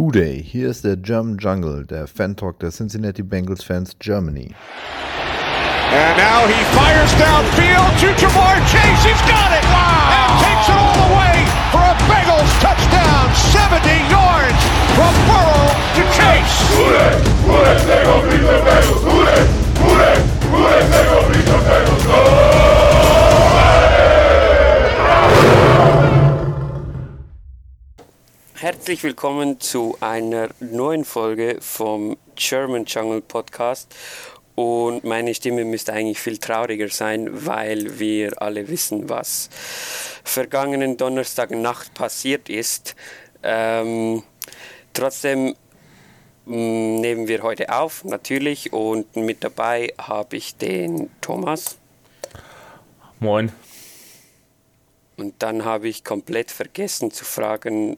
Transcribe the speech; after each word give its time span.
Hooday, 0.00 0.42
hier 0.42 0.70
ist 0.70 0.82
der 0.82 0.96
German 0.96 1.36
Jungle, 1.36 1.84
der 1.84 2.06
Fan-Talk 2.06 2.58
der 2.60 2.70
Cincinnati 2.70 3.22
Bengals 3.22 3.62
Fans 3.62 3.94
Germany. 4.00 4.48
And 5.92 6.16
now 6.16 6.46
he 6.48 6.56
fires 6.72 7.12
downfield 7.20 7.92
to 8.00 8.08
Jamar 8.16 8.56
Chase. 8.64 9.04
He's 9.04 9.20
got 9.28 9.52
it! 9.52 9.62
Wow! 9.68 10.08
And 10.16 10.40
takes 10.40 10.72
it 10.72 10.78
all 10.80 10.96
the 11.04 11.10
way 11.20 11.44
for 11.68 11.84
a 11.84 11.92
Bengals 12.08 12.48
touchdown. 12.64 13.28
70 13.52 13.92
yards 14.08 14.60
from 14.96 15.12
Burrow 15.28 15.68
to 15.68 16.02
Chase. 16.16 16.56
Hooday! 16.72 17.20
Hooday! 17.44 17.76
They 17.84 18.00
go 18.00 18.24
beat 18.24 18.40
the 18.40 18.56
Bengals! 18.64 19.04
Hooday! 19.04 19.44
Hooday! 19.84 20.16
Hooday! 20.48 20.80
They 20.88 21.04
go 21.12 21.28
beat 21.28 21.44
the 21.44 21.58
Bengals! 21.68 22.29
Herzlich 28.60 29.02
willkommen 29.04 29.58
zu 29.58 29.96
einer 30.00 30.50
neuen 30.60 31.06
Folge 31.06 31.56
vom 31.60 32.18
German 32.34 32.84
Jungle 32.84 33.22
Podcast. 33.22 33.96
Und 34.54 35.02
meine 35.02 35.34
Stimme 35.34 35.64
müsste 35.64 35.94
eigentlich 35.94 36.20
viel 36.20 36.36
trauriger 36.36 36.90
sein, 36.90 37.46
weil 37.46 37.98
wir 37.98 38.42
alle 38.42 38.68
wissen, 38.68 39.08
was 39.08 39.48
vergangenen 40.24 40.98
Donnerstag 40.98 41.52
Nacht 41.52 41.94
passiert 41.94 42.50
ist. 42.50 42.96
Ähm, 43.42 44.24
trotzdem 44.92 45.56
mh, 46.44 46.54
nehmen 47.00 47.28
wir 47.28 47.42
heute 47.42 47.72
auf, 47.72 48.04
natürlich. 48.04 48.74
Und 48.74 49.16
mit 49.16 49.42
dabei 49.42 49.94
habe 49.96 50.36
ich 50.36 50.56
den 50.56 51.08
Thomas. 51.22 51.78
Moin. 53.20 53.52
Und 55.16 55.42
dann 55.42 55.64
habe 55.64 55.88
ich 55.88 56.04
komplett 56.04 56.50
vergessen 56.50 57.10
zu 57.10 57.24
fragen, 57.24 57.96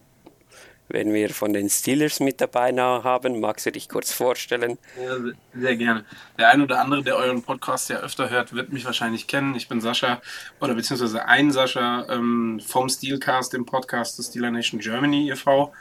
wenn 0.92 1.12
wir 1.12 1.30
von 1.30 1.52
den 1.52 1.70
Steelers 1.70 2.20
mit 2.20 2.40
dabei 2.40 2.72
haben. 2.72 3.40
Magst 3.40 3.66
du 3.66 3.72
dich 3.72 3.88
kurz 3.88 4.12
vorstellen? 4.12 4.78
Ja, 5.02 5.16
sehr 5.58 5.76
gerne. 5.76 6.04
Der 6.38 6.50
ein 6.50 6.60
oder 6.60 6.80
andere, 6.80 7.02
der 7.02 7.16
euren 7.16 7.42
Podcast 7.42 7.88
ja 7.88 7.96
öfter 7.96 8.28
hört, 8.28 8.52
wird 8.54 8.72
mich 8.72 8.84
wahrscheinlich 8.84 9.26
kennen. 9.26 9.54
Ich 9.54 9.68
bin 9.68 9.80
Sascha 9.80 10.20
oder 10.60 10.74
beziehungsweise 10.74 11.24
ein 11.24 11.50
Sascha 11.50 12.06
ähm, 12.10 12.60
vom 12.64 12.88
Steelcast, 12.88 13.54
dem 13.54 13.64
Podcast 13.64 14.18
des 14.18 14.28
Steeler 14.28 14.50
Nation 14.50 14.80
Germany 14.80 15.30
e.V. 15.30 15.72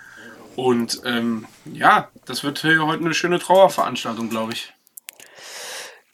Und 0.56 1.02
ähm, 1.06 1.46
ja, 1.66 2.10
das 2.26 2.44
wird 2.44 2.60
hier 2.60 2.86
heute 2.86 3.04
eine 3.04 3.14
schöne 3.14 3.40
Trauerveranstaltung, 3.40 4.30
glaube 4.30 4.54
ich. 4.54 4.74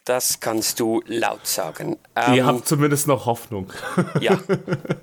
Das 0.06 0.40
kannst 0.40 0.80
du 0.80 1.03
laut 1.06 1.45
sagen. 1.45 1.98
Ihr 2.34 2.45
habt 2.45 2.68
zumindest 2.68 3.08
noch 3.08 3.25
Hoffnung. 3.25 3.73
Ja. 4.22 4.40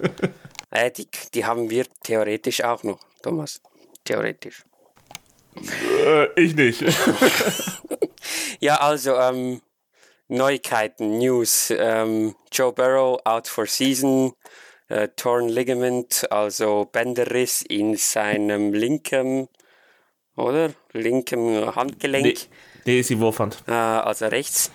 äh, 0.70 0.91
die, 0.91 1.06
die 1.34 1.45
haben 1.45 1.69
wir 1.69 1.84
theoretisch 2.03 2.65
auch 2.65 2.83
noch, 2.84 3.00
Thomas. 3.22 3.61
Theoretisch. 4.05 4.64
Äh, 6.05 6.41
ich 6.41 6.55
nicht. 6.55 6.84
Ja, 8.60 8.77
also 8.77 9.14
ähm, 9.16 9.60
Neuigkeiten, 10.28 11.19
News. 11.19 11.70
Ähm, 11.77 12.34
Joe 12.50 12.72
Burrow 12.72 13.20
out 13.25 13.47
for 13.48 13.66
season, 13.66 14.32
äh, 14.88 15.08
torn 15.16 15.48
ligament, 15.48 16.27
also 16.30 16.88
Bänderriss 16.91 17.62
in 17.62 17.97
seinem 17.97 18.72
linken, 18.72 19.48
oder? 20.36 20.72
Linken 20.92 21.75
Handgelenk. 21.75 22.25
nee, 22.25 22.36
nee, 22.86 23.00
ist 23.00 23.10
die 23.10 23.20
Wurfhand. 23.20 23.62
äh, 23.66 23.72
also 23.72 24.27
rechts, 24.27 24.70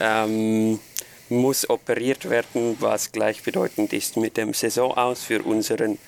ähm, 0.00 0.80
muss 1.28 1.68
operiert 1.68 2.28
werden, 2.28 2.76
was 2.80 3.12
gleichbedeutend 3.12 3.92
ist 3.92 4.16
mit 4.16 4.36
dem 4.36 4.54
Saison 4.54 4.96
aus 4.96 5.22
für 5.22 5.42
unseren 5.42 5.98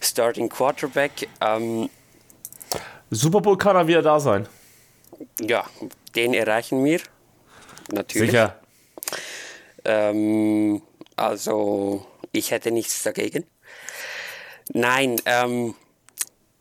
Starting 0.00 0.48
Quarterback. 0.48 1.28
Ähm, 1.40 1.90
Super 3.10 3.40
Bowl 3.40 3.56
kann 3.56 3.76
er 3.76 3.86
wieder 3.86 4.02
da 4.02 4.20
sein. 4.20 4.48
ja, 5.40 5.64
den 6.14 6.34
erreichen 6.34 6.84
wir. 6.84 7.00
Natürlich. 7.92 8.30
Sicher. 8.30 8.58
Ähm, 9.84 10.82
also, 11.16 12.06
ich 12.32 12.50
hätte 12.50 12.70
nichts 12.70 13.02
dagegen. 13.02 13.44
Nein, 14.72 15.20
ähm, 15.26 15.74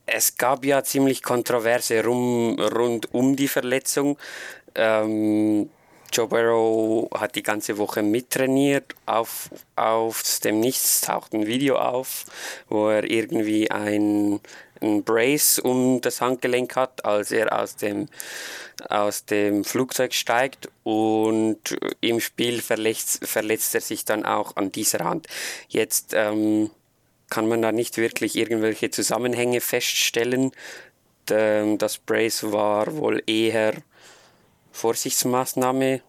es 0.06 0.38
gab 0.38 0.66
ja 0.66 0.84
ziemlich 0.84 1.24
Kontroverse 1.24 2.04
rum, 2.04 2.60
rund 2.60 3.14
um 3.14 3.36
die 3.36 3.48
Verletzung. 3.48 4.18
Ähm, 4.76 5.70
Joe 6.14 6.28
Burrow 6.28 7.10
hat 7.20 7.36
die 7.36 7.42
ganze 7.42 7.80
Woche 7.80 8.04
mittrainiert. 8.04 8.94
Auf, 9.08 9.50
auf 9.76 10.22
dem 10.44 10.60
Nichts 10.60 11.02
taucht 11.02 11.34
ein 11.34 11.48
Video 11.48 11.78
auf, 11.78 12.26
wo 12.70 12.90
er 12.90 13.10
irgendwie 13.10 13.72
ein, 13.72 14.40
ein 14.80 15.04
Brace 15.04 15.58
um 15.58 16.02
das 16.02 16.22
Handgelenk 16.22 16.76
hat, 16.76 17.04
als 17.04 17.32
er 17.32 17.60
aus 17.60 17.78
dem, 17.78 18.10
aus 18.90 19.26
dem 19.26 19.64
Flugzeug 19.64 20.14
steigt. 20.14 20.70
Und 20.84 21.80
im 22.00 22.20
Spiel 22.20 22.62
verletzt, 22.62 23.26
verletzt 23.26 23.74
er 23.74 23.82
sich 23.82 24.06
dann 24.06 24.24
auch 24.24 24.56
an 24.56 24.72
dieser 24.72 25.00
Hand. 25.00 25.26
Jetzt 25.68 26.14
ähm, 26.14 26.70
kann 27.32 27.48
man 27.48 27.64
da 27.64 27.72
nicht 27.72 27.98
wirklich 27.98 28.36
irgendwelche 28.36 28.92
Zusammenhänge 28.92 29.62
feststellen. 29.62 30.52
Ähm, 31.32 31.80
Das 31.80 31.98
Brace 31.98 32.52
war 32.52 32.96
wohl 32.98 33.24
eher 33.26 33.74
Vorsichtsmaßnahme. 34.74 36.02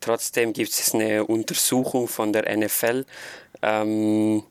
Trotzdem 0.00 0.52
gibt 0.52 0.72
es 0.72 0.94
eine 0.94 1.24
Untersuchung 1.24 2.08
von 2.08 2.32
der 2.32 2.56
NFL, 2.56 3.06
ähm, 3.62 4.42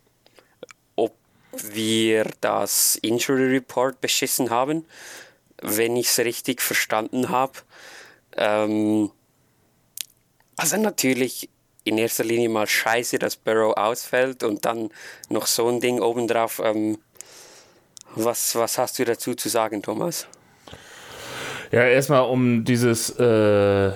ob 0.96 1.14
wir 1.52 2.32
das 2.40 2.96
Injury 3.02 3.50
Report 3.56 4.00
beschissen 4.00 4.50
haben, 4.50 4.86
wenn 5.62 5.98
ich 5.98 6.08
es 6.08 6.20
richtig 6.20 6.62
verstanden 6.62 7.28
habe. 7.28 7.54
Ähm, 8.38 9.12
also 10.56 10.78
natürlich 10.78 11.50
in 11.84 11.98
erster 11.98 12.24
Linie 12.24 12.48
mal 12.48 12.68
scheiße, 12.68 13.20
dass 13.20 13.36
Burrow 13.36 13.76
ausfällt 13.76 14.44
und 14.44 14.64
dann 14.64 14.90
noch 15.30 15.48
so 15.48 15.68
ein 15.68 15.82
Ding 15.82 16.00
obendrauf. 16.00 16.62
Ähm, 16.64 17.00
was, 18.16 18.56
was 18.56 18.78
hast 18.78 19.00
du 19.00 19.06
dazu 19.06 19.36
zu 19.36 19.50
sagen, 19.50 19.82
Thomas? 19.82 20.28
Ja, 21.72 21.84
erstmal 21.84 22.24
um 22.24 22.66
dieses 22.66 23.18
äh, 23.18 23.92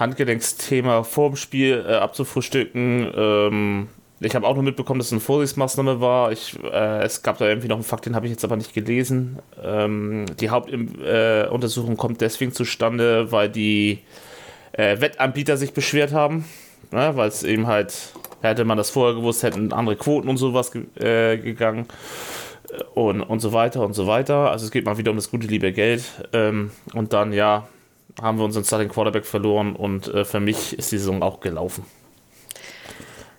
Handgelenksthema 0.00 1.04
vor 1.04 1.30
dem 1.30 1.36
Spiel 1.36 1.84
äh, 1.86 1.94
abzufrühstücken. 1.94 3.12
Ähm, 3.14 3.88
ich 4.18 4.34
habe 4.34 4.46
auch 4.46 4.54
nur 4.54 4.64
mitbekommen, 4.64 4.98
dass 4.98 5.06
es 5.06 5.12
eine 5.12 5.20
Vorsichtsmaßnahme 5.20 6.00
war. 6.00 6.32
Ich, 6.32 6.58
äh, 6.64 7.02
es 7.04 7.22
gab 7.22 7.38
da 7.38 7.46
irgendwie 7.46 7.68
noch 7.68 7.76
einen 7.76 7.84
Fakt, 7.84 8.06
den 8.06 8.16
habe 8.16 8.26
ich 8.26 8.32
jetzt 8.32 8.44
aber 8.44 8.56
nicht 8.56 8.74
gelesen. 8.74 9.38
Ähm, 9.62 10.26
die 10.40 10.50
Hauptuntersuchung 10.50 11.96
kommt 11.96 12.20
deswegen 12.20 12.52
zustande, 12.52 13.30
weil 13.30 13.48
die 13.48 14.00
äh, 14.72 15.00
Wettanbieter 15.00 15.56
sich 15.56 15.72
beschwert 15.72 16.12
haben. 16.12 16.46
Ne? 16.90 17.12
Weil 17.14 17.28
es 17.28 17.44
eben 17.44 17.68
halt, 17.68 17.94
hätte 18.42 18.64
man 18.64 18.76
das 18.76 18.90
vorher 18.90 19.14
gewusst, 19.14 19.44
hätten 19.44 19.72
andere 19.72 19.94
Quoten 19.94 20.28
und 20.28 20.36
sowas 20.36 20.72
ge 20.72 20.82
äh, 20.98 21.38
gegangen 21.38 21.86
und, 22.94 23.22
und 23.22 23.40
so 23.40 23.52
weiter 23.52 23.84
und 23.84 23.94
so 23.94 24.06
weiter. 24.06 24.50
Also 24.50 24.64
es 24.64 24.70
geht 24.70 24.84
mal 24.84 24.98
wieder 24.98 25.10
um 25.10 25.16
das 25.16 25.30
gute 25.30 25.46
liebe 25.46 25.72
Geld. 25.72 26.02
Ähm, 26.32 26.70
und 26.94 27.12
dann, 27.12 27.32
ja, 27.32 27.68
haben 28.20 28.38
wir 28.38 28.44
unseren 28.44 28.64
Starting 28.64 28.88
Quarterback 28.88 29.24
verloren 29.24 29.76
und 29.76 30.08
äh, 30.08 30.24
für 30.24 30.40
mich 30.40 30.78
ist 30.78 30.92
die 30.92 30.98
Saison 30.98 31.22
auch 31.22 31.40
gelaufen. 31.40 31.84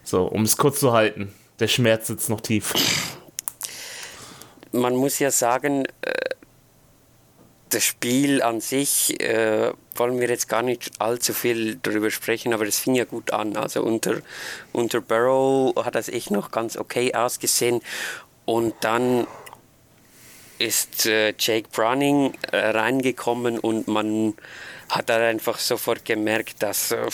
So, 0.03 0.24
um 0.24 0.44
es 0.44 0.58
kurz 0.58 0.80
zu 0.80 0.94
halten. 0.94 1.34
Der 1.59 1.68
Schmerz 1.68 2.08
sitzt 2.08 2.30
noch 2.30 2.41
tief. 2.41 2.74
man 4.72 4.96
muss 4.96 5.20
ja 5.20 5.31
sagen, 5.31 5.86
äh, 6.02 6.12
das 7.70 7.86
Spiel 7.86 8.41
an 8.41 8.59
sich 8.59 9.20
äh, 9.22 9.72
wollen 9.96 10.20
wir 10.20 10.28
jetzt 10.28 10.50
gar 10.50 10.62
nicht 10.62 10.91
allzu 11.00 11.34
viel 11.34 11.75
darüber 11.81 12.12
sprechen, 12.12 12.53
aber 12.53 12.66
es 12.66 12.80
fing 12.80 12.96
ja 12.96 13.06
gut 13.06 13.31
an. 13.31 13.56
Also 13.56 13.84
unter, 13.84 14.22
unter 14.74 15.00
Burrow 15.02 15.74
hat 15.86 15.96
das 15.96 16.09
echt 16.09 16.31
noch 16.31 16.52
ganz 16.52 16.78
okay 16.78 17.14
ausgesehen. 17.14 17.81
Und 18.52 18.76
dann 18.82 19.28
ist 20.58 21.06
äh, 21.06 21.34
Jake 21.40 21.70
Browning 21.72 22.34
äh, 22.52 22.58
reingekommen 22.58 23.58
und 23.58 23.88
man 23.88 24.34
hat 24.90 25.08
dann 25.08 25.22
einfach 25.22 25.58
sofort 25.58 26.03
gemerkt, 26.03 26.62
dass 26.62 26.92
äh, 26.92 27.08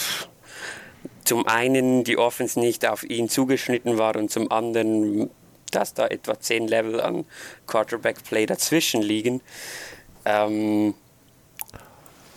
zum 1.26 1.46
einen 1.46 2.04
die 2.04 2.18
Offense 2.18 2.60
nicht 2.60 2.88
auf 2.88 3.04
ihn 3.04 3.30
zugeschnitten 3.30 4.00
war 4.00 4.16
und 4.16 4.32
zum 4.32 4.52
anderen, 4.52 5.30
dass 5.70 5.94
da 5.94 6.08
etwa 6.08 6.40
zehn 6.40 6.68
Level 6.68 7.00
an 7.00 7.24
Quarterback-Play 7.68 8.48
dazwischen 8.48 9.04
liegen. 9.04 9.42
Ähm, 10.26 10.96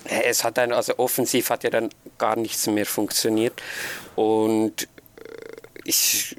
es 0.04 0.44
hat 0.44 0.58
dann, 0.58 0.72
also 0.72 0.98
offensiv 0.98 1.48
hat 1.48 1.64
ja 1.64 1.70
dann 1.70 1.88
gar 2.18 2.36
nichts 2.36 2.66
mehr 2.66 2.84
funktioniert 2.84 3.62
und 4.14 4.82
äh, 4.82 4.88
ich, 5.84 6.36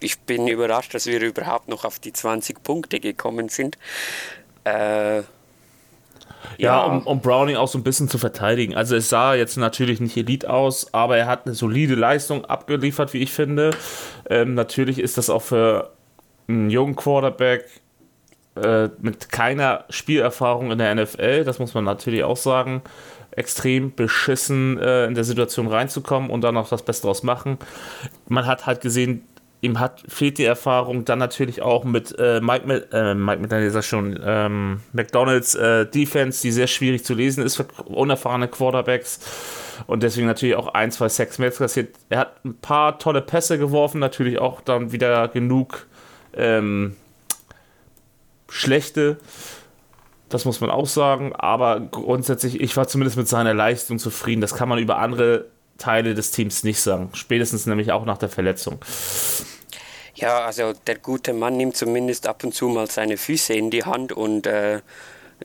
ich 0.00 0.20
bin 0.20 0.48
überrascht, 0.48 0.94
dass 0.94 1.06
wir 1.06 1.20
überhaupt 1.22 1.68
noch 1.68 1.84
auf 1.84 1.98
die 1.98 2.12
20 2.12 2.62
Punkte 2.62 3.00
gekommen 3.00 3.48
sind. 3.48 3.78
Äh, 4.64 5.22
Ja, 6.58 6.84
um, 6.84 7.06
um 7.06 7.20
Browning 7.20 7.56
auch 7.56 7.68
so 7.68 7.78
ein 7.78 7.84
bisschen 7.84 8.08
zu 8.08 8.18
verteidigen. 8.18 8.74
Also 8.74 8.96
es 8.96 9.08
sah 9.08 9.34
jetzt 9.34 9.56
natürlich 9.56 10.00
nicht 10.00 10.16
Elite 10.16 10.50
aus, 10.50 10.92
aber 10.94 11.16
er 11.16 11.26
hat 11.26 11.46
eine 11.46 11.54
solide 11.54 11.94
Leistung 11.94 12.44
abgeliefert, 12.44 13.12
wie 13.12 13.18
ich 13.18 13.32
finde. 13.32 13.76
Ähm, 14.28 14.54
natürlich 14.54 14.98
ist 14.98 15.18
das 15.18 15.30
auch 15.30 15.42
für 15.42 15.92
einen 16.48 16.70
jungen 16.70 16.96
Quarterback 16.96 17.64
äh, 18.56 18.88
mit 19.00 19.30
keiner 19.30 19.84
Spielerfahrung 19.90 20.70
in 20.72 20.78
der 20.78 20.94
NFL, 20.94 21.44
das 21.44 21.58
muss 21.58 21.74
man 21.74 21.84
natürlich 21.84 22.24
auch 22.24 22.36
sagen, 22.36 22.82
extrem 23.30 23.94
beschissen 23.94 24.78
äh, 24.78 25.06
in 25.06 25.14
der 25.14 25.24
Situation 25.24 25.68
reinzukommen 25.68 26.30
und 26.30 26.42
dann 26.42 26.56
auch 26.56 26.68
das 26.68 26.82
Beste 26.84 27.06
draus 27.06 27.22
machen. 27.22 27.58
Man 28.28 28.46
hat 28.46 28.66
halt 28.66 28.80
gesehen, 28.80 29.24
ihm 29.60 29.80
hat, 29.80 30.04
fehlt 30.06 30.38
die 30.38 30.44
Erfahrung, 30.44 31.04
dann 31.04 31.18
natürlich 31.18 31.62
auch 31.62 31.84
mit 31.84 32.14
äh, 32.18 32.40
Mike, 32.40 32.88
äh, 32.92 33.14
Mike 33.14 33.82
schon 33.82 34.18
ähm, 34.24 34.80
McDonalds 34.92 35.54
äh, 35.56 35.86
Defense, 35.86 36.42
die 36.42 36.52
sehr 36.52 36.68
schwierig 36.68 37.04
zu 37.04 37.14
lesen 37.14 37.44
ist 37.44 37.56
für 37.56 37.64
unerfahrene 37.86 38.48
Quarterbacks 38.48 39.20
und 39.86 40.02
deswegen 40.02 40.26
natürlich 40.26 40.54
auch 40.54 40.68
ein, 40.68 40.92
zwei 40.92 41.08
Sacks 41.08 41.38
mehr 41.38 41.50
kassiert. 41.50 41.96
Er 42.08 42.20
hat 42.20 42.44
ein 42.44 42.56
paar 42.56 42.98
tolle 42.98 43.20
Pässe 43.20 43.58
geworfen, 43.58 43.98
natürlich 43.98 44.38
auch 44.38 44.60
dann 44.60 44.92
wieder 44.92 45.26
genug 45.28 45.86
ähm, 46.34 46.94
schlechte. 48.48 49.18
Das 50.28 50.44
muss 50.44 50.60
man 50.60 50.70
auch 50.70 50.86
sagen, 50.86 51.34
aber 51.34 51.80
grundsätzlich, 51.80 52.60
ich 52.60 52.76
war 52.76 52.86
zumindest 52.86 53.16
mit 53.16 53.28
seiner 53.28 53.54
Leistung 53.54 53.98
zufrieden. 53.98 54.40
Das 54.40 54.54
kann 54.54 54.68
man 54.68 54.78
über 54.78 54.98
andere 54.98 55.46
Teile 55.78 56.14
des 56.14 56.30
Teams 56.32 56.64
nicht 56.64 56.80
sagen. 56.80 57.10
Spätestens 57.14 57.66
nämlich 57.66 57.92
auch 57.92 58.04
nach 58.04 58.18
der 58.18 58.28
Verletzung. 58.28 58.78
Ja, 60.14 60.44
also 60.44 60.72
der 60.72 60.98
gute 60.98 61.32
Mann 61.32 61.56
nimmt 61.56 61.76
zumindest 61.76 62.26
ab 62.26 62.42
und 62.42 62.52
zu 62.52 62.68
mal 62.68 62.90
seine 62.90 63.16
Füße 63.16 63.54
in 63.54 63.70
die 63.70 63.84
Hand 63.84 64.12
und 64.12 64.46
äh, 64.48 64.80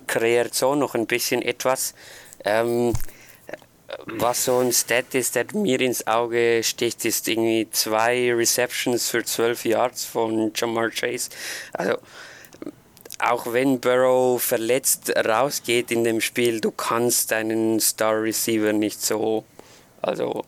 kreiert 0.07 0.55
so 0.55 0.73
noch 0.73 0.95
ein 0.95 1.05
bisschen 1.05 1.43
etwas. 1.43 1.93
Ähm, 2.43 2.93
was 4.05 4.45
so 4.45 4.57
ein 4.57 4.73
Stat 4.73 5.13
ist, 5.13 5.35
der 5.35 5.45
mir 5.53 5.79
ins 5.79 6.07
Auge 6.07 6.61
sticht, 6.63 7.05
ist 7.05 7.27
irgendwie 7.27 7.67
zwei 7.69 8.33
Receptions 8.33 9.09
für 9.09 9.23
12 9.23 9.65
Yards 9.65 10.05
von 10.05 10.51
Jamar 10.55 10.89
Chase. 10.89 11.29
Also 11.73 11.97
auch 13.19 13.53
wenn 13.53 13.79
Burrow 13.79 14.41
verletzt 14.41 15.13
rausgeht 15.15 15.91
in 15.91 16.03
dem 16.03 16.19
Spiel, 16.19 16.59
du 16.59 16.71
kannst 16.71 17.31
deinen 17.31 17.79
Star 17.79 18.21
Receiver 18.21 18.73
nicht 18.73 19.01
so, 19.01 19.45
also 20.03 20.43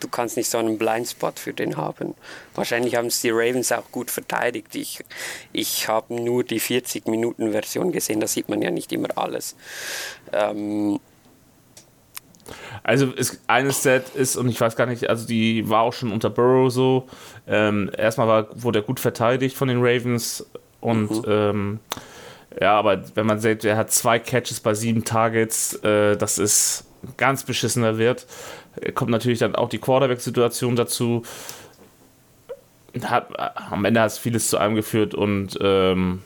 du 0.00 0.08
kannst 0.08 0.36
nicht 0.36 0.50
so 0.50 0.58
einen 0.58 0.78
Blindspot 0.78 1.38
für 1.38 1.52
den 1.52 1.76
haben. 1.76 2.14
Wahrscheinlich 2.54 2.96
haben 2.96 3.06
es 3.06 3.20
die 3.20 3.30
Ravens 3.30 3.72
auch 3.72 3.90
gut 3.90 4.10
verteidigt. 4.10 4.74
Ich, 4.74 5.04
ich 5.52 5.88
habe 5.88 6.14
nur 6.14 6.44
die 6.44 6.60
40-Minuten-Version 6.60 7.92
gesehen, 7.92 8.20
da 8.20 8.26
sieht 8.26 8.48
man 8.48 8.62
ja 8.62 8.70
nicht 8.70 8.92
immer 8.92 9.08
alles. 9.16 9.56
Ähm, 10.32 11.00
also 12.82 13.06
ist, 13.06 13.40
eine 13.46 13.72
Set 13.72 14.10
ist, 14.14 14.36
und 14.36 14.48
ich 14.48 14.60
weiß 14.60 14.76
gar 14.76 14.86
nicht, 14.86 15.08
also 15.08 15.26
die 15.26 15.68
war 15.68 15.82
auch 15.82 15.92
schon 15.92 16.12
unter 16.12 16.30
Burrow 16.30 16.70
so. 16.70 17.08
Ähm, 17.46 17.90
erstmal 17.96 18.28
war, 18.28 18.62
wurde 18.62 18.80
er 18.80 18.82
gut 18.82 19.00
verteidigt 19.00 19.56
von 19.56 19.68
den 19.68 19.78
Ravens 19.80 20.46
und 20.80 21.10
mhm. 21.10 21.24
ähm, 21.26 21.80
ja, 22.60 22.78
aber 22.78 23.02
wenn 23.14 23.26
man 23.26 23.40
sieht, 23.40 23.64
er 23.64 23.76
hat 23.76 23.90
zwei 23.90 24.18
Catches 24.18 24.60
bei 24.60 24.72
sieben 24.72 25.04
Targets, 25.04 25.74
äh, 25.82 26.16
das 26.16 26.38
ist 26.38 26.85
ganz 27.16 27.44
beschissener 27.44 27.98
Wert. 27.98 28.26
Kommt 28.94 29.10
natürlich 29.10 29.38
dann 29.38 29.54
auch 29.54 29.68
die 29.68 29.78
Quarterback-Situation 29.78 30.76
dazu. 30.76 31.22
Hat, 33.04 33.28
am 33.70 33.84
Ende 33.84 34.00
hat 34.00 34.12
es 34.12 34.18
vieles 34.18 34.48
zu 34.48 34.56
einem 34.56 34.74
geführt 34.74 35.14
und 35.14 35.58
ähm, 35.60 36.22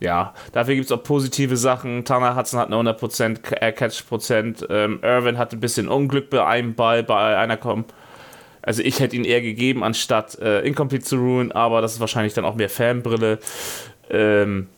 ja, 0.00 0.34
dafür 0.52 0.74
gibt 0.74 0.86
es 0.86 0.92
auch 0.92 1.02
positive 1.02 1.56
Sachen. 1.56 2.04
Tanner 2.04 2.36
Hudson 2.36 2.58
hat 2.58 2.72
eine 2.72 2.76
100% 2.76 3.40
Catch-Prozent. 3.72 4.66
Ähm, 4.70 5.00
Irvin 5.02 5.36
hat 5.36 5.52
ein 5.52 5.60
bisschen 5.60 5.88
Unglück 5.88 6.30
bei 6.30 6.44
einem 6.44 6.74
Ball, 6.74 7.02
bei 7.02 7.36
einer 7.36 7.56
kommen. 7.56 7.84
Also 8.62 8.82
ich 8.82 9.00
hätte 9.00 9.16
ihn 9.16 9.24
eher 9.24 9.42
gegeben, 9.42 9.84
anstatt 9.84 10.38
äh, 10.38 10.60
Incomplete 10.60 11.04
zu 11.04 11.16
ruhen, 11.16 11.52
aber 11.52 11.80
das 11.80 11.94
ist 11.94 12.00
wahrscheinlich 12.00 12.34
dann 12.34 12.44
auch 12.44 12.54
mehr 12.54 12.70
Fanbrille. 12.70 13.38
Ähm, 14.10 14.68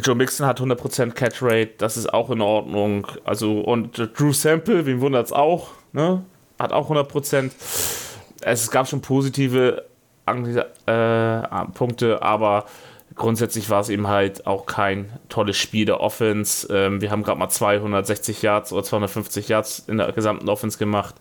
Joe 0.00 0.14
Mixon 0.14 0.46
hat 0.46 0.60
100% 0.60 1.12
Catch 1.12 1.42
Rate, 1.42 1.72
das 1.78 1.96
ist 1.96 2.12
auch 2.12 2.30
in 2.30 2.40
Ordnung. 2.40 3.06
Also 3.24 3.60
und 3.60 3.98
Drew 4.18 4.32
Sample, 4.32 4.86
wen 4.86 5.00
wundert 5.00 5.26
es 5.26 5.32
auch, 5.32 5.70
ne? 5.92 6.24
Hat 6.58 6.72
auch 6.72 6.90
100%. 6.90 7.50
Es 8.42 8.70
gab 8.70 8.88
schon 8.88 9.00
positive 9.00 9.84
äh, 10.26 11.42
Punkte, 11.74 12.22
aber 12.22 12.66
grundsätzlich 13.14 13.68
war 13.70 13.80
es 13.80 13.88
eben 13.88 14.08
halt 14.08 14.46
auch 14.46 14.66
kein 14.66 15.12
tolles 15.28 15.56
Spiel 15.56 15.84
der 15.84 16.00
Offense. 16.00 16.68
Ähm, 16.70 17.00
wir 17.00 17.10
haben 17.10 17.22
gerade 17.22 17.38
mal 17.38 17.48
260 17.48 18.42
Yards 18.42 18.72
oder 18.72 18.84
250 18.84 19.48
Yards 19.48 19.80
in 19.80 19.98
der 19.98 20.12
gesamten 20.12 20.48
Offense 20.48 20.78
gemacht. 20.78 21.14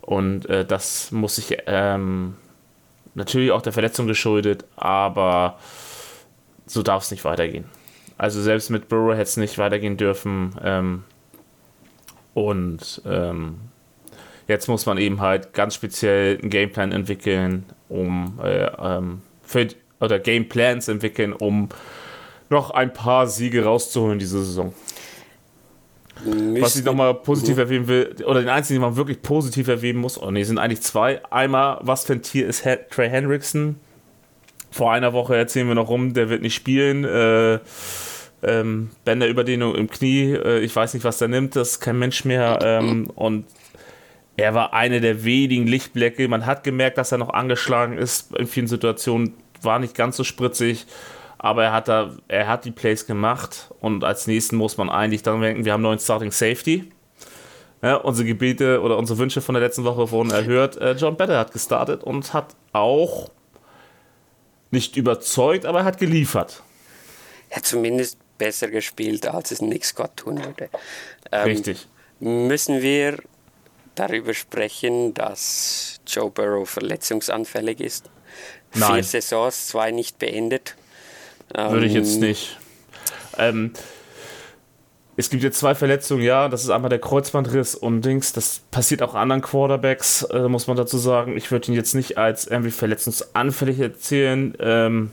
Und 0.00 0.46
äh, 0.46 0.64
das 0.64 1.12
muss 1.12 1.36
sich 1.36 1.56
ähm, 1.66 2.36
natürlich 3.14 3.52
auch 3.52 3.62
der 3.62 3.72
Verletzung 3.72 4.06
geschuldet, 4.06 4.64
aber 4.76 5.58
so 6.66 6.82
darf 6.82 7.04
es 7.04 7.10
nicht 7.10 7.24
weitergehen. 7.24 7.64
Also 8.22 8.40
selbst 8.40 8.70
mit 8.70 8.88
Burrow 8.88 9.14
hätte 9.14 9.22
es 9.22 9.36
nicht 9.36 9.58
weitergehen 9.58 9.96
dürfen. 9.96 10.54
Ähm, 10.62 11.02
und 12.34 13.02
ähm, 13.04 13.56
jetzt 14.46 14.68
muss 14.68 14.86
man 14.86 14.96
eben 14.96 15.20
halt 15.20 15.54
ganz 15.54 15.74
speziell 15.74 16.38
einen 16.38 16.48
Gameplan 16.48 16.92
entwickeln, 16.92 17.64
um 17.88 18.38
äh, 18.40 18.66
ähm, 18.78 19.22
für, 19.42 19.66
oder 19.98 20.20
Gameplans 20.20 20.86
entwickeln, 20.86 21.32
um 21.32 21.70
noch 22.48 22.70
ein 22.70 22.92
paar 22.92 23.26
Siege 23.26 23.64
rauszuholen 23.64 24.20
diese 24.20 24.44
Saison. 24.44 24.72
Was 26.60 26.76
ich 26.76 26.84
nochmal 26.84 27.14
positiv 27.14 27.56
mhm. 27.56 27.60
erwähnen 27.60 27.88
will, 27.88 28.14
oder 28.24 28.38
den 28.38 28.50
einzigen, 28.50 28.78
den 28.78 28.88
man 28.88 28.94
wirklich 28.94 29.20
positiv 29.22 29.66
erwähnen 29.66 29.98
muss, 29.98 30.16
oh 30.16 30.30
ne, 30.30 30.44
sind 30.44 30.58
eigentlich 30.58 30.82
zwei. 30.82 31.20
Einmal, 31.32 31.78
was 31.80 32.04
für 32.04 32.12
ein 32.12 32.22
Tier 32.22 32.46
ist 32.46 32.62
Trey 32.62 33.10
Hendrickson? 33.10 33.80
Vor 34.70 34.92
einer 34.92 35.12
Woche 35.12 35.36
erzählen 35.36 35.66
wir 35.66 35.74
noch 35.74 35.88
rum, 35.88 36.14
der 36.14 36.28
wird 36.28 36.42
nicht 36.42 36.54
spielen. 36.54 37.02
Äh, 37.02 37.58
ähm, 38.42 38.90
Bänderüberdehnung 39.04 39.74
im 39.74 39.88
Knie, 39.88 40.32
äh, 40.32 40.60
ich 40.60 40.74
weiß 40.74 40.94
nicht, 40.94 41.04
was 41.04 41.18
der 41.18 41.28
nimmt, 41.28 41.56
das 41.56 41.72
ist 41.72 41.80
kein 41.80 41.98
Mensch 41.98 42.24
mehr. 42.24 42.58
Ähm, 42.62 43.10
und 43.14 43.46
er 44.36 44.54
war 44.54 44.72
eine 44.72 45.00
der 45.00 45.24
wenigen 45.24 45.66
Lichtblicke. 45.66 46.26
Man 46.28 46.46
hat 46.46 46.64
gemerkt, 46.64 46.98
dass 46.98 47.12
er 47.12 47.18
noch 47.18 47.30
angeschlagen 47.30 47.98
ist 47.98 48.34
in 48.36 48.46
vielen 48.46 48.66
Situationen, 48.66 49.34
war 49.62 49.78
nicht 49.78 49.94
ganz 49.94 50.16
so 50.16 50.24
spritzig 50.24 50.86
aber 51.42 51.64
er 51.64 51.72
hat 51.72 51.88
da, 51.88 52.12
er 52.28 52.46
hat 52.46 52.64
die 52.64 52.70
Plays 52.70 53.04
gemacht 53.04 53.72
und 53.80 54.04
als 54.04 54.28
nächsten 54.28 54.54
muss 54.54 54.76
man 54.76 54.88
eigentlich 54.88 55.24
dann 55.24 55.40
denken, 55.40 55.64
wir 55.64 55.72
haben 55.72 55.82
neuen 55.82 55.98
Starting 55.98 56.30
Safety. 56.30 56.92
Ja, 57.82 57.96
unsere 57.96 58.28
Gebete 58.28 58.80
oder 58.80 58.96
unsere 58.96 59.18
Wünsche 59.18 59.40
von 59.40 59.56
der 59.56 59.62
letzten 59.62 59.82
Woche 59.82 60.12
wurden 60.12 60.30
erhört. 60.30 60.76
Äh, 60.76 60.92
John 60.92 61.16
Better 61.16 61.36
hat 61.36 61.52
gestartet 61.52 62.04
und 62.04 62.32
hat 62.32 62.54
auch 62.72 63.28
nicht 64.70 64.96
überzeugt, 64.96 65.66
aber 65.66 65.80
er 65.80 65.84
hat 65.84 65.98
geliefert. 65.98 66.62
Er 67.50 67.56
hat 67.56 67.66
zumindest 67.66 68.18
besser 68.42 68.68
gespielt, 68.68 69.24
als 69.28 69.52
es 69.52 69.62
Nick 69.62 69.84
Scott 69.84 70.16
tun 70.16 70.44
würde. 70.44 70.68
Ähm, 71.30 71.44
Richtig. 71.44 71.86
Müssen 72.18 72.82
wir 72.82 73.18
darüber 73.94 74.34
sprechen, 74.34 75.14
dass 75.14 76.00
Joe 76.08 76.28
Burrow 76.28 76.68
verletzungsanfällig 76.68 77.78
ist? 77.80 78.10
Nein. 78.74 78.94
Vier 78.94 79.04
Saisons, 79.04 79.68
zwei 79.68 79.92
nicht 79.92 80.18
beendet. 80.18 80.74
Würde 81.54 81.86
ich 81.86 81.92
jetzt 81.92 82.14
ähm, 82.14 82.20
nicht. 82.20 82.58
Ähm, 83.38 83.72
es 85.16 85.30
gibt 85.30 85.44
jetzt 85.44 85.60
zwei 85.60 85.76
Verletzungen, 85.76 86.22
ja, 86.22 86.48
das 86.48 86.64
ist 86.64 86.70
einmal 86.70 86.88
der 86.88 86.98
Kreuzbandriss 86.98 87.76
und 87.76 88.02
Dings, 88.02 88.32
das 88.32 88.62
passiert 88.72 89.02
auch 89.02 89.14
anderen 89.14 89.42
Quarterbacks, 89.42 90.22
äh, 90.22 90.48
muss 90.48 90.66
man 90.66 90.76
dazu 90.76 90.98
sagen. 90.98 91.36
Ich 91.36 91.50
würde 91.52 91.70
ihn 91.70 91.74
jetzt 91.74 91.94
nicht 91.94 92.18
als 92.18 92.46
irgendwie 92.48 92.72
verletzungsanfällig 92.72 93.78
erzählen. 93.78 94.56
Ähm, 94.58 95.10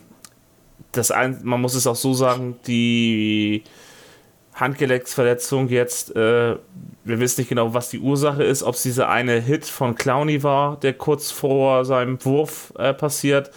das 0.92 1.12
ein, 1.12 1.40
man 1.44 1.62
muss 1.62 1.76
es 1.76 1.88
auch 1.88 1.96
so 1.96 2.14
sagen, 2.14 2.56
die 2.68 3.64
Handgelenksverletzung 4.54 5.70
jetzt, 5.70 6.16
äh, 6.16 6.56
wir 7.04 7.20
wissen 7.20 7.42
nicht 7.42 7.50
genau, 7.50 7.74
was 7.74 7.90
die 7.90 8.00
Ursache 8.00 8.44
ist, 8.44 8.64
ob 8.64 8.76
es 8.76 8.84
dieser 8.84 9.10
eine 9.10 9.40
Hit 9.40 9.66
von 9.66 9.96
Clowney 9.96 10.44
war, 10.44 10.80
der 10.80 10.94
kurz 10.94 11.32
vor 11.32 11.86
seinem 11.86 12.24
Wurf 12.26 12.74
äh, 12.78 12.94
passiert 12.94 13.52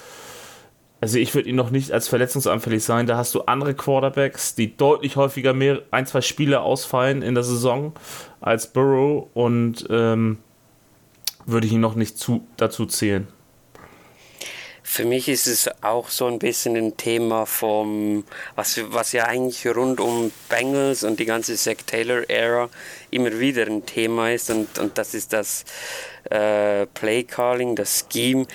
also 1.03 1.19
ich 1.19 1.35
würde 1.35 1.49
ihn 1.49 1.57
noch 1.57 1.71
nicht 1.71 1.91
als 1.91 2.07
verletzungsanfällig 2.07 2.85
sein. 2.85 3.09
Da 3.09 3.17
hast 3.17 3.35
du 3.35 3.41
andere 3.43 3.75
Quarterbacks, 3.75 4.55
die 4.55 4.77
deutlich 4.77 5.17
häufiger 5.17 5.53
mehr, 5.53 5.83
ein, 5.91 6.07
zwei 6.07 6.21
Spiele 6.21 6.61
ausfallen 6.61 7.23
in 7.23 7.35
der 7.35 7.43
Saison 7.43 7.93
als 8.41 8.69
Burrow 8.69 9.27
und 9.35 9.85
ähm, 9.91 10.39
würde 11.45 11.67
ich 11.67 11.73
ihn 11.73 11.81
noch 11.81 11.97
nicht 11.97 12.19
zu, 12.19 12.47
dazu 12.57 12.87
zählen. 12.87 13.27
Für 14.93 15.07
mich 15.07 15.27
ist 15.27 15.47
es 15.47 15.71
auch 15.83 16.11
so 16.11 16.27
ein 16.27 16.39
bisschen 16.39 16.77
ein 16.77 16.99
Thema 16.99 17.47
vom, 17.47 18.25
was, 18.57 18.79
was 18.93 19.13
ja 19.13 19.25
eigentlich 19.25 19.67
rund 19.67 20.01
um 20.01 20.31
Bengals 20.51 21.03
und 21.03 21.19
die 21.19 21.25
ganze 21.25 21.57
Zach 21.57 21.79
Taylor-Ära 21.87 22.69
immer 23.11 23.41
wieder 23.41 23.67
ein 23.67 23.87
Thema 23.87 24.31
ist 24.31 24.51
und, 24.51 24.79
und 24.79 24.99
das 24.99 25.15
ist 25.15 25.33
das 25.33 25.65
äh, 26.29 26.85
Play 26.85 27.23
Calling, 27.23 27.75
das 27.75 28.05
Scheme. 28.13 28.47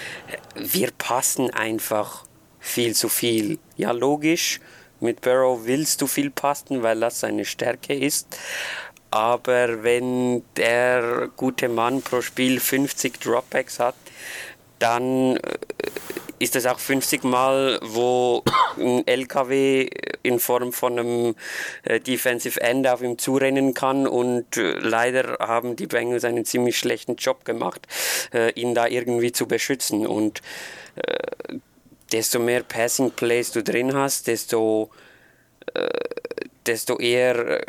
Wir 0.54 0.92
passen 0.96 1.50
einfach 1.50 2.26
viel 2.60 2.94
zu 2.94 3.10
viel. 3.10 3.58
Ja, 3.76 3.90
logisch, 3.90 4.60
mit 5.00 5.22
Barrow 5.22 5.62
willst 5.64 6.04
du 6.04 6.06
viel 6.06 6.30
passen, 6.30 6.84
weil 6.84 7.00
das 7.00 7.20
seine 7.20 7.46
Stärke 7.46 7.96
ist. 7.96 8.38
Aber 9.10 9.82
wenn 9.82 10.44
der 10.56 11.30
gute 11.36 11.68
Mann 11.68 12.04
pro 12.04 12.22
Spiel 12.22 12.60
50 12.60 13.20
Dropbacks 13.22 13.80
hat, 13.80 13.96
dann 14.80 15.38
äh, 15.38 15.58
ist 16.40 16.56
das 16.56 16.66
auch 16.66 16.80
50 16.80 17.24
Mal, 17.24 17.80
wo 17.82 18.44
ein 18.78 19.06
LKW 19.08 19.90
in 20.24 20.40
Form 20.40 20.72
von 20.74 21.00
einem 21.00 21.36
äh, 21.84 22.00
Defensive 22.00 22.62
End 22.62 22.88
auf 22.88 23.02
ihm 23.02 23.18
zurennen 23.18 23.74
kann 23.74 24.08
und 24.08 24.58
äh, 24.58 24.74
leider 24.80 25.38
haben 25.40 25.76
die 25.76 25.88
Bengals 25.88 26.26
einen 26.26 26.46
ziemlich 26.46 26.78
schlechten 26.78 27.16
Job 27.16 27.46
gemacht, 27.46 27.88
äh, 28.34 28.52
ihn 28.52 28.76
da 28.76 28.88
irgendwie 28.88 29.32
zu 29.32 29.48
beschützen 29.48 30.06
und 30.06 30.42
desto 32.12 32.40
mehr 32.40 32.64
Passing 32.64 33.12
Plays 33.12 33.52
du 33.52 33.62
drin 33.62 33.94
hast, 33.94 34.26
desto, 34.26 34.90
desto 36.66 36.98
eher 36.98 37.64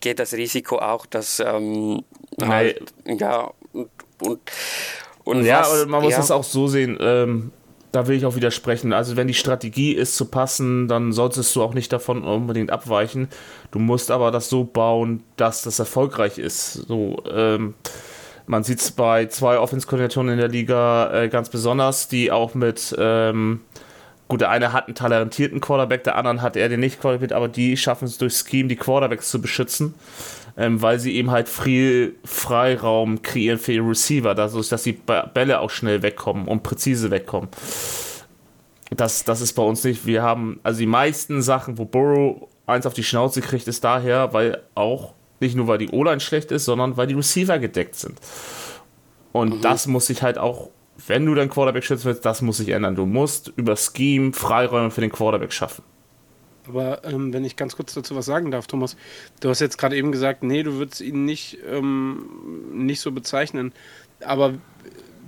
geht 0.00 0.18
das 0.18 0.34
Risiko 0.34 0.76
auch, 0.76 1.06
dass 1.06 1.40
ähm, 1.40 2.04
halt, 2.42 2.92
ja 3.06 3.50
und, 3.72 3.90
und, 4.20 4.40
und 5.24 5.44
ja, 5.44 5.60
was, 5.60 5.86
man 5.86 6.02
muss 6.02 6.12
ja. 6.12 6.20
es 6.20 6.30
auch 6.30 6.44
so 6.44 6.68
sehen. 6.68 6.98
Ähm, 7.00 7.52
da 7.92 8.06
will 8.06 8.16
ich 8.16 8.26
auch 8.26 8.36
widersprechen. 8.36 8.92
Also 8.92 9.16
wenn 9.16 9.26
die 9.26 9.34
Strategie 9.34 9.92
ist 9.92 10.16
zu 10.16 10.26
passen, 10.26 10.88
dann 10.88 11.12
solltest 11.12 11.54
du 11.56 11.62
auch 11.62 11.74
nicht 11.74 11.92
davon 11.92 12.22
unbedingt 12.24 12.70
abweichen. 12.70 13.28
Du 13.70 13.78
musst 13.78 14.10
aber 14.10 14.30
das 14.30 14.48
so 14.48 14.64
bauen, 14.64 15.22
dass 15.36 15.62
das 15.62 15.78
erfolgreich 15.78 16.38
ist. 16.38 16.72
So, 16.74 17.22
ähm, 17.30 17.74
man 18.46 18.62
sieht 18.62 18.80
es 18.80 18.92
bei 18.92 19.26
zwei 19.26 19.58
Offense-Koordinatoren 19.58 20.28
in 20.28 20.38
der 20.38 20.48
Liga 20.48 21.12
äh, 21.12 21.28
ganz 21.28 21.48
besonders, 21.48 22.08
die 22.08 22.30
auch 22.30 22.54
mit, 22.54 22.94
ähm, 22.98 23.60
gut, 24.28 24.40
der 24.40 24.50
eine 24.50 24.72
hat 24.72 24.86
einen 24.86 24.94
talentierten 24.94 25.60
Quarterback, 25.60 26.04
der 26.04 26.16
andere 26.16 26.42
hat 26.42 26.56
er 26.56 26.68
den 26.68 26.80
nicht 26.80 27.00
Quarterback, 27.00 27.32
aber 27.32 27.48
die 27.48 27.76
schaffen 27.76 28.04
es 28.04 28.18
durch 28.18 28.34
Scheme, 28.34 28.68
die 28.68 28.76
Quarterbacks 28.76 29.30
zu 29.30 29.40
beschützen, 29.40 29.94
ähm, 30.56 30.80
weil 30.80 30.98
sie 30.98 31.14
eben 31.16 31.30
halt 31.30 31.48
viel 31.48 32.16
Freiraum 32.24 33.22
kreieren 33.22 33.58
für 33.58 33.72
ihre 33.72 33.90
Receiver, 33.90 34.34
dadurch, 34.34 34.68
dass 34.68 34.82
die 34.82 34.92
Bälle 34.92 35.60
auch 35.60 35.70
schnell 35.70 36.02
wegkommen 36.02 36.48
und 36.48 36.62
präzise 36.62 37.10
wegkommen. 37.10 37.48
Das, 38.90 39.24
das 39.24 39.40
ist 39.40 39.52
bei 39.54 39.62
uns 39.62 39.84
nicht. 39.84 40.06
Wir 40.06 40.22
haben, 40.22 40.60
also 40.62 40.78
die 40.78 40.86
meisten 40.86 41.42
Sachen, 41.42 41.76
wo 41.76 41.84
Burrow 41.84 42.48
eins 42.66 42.86
auf 42.86 42.94
die 42.94 43.02
Schnauze 43.02 43.40
kriegt, 43.40 43.68
ist 43.68 43.84
daher, 43.84 44.32
weil 44.32 44.62
auch 44.74 45.14
nicht 45.40 45.54
nur, 45.56 45.66
weil 45.66 45.78
die 45.78 45.90
O-Line 45.90 46.20
schlecht 46.20 46.50
ist, 46.52 46.64
sondern 46.64 46.96
weil 46.96 47.06
die 47.06 47.14
Receiver 47.14 47.58
gedeckt 47.58 47.96
sind. 47.96 48.18
Und 49.32 49.56
mhm. 49.56 49.60
das 49.60 49.86
muss 49.86 50.06
sich 50.06 50.22
halt 50.22 50.38
auch, 50.38 50.70
wenn 51.06 51.26
du 51.26 51.34
deinen 51.34 51.50
Quarterback 51.50 51.84
schützen 51.84 52.06
willst, 52.06 52.24
das 52.24 52.40
muss 52.40 52.56
sich 52.56 52.70
ändern. 52.70 52.94
Du 52.94 53.04
musst 53.04 53.52
über 53.56 53.76
Scheme 53.76 54.32
Freiräume 54.32 54.90
für 54.90 55.02
den 55.02 55.12
Quarterback 55.12 55.52
schaffen. 55.52 55.84
Aber 56.68 57.04
ähm, 57.04 57.32
wenn 57.32 57.44
ich 57.44 57.56
ganz 57.56 57.76
kurz 57.76 57.94
dazu 57.94 58.16
was 58.16 58.26
sagen 58.26 58.50
darf, 58.50 58.66
Thomas, 58.66 58.96
du 59.40 59.48
hast 59.48 59.60
jetzt 59.60 59.78
gerade 59.78 59.96
eben 59.96 60.12
gesagt, 60.12 60.42
nee, 60.42 60.62
du 60.62 60.74
würdest 60.74 61.00
ihn 61.00 61.24
nicht, 61.24 61.58
ähm, 61.68 62.26
nicht 62.72 63.00
so 63.00 63.12
bezeichnen. 63.12 63.72
Aber 64.24 64.54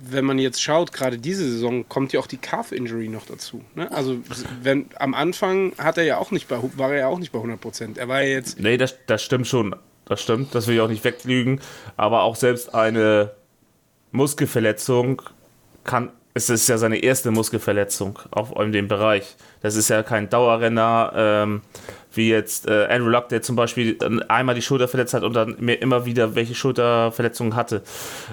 wenn 0.01 0.25
man 0.25 0.39
jetzt 0.39 0.61
schaut, 0.61 0.93
gerade 0.93 1.17
diese 1.17 1.49
Saison 1.49 1.87
kommt 1.87 2.13
ja 2.13 2.19
auch 2.19 2.27
die 2.27 2.37
Calf 2.37 2.71
Injury 2.71 3.09
noch 3.09 3.25
dazu. 3.25 3.61
Ne? 3.75 3.91
Also 3.91 4.17
wenn 4.63 4.87
am 4.97 5.13
Anfang 5.13 5.73
hat 5.77 5.97
er 5.97 6.03
ja 6.05 6.17
auch 6.17 6.31
nicht 6.31 6.47
bei, 6.47 6.57
war 6.77 6.91
er 6.93 6.99
ja 6.99 7.07
auch 7.07 7.19
nicht 7.19 7.31
bei 7.31 7.39
100 7.39 7.59
Prozent. 7.59 7.97
Er 7.97 8.07
war 8.07 8.21
ja 8.21 8.29
jetzt. 8.29 8.59
Nee, 8.59 8.77
das, 8.77 8.95
das 9.07 9.21
stimmt 9.21 9.47
schon 9.47 9.75
das 10.09 10.23
stimmt, 10.23 10.53
das 10.55 10.67
will 10.67 10.75
ich 10.75 10.81
auch 10.81 10.89
nicht 10.89 11.03
weglügen. 11.03 11.61
Aber 11.95 12.23
auch 12.23 12.35
selbst 12.35 12.73
eine 12.73 13.31
Muskelverletzung 14.11 15.21
kann, 15.83 16.11
es 16.33 16.49
ist 16.49 16.69
ja 16.69 16.77
seine 16.77 16.97
erste 16.97 17.31
Muskelverletzung 17.31 18.19
auf 18.31 18.53
dem 18.53 18.87
Bereich. 18.87 19.35
Das 19.61 19.75
ist 19.75 19.89
ja 19.89 20.03
kein 20.03 20.29
Dauerrenner, 20.29 21.11
ähm, 21.15 21.61
wie 22.13 22.29
jetzt 22.29 22.67
äh, 22.67 22.87
Andrew 22.89 23.09
Luck, 23.09 23.29
der 23.29 23.41
zum 23.41 23.55
Beispiel 23.55 23.97
einmal 24.27 24.55
die 24.55 24.61
Schulter 24.61 24.87
verletzt 24.87 25.13
hat 25.13 25.23
und 25.23 25.33
dann 25.33 25.55
mehr, 25.59 25.81
immer 25.81 26.05
wieder 26.05 26.35
welche 26.35 26.55
Schulterverletzungen 26.55 27.55
hatte. 27.55 27.81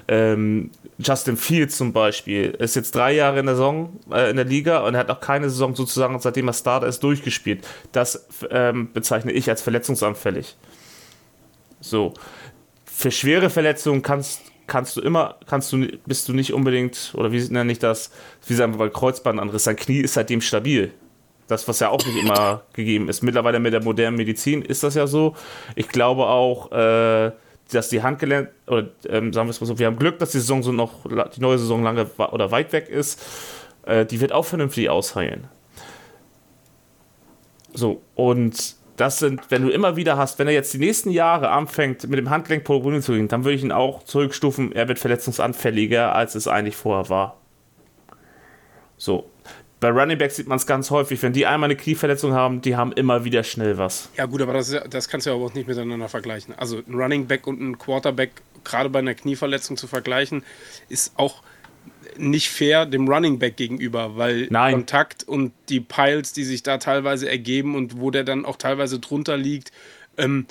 Ähm, 0.07 0.71
Justin 0.99 1.37
Fields 1.37 1.77
zum 1.77 1.93
Beispiel 1.93 2.51
ist 2.51 2.75
jetzt 2.75 2.95
drei 2.95 3.13
Jahre 3.13 3.39
in 3.39 3.45
der 3.47 3.55
Saison 3.55 3.99
äh, 4.11 4.29
in 4.29 4.35
der 4.35 4.45
Liga 4.45 4.79
und 4.79 4.93
er 4.93 5.01
hat 5.01 5.09
auch 5.09 5.19
keine 5.19 5.49
Saison 5.49 5.75
sozusagen, 5.75 6.19
seitdem 6.19 6.47
er 6.47 6.53
Starter 6.53 6.87
ist, 6.87 7.01
durchgespielt. 7.03 7.67
Das 7.91 8.27
ähm, 8.49 8.91
bezeichne 8.93 9.31
ich 9.31 9.49
als 9.49 9.61
verletzungsanfällig. 9.61 10.55
So. 11.81 12.13
Für 12.85 13.11
schwere 13.11 13.51
Verletzungen 13.51 14.01
kannst, 14.01 14.41
kannst 14.67 14.97
du 14.97 15.01
immer, 15.01 15.37
kannst 15.47 15.71
du, 15.71 15.87
bist 16.05 16.27
du 16.27 16.33
nicht 16.33 16.53
unbedingt, 16.53 17.13
oder 17.15 17.31
wie 17.31 17.39
nenne 17.49 17.71
ich 17.71 17.79
das, 17.79 18.11
wie 18.45 18.53
sagen 18.53 18.73
wir 18.73 18.77
bei 18.77 18.89
Kreuzbandanriss, 18.89 19.63
sein 19.63 19.75
Knie 19.75 19.99
ist 19.99 20.13
seitdem 20.13 20.41
stabil. 20.41 20.91
Das, 21.47 21.65
was 21.67 21.79
ja 21.79 21.89
auch 21.89 22.05
nicht 22.05 22.17
immer 22.17 22.63
gegeben 22.73 23.07
ist. 23.07 23.23
Mittlerweile 23.23 23.59
mit 23.59 23.73
der 23.73 23.81
modernen 23.81 24.17
Medizin 24.17 24.61
ist 24.61 24.83
das 24.83 24.95
ja 24.95 25.07
so. 25.07 25.35
Ich 25.75 25.87
glaube 25.87 26.25
auch, 26.25 26.71
äh, 26.73 27.31
dass 27.71 27.89
die 27.89 28.03
Handgelenk, 28.03 28.49
oder 28.67 28.89
ähm, 29.07 29.31
sagen 29.31 29.47
wir 29.47 29.51
es 29.51 29.61
mal 29.61 29.67
so, 29.67 29.79
wir 29.79 29.87
haben 29.87 29.97
Glück, 29.97 30.19
dass 30.19 30.31
die 30.31 30.39
Saison 30.39 30.61
so 30.61 30.73
noch, 30.73 31.05
die 31.05 31.41
neue 31.41 31.57
Saison 31.57 31.83
lange 31.83 32.05
oder 32.05 32.51
weit 32.51 32.73
weg 32.73 32.89
ist. 32.89 33.21
Äh, 33.83 34.05
die 34.05 34.19
wird 34.19 34.33
auch 34.33 34.45
vernünftig 34.45 34.89
ausheilen. 34.89 35.47
So, 37.73 38.01
und 38.15 38.76
das 38.97 39.19
sind, 39.19 39.49
wenn 39.49 39.61
du 39.61 39.69
immer 39.69 39.95
wieder 39.95 40.17
hast, 40.17 40.39
wenn 40.39 40.47
er 40.47 40.53
jetzt 40.53 40.73
die 40.73 40.79
nächsten 40.79 41.11
Jahre 41.11 41.49
anfängt, 41.49 42.09
mit 42.09 42.17
dem 42.17 42.29
Handgelenk 42.29 42.63
Probleme 42.63 42.99
zu 43.01 43.13
gehen, 43.13 43.27
dann 43.27 43.45
würde 43.45 43.55
ich 43.55 43.63
ihn 43.63 43.71
auch 43.71 44.03
zurückstufen, 44.03 44.71
er 44.73 44.87
wird 44.87 44.99
verletzungsanfälliger, 44.99 46.13
als 46.13 46.35
es 46.35 46.47
eigentlich 46.47 46.75
vorher 46.75 47.09
war. 47.09 47.37
So. 48.97 49.29
Bei 49.79 49.89
Running 49.89 50.17
Backs 50.17 50.37
sieht 50.37 50.47
man 50.47 50.55
es 50.55 50.65
ganz 50.65 50.89
häufig, 50.89 51.21
wenn 51.21 51.33
die 51.33 51.45
einmal 51.45 51.67
eine 51.67 51.75
Knieverletzung 51.75 52.33
haben, 52.33 52.61
die 52.61 52.75
haben 52.75 52.91
immer 52.93 53.23
wieder 53.25 53.43
schnell 53.43 53.77
was. 53.77 54.09
Ja, 54.17 54.25
gut, 54.25 54.41
aber 54.41 54.53
das, 54.53 54.75
das 54.89 55.07
kannst 55.07 55.27
du 55.27 55.29
ja 55.29 55.35
auch 55.35 55.53
nicht 55.53 55.67
miteinander 55.67 56.09
vergleichen. 56.09 56.55
Also 56.57 56.77
ein 56.77 56.95
Running 56.95 57.27
Back 57.27 57.45
und 57.45 57.61
ein 57.61 57.77
Quarterback, 57.77 58.31
gerade 58.63 58.89
bei 58.89 58.97
einer 58.97 59.13
Knieverletzung 59.13 59.77
zu 59.77 59.85
vergleichen, 59.85 60.43
ist 60.89 61.13
auch 61.15 61.43
nicht 62.19 62.49
fair 62.49 62.85
dem 62.85 63.07
Running 63.07 63.39
Back 63.39 63.57
gegenüber, 63.57 64.17
weil 64.17 64.47
Nein. 64.49 64.73
Kontakt 64.73 65.23
und 65.23 65.53
die 65.69 65.79
Piles, 65.79 66.33
die 66.33 66.43
sich 66.43 66.63
da 66.63 66.77
teilweise 66.77 67.29
ergeben 67.29 67.75
und 67.75 67.99
wo 67.99 68.11
der 68.11 68.23
dann 68.23 68.45
auch 68.45 68.57
teilweise 68.57 68.99
drunter 68.99 69.37
liegt, 69.37 69.71
ähm, 70.17 70.45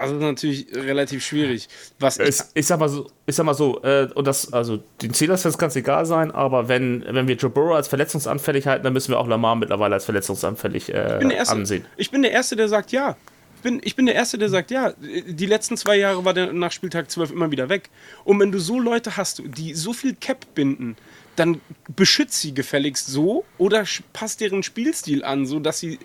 also 0.00 0.14
natürlich 0.14 0.66
relativ 0.74 1.24
schwierig. 1.24 1.68
Was 1.98 2.18
ich, 2.18 2.40
ich, 2.54 2.66
sag 2.66 2.80
mal 2.80 2.88
so, 2.88 3.10
ich 3.26 3.34
sag 3.34 3.44
mal 3.44 3.54
so, 3.54 3.82
äh, 3.82 4.08
und 4.14 4.26
das, 4.26 4.52
also 4.52 4.82
den 5.02 5.12
Steelers 5.12 5.44
wird 5.44 5.52
es 5.52 5.58
ganz 5.58 5.76
egal 5.76 6.06
sein, 6.06 6.30
aber 6.30 6.68
wenn, 6.68 7.04
wenn 7.06 7.28
wir 7.28 7.36
Joe 7.36 7.50
Burrow 7.50 7.74
als 7.74 7.88
verletzungsanfällig 7.88 8.66
halten, 8.66 8.84
dann 8.84 8.92
müssen 8.92 9.12
wir 9.12 9.18
auch 9.18 9.28
Lamar 9.28 9.56
mittlerweile 9.56 9.94
als 9.94 10.06
verletzungsanfällig 10.06 10.94
äh, 10.94 11.22
ich 11.22 11.48
ansehen. 11.48 11.84
Ich 11.96 12.10
bin 12.10 12.22
der 12.22 12.30
Erste, 12.30 12.56
der 12.56 12.68
sagt 12.68 12.92
ja. 12.92 13.16
Ich 13.60 13.62
bin, 13.62 13.80
ich 13.84 13.94
bin 13.94 14.06
der 14.06 14.14
Erste, 14.14 14.38
der 14.38 14.48
sagt, 14.48 14.70
ja, 14.70 14.94
die 14.98 15.44
letzten 15.44 15.76
zwei 15.76 15.96
Jahre 15.96 16.24
war 16.24 16.32
der 16.32 16.50
nach 16.54 16.72
Spieltag 16.72 17.10
12 17.10 17.30
immer 17.30 17.50
wieder 17.50 17.68
weg. 17.68 17.90
Und 18.24 18.40
wenn 18.40 18.50
du 18.50 18.58
so 18.58 18.80
Leute 18.80 19.18
hast, 19.18 19.42
die 19.44 19.74
so 19.74 19.92
viel 19.92 20.14
Cap 20.14 20.54
binden, 20.54 20.96
dann 21.36 21.60
beschützt 21.94 22.40
sie 22.40 22.54
gefälligst 22.54 23.08
so 23.08 23.44
oder 23.58 23.84
passt 24.14 24.40
deren 24.40 24.62
Spielstil 24.62 25.22
an, 25.24 25.44
so 25.44 25.60
dass 25.60 25.78
sie. 25.78 25.98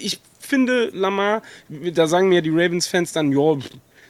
Ich 0.00 0.20
finde, 0.40 0.90
Lamar, 0.92 1.42
da 1.68 2.08
sagen 2.08 2.28
mir 2.28 2.42
die 2.42 2.50
Ravens-Fans 2.50 3.12
dann, 3.12 3.30
ja, 3.30 3.56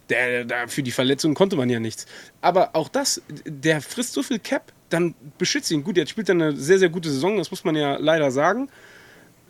der, 0.09 0.45
der, 0.47 0.67
für 0.67 0.83
die 0.83 0.91
Verletzung 0.91 1.35
konnte 1.35 1.57
man 1.57 1.69
ja 1.69 1.81
nichts. 1.81 2.07
Aber 2.41 2.75
auch 2.75 2.89
das, 2.89 3.21
der 3.45 3.83
frisst 3.83 4.15
so 4.15 4.23
viel 4.23 4.39
Cap, 4.39 4.73
dann 4.89 5.15
beschützt 5.37 5.71
ihn. 5.71 5.85
Gut, 5.85 5.99
jetzt 5.99 6.13
spielt 6.13 6.31
er 6.31 6.35
eine 6.35 6.57
sehr, 6.57 6.79
sehr 6.79 6.89
gute 6.89 7.11
Saison, 7.11 7.37
das 7.37 7.51
muss 7.51 7.63
man 7.63 7.77
ja 7.77 7.99
leider 7.99 8.31
sagen. 8.31 8.71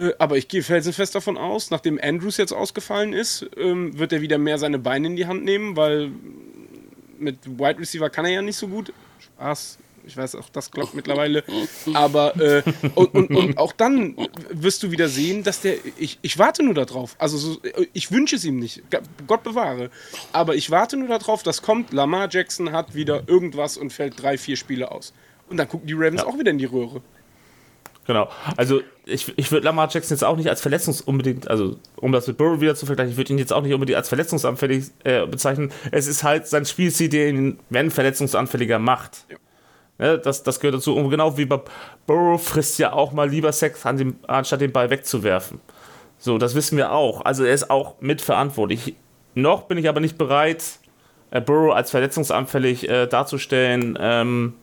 Äh, 0.01 0.13
aber 0.19 0.37
ich 0.37 0.49
gehe 0.49 0.63
felsenfest 0.63 1.15
davon 1.15 1.37
aus, 1.37 1.71
nachdem 1.71 2.01
Andrews 2.03 2.37
jetzt 2.39 2.53
ausgefallen 2.53 3.13
ist, 3.13 3.49
ähm, 3.57 3.99
wird 3.99 4.13
er 4.13 4.21
wieder 4.21 4.39
mehr 4.39 4.59
seine 4.59 4.79
Beine 4.79 5.09
in 5.09 5.17
die 5.17 5.27
Hand 5.27 5.45
nehmen, 5.45 5.77
weil 5.77 6.11
mit 7.19 7.39
Wide 7.47 7.79
Receiver 7.79 8.09
kann 8.09 8.25
er 8.25 8.33
ja 8.33 8.43
nicht 8.43 8.57
so 8.57 8.69
gut. 8.69 8.93
Spaß. 9.19 9.79
Ich 10.07 10.17
weiß 10.17 10.35
auch, 10.37 10.49
das 10.49 10.71
klappt 10.71 10.95
mittlerweile. 10.95 11.45
Aber 11.93 12.35
äh, 12.41 12.63
und, 12.95 13.15
und, 13.15 13.31
und, 13.31 13.59
auch 13.59 13.73
dann 13.73 14.17
wirst 14.51 14.83
du 14.83 14.91
wieder 14.91 15.09
sehen, 15.09 15.43
dass 15.43 15.61
der. 15.61 15.77
Ich, 15.99 16.19
ich 16.23 16.39
warte 16.39 16.63
nur 16.63 16.73
darauf. 16.73 17.15
Also 17.19 17.37
so, 17.37 17.61
ich 17.93 18.11
wünsche 18.11 18.37
es 18.37 18.45
ihm 18.47 18.59
nicht. 18.59 18.83
Gott 19.27 19.43
bewahre. 19.43 19.91
Aber 20.33 20.55
ich 20.55 20.71
warte 20.71 20.97
nur 20.97 21.09
darauf, 21.09 21.43
dass 21.43 21.61
kommt, 21.61 21.93
Lamar 21.93 22.29
Jackson 22.31 22.73
hat 22.73 22.95
wieder 22.95 23.25
irgendwas 23.27 23.77
und 23.77 23.93
fällt 23.93 24.21
drei, 24.21 24.39
vier 24.39 24.57
Spiele 24.57 24.91
aus. 24.91 25.13
Und 25.51 25.59
dann 25.59 25.69
gucken 25.69 25.87
die 25.87 25.93
Ravens 25.93 26.23
ja. 26.23 26.27
auch 26.27 26.39
wieder 26.39 26.51
in 26.51 26.59
die 26.59 26.65
Röhre. 26.65 27.03
Genau. 28.07 28.29
Also 28.57 28.81
ich, 29.05 29.33
ich 29.37 29.53
würde 29.53 29.67
Lamar 29.67 29.89
Jackson 29.91 30.17
jetzt 30.17 30.25
auch 30.25 30.37
nicht 30.37 30.49
als 30.49 30.61
Verletzungs 30.61 31.01
unbedingt, 31.01 31.49
also 31.49 31.77
um 31.97 32.13
das 32.13 32.27
mit 32.27 32.39
Burrow 32.39 32.61
wieder 32.61 32.75
zu 32.75 32.87
vergleichen, 32.87 33.13
ich 33.13 33.17
würde 33.17 33.33
ihn 33.33 33.39
jetzt 33.39 33.53
auch 33.53 33.63
nicht 33.63 33.75
unbedingt 33.75 33.97
als 33.97 34.09
verletzungsanfällig 34.09 34.91
äh, 35.05 35.27
bezeichnen. 35.27 35.71
Es 35.93 36.07
ist 36.07 36.25
halt 36.25 36.47
sein 36.47 36.65
Spielstil, 36.65 37.09
der 37.09 37.29
ihn, 37.29 37.59
wenn 37.69 37.91
verletzungsanfälliger 37.91 38.79
macht. 38.79 39.27
Ja. 39.29 39.37
Ja, 40.01 40.17
das, 40.17 40.43
das 40.43 40.61
gehört 40.61 40.77
dazu. 40.77 40.97
Und 40.97 41.11
genau 41.11 41.37
wie 41.37 41.45
bei 41.45 41.61
Burrow 42.07 42.43
frisst 42.43 42.79
ja 42.79 42.95
auch 42.95 43.13
mal 43.13 43.29
lieber 43.29 43.53
Sex, 43.53 43.85
an 43.85 43.99
dem, 43.99 44.17
anstatt 44.27 44.63
den 44.63 44.73
Ball 44.73 44.89
wegzuwerfen. 44.89 45.61
So, 46.17 46.39
das 46.39 46.55
wissen 46.55 46.79
wir 46.79 46.93
auch. 46.93 47.25
Also 47.25 47.45
er 47.45 47.53
ist 47.53 47.71
auch 47.71 48.01
mitverantwortlich. 48.01 48.95
Noch 49.35 49.63
bin 49.65 49.77
ich 49.77 49.89
aber 49.91 50.01
nicht 50.01 50.17
bereit, 50.17 50.65
äh, 51.31 51.41
Burrow 51.43 51.75
als 51.75 51.91
verletzungsanfällig 51.91 52.89
äh, 52.89 53.07
darzustellen. 53.07 53.99
Ähm, 54.01 54.55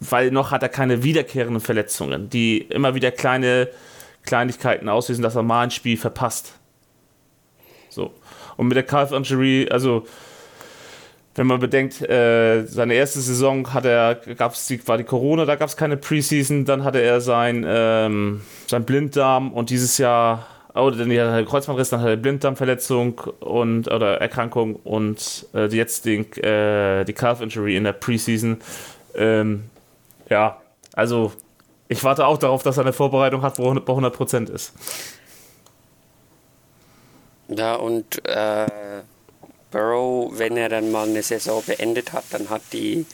weil 0.00 0.30
noch 0.30 0.50
hat 0.50 0.62
er 0.62 0.68
keine 0.68 1.02
wiederkehrenden 1.02 1.60
Verletzungen, 1.60 2.28
die 2.30 2.58
immer 2.58 2.94
wieder 2.94 3.10
kleine 3.10 3.68
Kleinigkeiten 4.26 4.88
auslösen, 4.88 5.22
dass 5.22 5.36
er 5.36 5.42
mal 5.42 5.62
ein 5.62 5.70
Spiel 5.70 5.96
verpasst. 5.96 6.54
So. 7.88 8.12
Und 8.56 8.68
mit 8.68 8.76
der 8.76 8.82
Calf 8.82 9.12
Injury, 9.12 9.68
also 9.70 10.06
wenn 11.34 11.46
man 11.46 11.60
bedenkt, 11.60 12.00
äh, 12.02 12.64
seine 12.64 12.94
erste 12.94 13.20
Saison 13.20 13.72
hat 13.72 13.84
er, 13.84 14.14
gab's 14.14 14.66
die, 14.66 14.86
war 14.88 14.96
die 14.98 15.04
Corona, 15.04 15.44
da 15.44 15.56
gab 15.56 15.68
es 15.68 15.76
keine 15.76 15.96
Preseason, 15.96 16.64
dann 16.64 16.82
hatte 16.82 17.00
er 17.00 17.20
sein, 17.20 17.64
ähm, 17.66 18.40
sein 18.66 18.84
Blinddarm 18.84 19.52
und 19.52 19.68
dieses 19.68 19.98
Jahr, 19.98 20.46
oh, 20.74 20.90
dann 20.90 21.10
hat 21.10 21.16
er 21.16 21.44
Kreuzbandriss, 21.44 21.90
dann 21.90 22.00
hat 22.00 22.08
er 22.08 22.16
Blinddarmverletzung 22.16 23.20
und 23.40 23.88
oder 23.88 24.18
Erkrankung 24.20 24.76
und 24.76 25.46
äh, 25.54 25.66
jetzt 25.66 26.06
den, 26.06 26.32
äh, 26.42 27.04
die 27.04 27.12
Calf 27.12 27.42
Injury 27.42 27.76
in 27.76 27.84
der 27.84 27.92
Preseason. 27.92 28.56
Ähm, 29.14 29.64
ja, 30.28 30.60
also 30.92 31.32
ich 31.88 32.02
warte 32.02 32.26
auch 32.26 32.38
darauf, 32.38 32.62
dass 32.62 32.78
er 32.78 32.82
eine 32.84 32.92
Vorbereitung 32.92 33.42
hat, 33.42 33.58
wo 33.58 33.72
er 33.72 33.80
bei 33.80 33.92
100% 33.92 34.50
ist. 34.50 34.72
Ja, 37.48 37.76
und 37.76 38.24
äh, 38.26 38.66
Burrow, 39.70 40.36
wenn 40.36 40.56
er 40.56 40.68
dann 40.68 40.90
mal 40.90 41.08
eine 41.08 41.22
Saison 41.22 41.62
beendet 41.64 42.12
hat, 42.12 42.24
dann 42.30 42.50
hat 42.50 42.62
die, 42.72 43.06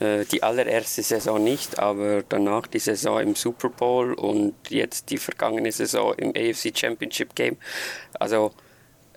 äh, 0.00 0.24
die 0.24 0.42
allererste 0.42 1.02
Saison 1.02 1.42
nicht, 1.42 1.78
aber 1.78 2.24
danach 2.28 2.66
die 2.66 2.80
Saison 2.80 3.20
im 3.20 3.34
Super 3.36 3.68
Bowl 3.68 4.12
und 4.14 4.54
jetzt 4.70 5.10
die 5.10 5.18
vergangene 5.18 5.70
Saison 5.70 6.14
im 6.14 6.30
AFC 6.30 6.76
Championship 6.76 7.36
Game. 7.36 7.56
Also 8.18 8.52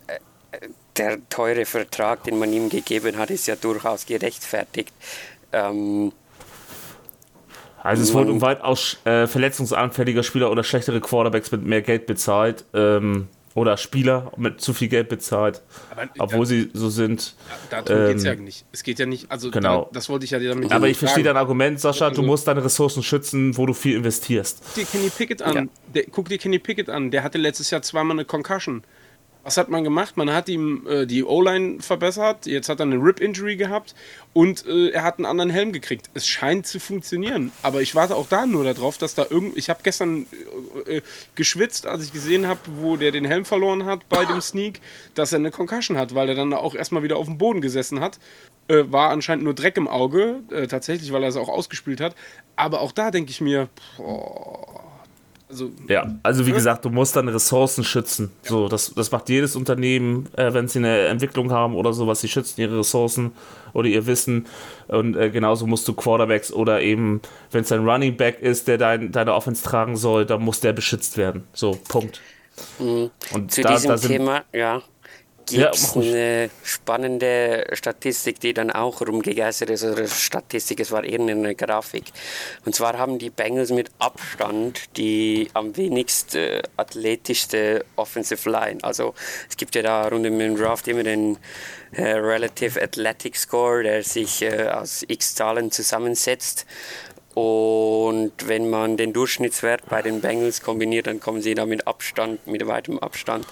äh, 0.05 0.19
der 0.97 1.27
teure 1.29 1.65
Vertrag, 1.65 2.23
den 2.23 2.37
man 2.37 2.53
ihm 2.53 2.69
gegeben 2.69 3.17
hat, 3.17 3.31
ist 3.31 3.47
ja 3.47 3.55
durchaus 3.55 4.05
gerechtfertigt. 4.05 4.93
Ähm, 5.51 6.11
also 7.87 8.03
es 8.03 8.13
wurden 8.13 8.41
weitaus 8.41 8.97
äh, 9.05 9.27
verletzungsanfälliger 9.27 10.21
Spieler 10.23 10.51
oder 10.51 10.63
schlechtere 10.63 10.99
Quarterbacks 10.99 11.51
mit 11.51 11.63
mehr 11.63 11.81
Geld 11.81 12.05
bezahlt. 12.05 12.65
Ähm, 12.73 13.27
oder 13.57 13.75
Spieler 13.75 14.31
mit 14.37 14.61
zu 14.61 14.71
viel 14.71 14.87
Geld 14.87 15.09
bezahlt, 15.09 15.63
aber, 15.89 16.07
obwohl 16.19 16.41
da, 16.41 16.45
sie 16.45 16.69
so 16.73 16.91
sind. 16.91 17.33
Ja, 17.71 17.81
darum 17.81 18.03
ähm, 18.03 18.07
geht 18.09 18.17
es 18.17 18.23
ja 18.23 18.35
nicht. 18.35 18.65
Es 18.71 18.83
geht 18.83 18.99
ja 18.99 19.07
nicht, 19.07 19.31
also 19.31 19.49
genau. 19.49 19.85
Da, 19.85 19.89
das 19.93 20.09
wollte 20.09 20.25
ich 20.25 20.31
ja 20.31 20.37
damit 20.39 20.71
Aber 20.71 20.87
ich 20.87 20.97
verstehe 20.97 21.23
dein 21.23 21.37
Argument, 21.37 21.79
Sascha, 21.79 22.09
also, 22.09 22.21
du 22.21 22.27
musst 22.27 22.47
deine 22.47 22.63
Ressourcen 22.63 23.01
schützen, 23.01 23.57
wo 23.57 23.65
du 23.65 23.73
viel 23.73 23.95
investierst. 23.95 24.61
Guck 24.63 24.75
dir 24.75 24.85
Kenny 24.85 25.09
Pickett 25.09 25.41
an. 25.41 25.55
Ja. 25.55 25.63
Der, 25.95 26.03
guck 26.11 26.29
dir 26.29 26.37
Kenny 26.37 26.59
Pickett 26.59 26.87
an, 26.87 27.09
der 27.09 27.23
hatte 27.23 27.39
letztes 27.39 27.71
Jahr 27.71 27.81
zweimal 27.81 28.17
eine 28.17 28.25
Concussion. 28.25 28.83
Was 29.47 29.55
hat 29.55 29.69
man 29.69 29.85
gemacht? 29.85 30.17
Man 30.17 30.29
hat 30.29 30.49
ihm 30.49 30.85
äh, 30.89 31.05
die 31.05 31.23
O-Line 31.23 31.79
verbessert, 31.79 32.47
jetzt 32.47 32.67
hat 32.67 32.81
er 32.81 32.85
eine 32.85 32.97
Rip-Injury 32.97 33.55
gehabt 33.55 33.95
und 34.33 34.65
äh, 34.67 34.89
er 34.89 35.03
hat 35.03 35.19
einen 35.19 35.25
anderen 35.25 35.49
Helm 35.49 35.71
gekriegt. 35.71 36.09
Es 36.13 36.27
scheint 36.27 36.67
zu 36.67 36.81
funktionieren, 36.81 37.53
aber 37.63 37.81
ich 37.81 37.95
warte 37.95 38.17
auch 38.17 38.27
da 38.27 38.45
nur 38.45 38.65
darauf, 38.65 38.97
dass 38.97 39.15
da 39.15 39.25
irgend. 39.29 39.57
Ich 39.57 39.69
habe 39.69 39.79
gestern 39.83 40.25
äh, 40.85 40.97
äh, 40.97 41.01
geschwitzt, 41.35 41.87
als 41.87 42.03
ich 42.03 42.11
gesehen 42.11 42.45
habe, 42.45 42.59
wo 42.81 42.97
der 42.97 43.13
den 43.13 43.23
Helm 43.23 43.45
verloren 43.45 43.85
hat 43.85 44.09
bei 44.09 44.25
dem 44.25 44.41
Sneak, 44.41 44.81
dass 45.15 45.31
er 45.31 45.39
eine 45.39 45.51
Concussion 45.51 45.97
hat, 45.97 46.13
weil 46.13 46.27
er 46.27 46.35
dann 46.35 46.51
auch 46.51 46.75
erstmal 46.75 47.03
wieder 47.03 47.15
auf 47.15 47.27
dem 47.27 47.37
Boden 47.37 47.61
gesessen 47.61 48.01
hat. 48.01 48.19
Äh, 48.67 48.83
war 48.91 49.11
anscheinend 49.11 49.45
nur 49.45 49.53
Dreck 49.53 49.77
im 49.77 49.87
Auge, 49.87 50.41
äh, 50.51 50.67
tatsächlich, 50.67 51.13
weil 51.13 51.23
er 51.23 51.29
es 51.29 51.37
auch 51.37 51.47
ausgespielt 51.47 52.01
hat. 52.01 52.15
Aber 52.57 52.81
auch 52.81 52.91
da 52.91 53.11
denke 53.11 53.31
ich 53.31 53.39
mir, 53.39 53.69
boah, 53.95 54.86
also, 55.49 55.71
ja, 55.87 56.05
also 56.23 56.45
wie 56.45 56.51
gesagt, 56.51 56.83
du 56.83 56.89
musst 56.89 57.15
deine 57.15 57.33
Ressourcen 57.33 57.85
schützen. 57.85 58.31
Ja. 58.43 58.49
So, 58.49 58.67
das, 58.67 58.93
das 58.93 59.11
macht 59.11 59.29
jedes 59.29 59.55
Unternehmen, 59.55 60.27
äh, 60.35 60.53
wenn 60.53 60.67
sie 60.67 60.79
eine 60.79 61.07
Entwicklung 61.07 61.51
haben 61.51 61.75
oder 61.75 61.93
sowas, 61.93 62.19
sie 62.19 62.27
schützen 62.27 62.59
ihre 62.59 62.79
Ressourcen 62.79 63.31
oder 63.73 63.87
ihr 63.87 64.05
Wissen. 64.07 64.47
Und 64.87 65.15
äh, 65.15 65.29
genauso 65.29 65.65
musst 65.65 65.87
du 65.87 65.93
Quarterbacks 65.93 66.51
oder 66.51 66.81
eben, 66.81 67.21
wenn 67.51 67.61
es 67.61 67.71
ein 67.71 67.87
Running 67.87 68.17
Back 68.17 68.41
ist, 68.41 68.67
der 68.67 68.77
dein, 68.77 69.11
deine 69.13 69.33
Offense 69.33 69.63
tragen 69.63 69.95
soll, 69.95 70.25
dann 70.25 70.41
muss 70.41 70.59
der 70.59 70.73
beschützt 70.73 71.15
werden. 71.15 71.45
So, 71.53 71.79
Punkt. 71.87 72.21
Mhm. 72.79 73.11
Und 73.33 73.51
Zu 73.51 73.61
da, 73.61 73.73
diesem 73.73 73.89
da 73.89 73.97
Thema, 73.97 74.43
ja, 74.51 74.81
gibt 75.47 75.75
es 75.75 75.95
ja, 75.95 76.01
eine 76.01 76.49
spannende 76.63 77.67
Statistik, 77.73 78.39
die 78.39 78.53
dann 78.53 78.71
auch 78.71 79.01
rumgegeistert 79.01 79.69
ist, 79.69 79.83
oder 79.83 80.07
Statistik, 80.07 80.79
es 80.79 80.91
war 80.91 81.03
eher 81.03 81.19
eine 81.19 81.55
Grafik. 81.55 82.05
Und 82.65 82.75
zwar 82.75 82.97
haben 82.97 83.19
die 83.19 83.29
Bengals 83.29 83.71
mit 83.71 83.89
Abstand 83.99 84.81
die 84.97 85.49
am 85.53 85.75
wenigst 85.75 86.35
äh, 86.35 86.61
athletischste 86.77 87.85
Offensive 87.95 88.49
Line. 88.49 88.79
Also 88.83 89.13
es 89.49 89.57
gibt 89.57 89.75
ja 89.75 89.81
da 89.81 90.07
rund 90.07 90.25
im 90.25 90.55
Draft 90.55 90.87
immer 90.87 91.03
den 91.03 91.37
äh, 91.91 92.03
Relative 92.03 92.81
Athletic 92.81 93.35
Score, 93.35 93.83
der 93.83 94.03
sich 94.03 94.41
äh, 94.41 94.67
aus 94.69 95.03
x 95.07 95.35
Zahlen 95.35 95.71
zusammensetzt. 95.71 96.65
Und 97.37 98.31
wenn 98.47 98.67
man 98.67 98.97
den 98.97 99.13
Durchschnittswert 99.13 99.87
bei 99.87 100.01
den 100.01 100.21
Bengals 100.21 100.63
kombiniert, 100.63 101.05
dann 101.05 101.19
kommen 101.19 101.43
sie 101.43 101.53
da 101.53 101.67
mit 101.67 101.85
Abstand, 101.85 102.47
mit 102.47 102.65
weitem 102.65 102.97
Abstand 102.97 103.45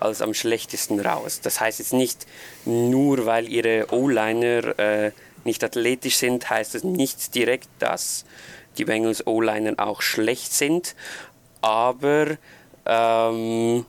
als 0.00 0.22
am 0.22 0.32
schlechtesten 0.32 1.00
raus. 1.00 1.42
Das 1.42 1.60
heißt 1.60 1.78
jetzt 1.78 1.92
nicht 1.92 2.26
nur, 2.64 3.26
weil 3.26 3.46
ihre 3.46 3.88
O-Liner 3.92 4.78
äh, 4.78 5.12
nicht 5.44 5.62
athletisch 5.62 6.16
sind, 6.16 6.48
heißt 6.48 6.76
es 6.76 6.82
nicht 6.82 7.34
direkt, 7.34 7.68
dass 7.78 8.24
die 8.78 8.86
Bengals 8.86 9.26
O-Liner 9.26 9.74
auch 9.76 10.00
schlecht 10.00 10.54
sind, 10.54 10.94
aber 11.60 12.38
ähm, 12.86 13.84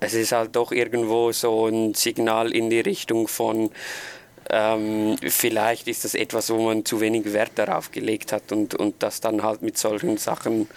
es 0.00 0.14
ist 0.14 0.32
halt 0.32 0.56
doch 0.56 0.72
irgendwo 0.72 1.32
so 1.32 1.66
ein 1.66 1.92
Signal 1.92 2.50
in 2.50 2.70
die 2.70 2.80
Richtung 2.80 3.28
von 3.28 3.70
ähm, 4.52 5.16
vielleicht 5.22 5.88
ist 5.88 6.04
das 6.04 6.14
etwas, 6.14 6.50
wo 6.50 6.58
man 6.62 6.84
zu 6.84 7.00
wenig 7.00 7.32
Wert 7.32 7.52
darauf 7.56 7.90
gelegt 7.90 8.32
hat 8.32 8.52
und, 8.52 8.74
und 8.74 9.02
das 9.02 9.20
dann 9.20 9.42
halt 9.42 9.62
mit 9.62 9.78
solchen 9.78 10.16
Sachen, 10.16 10.68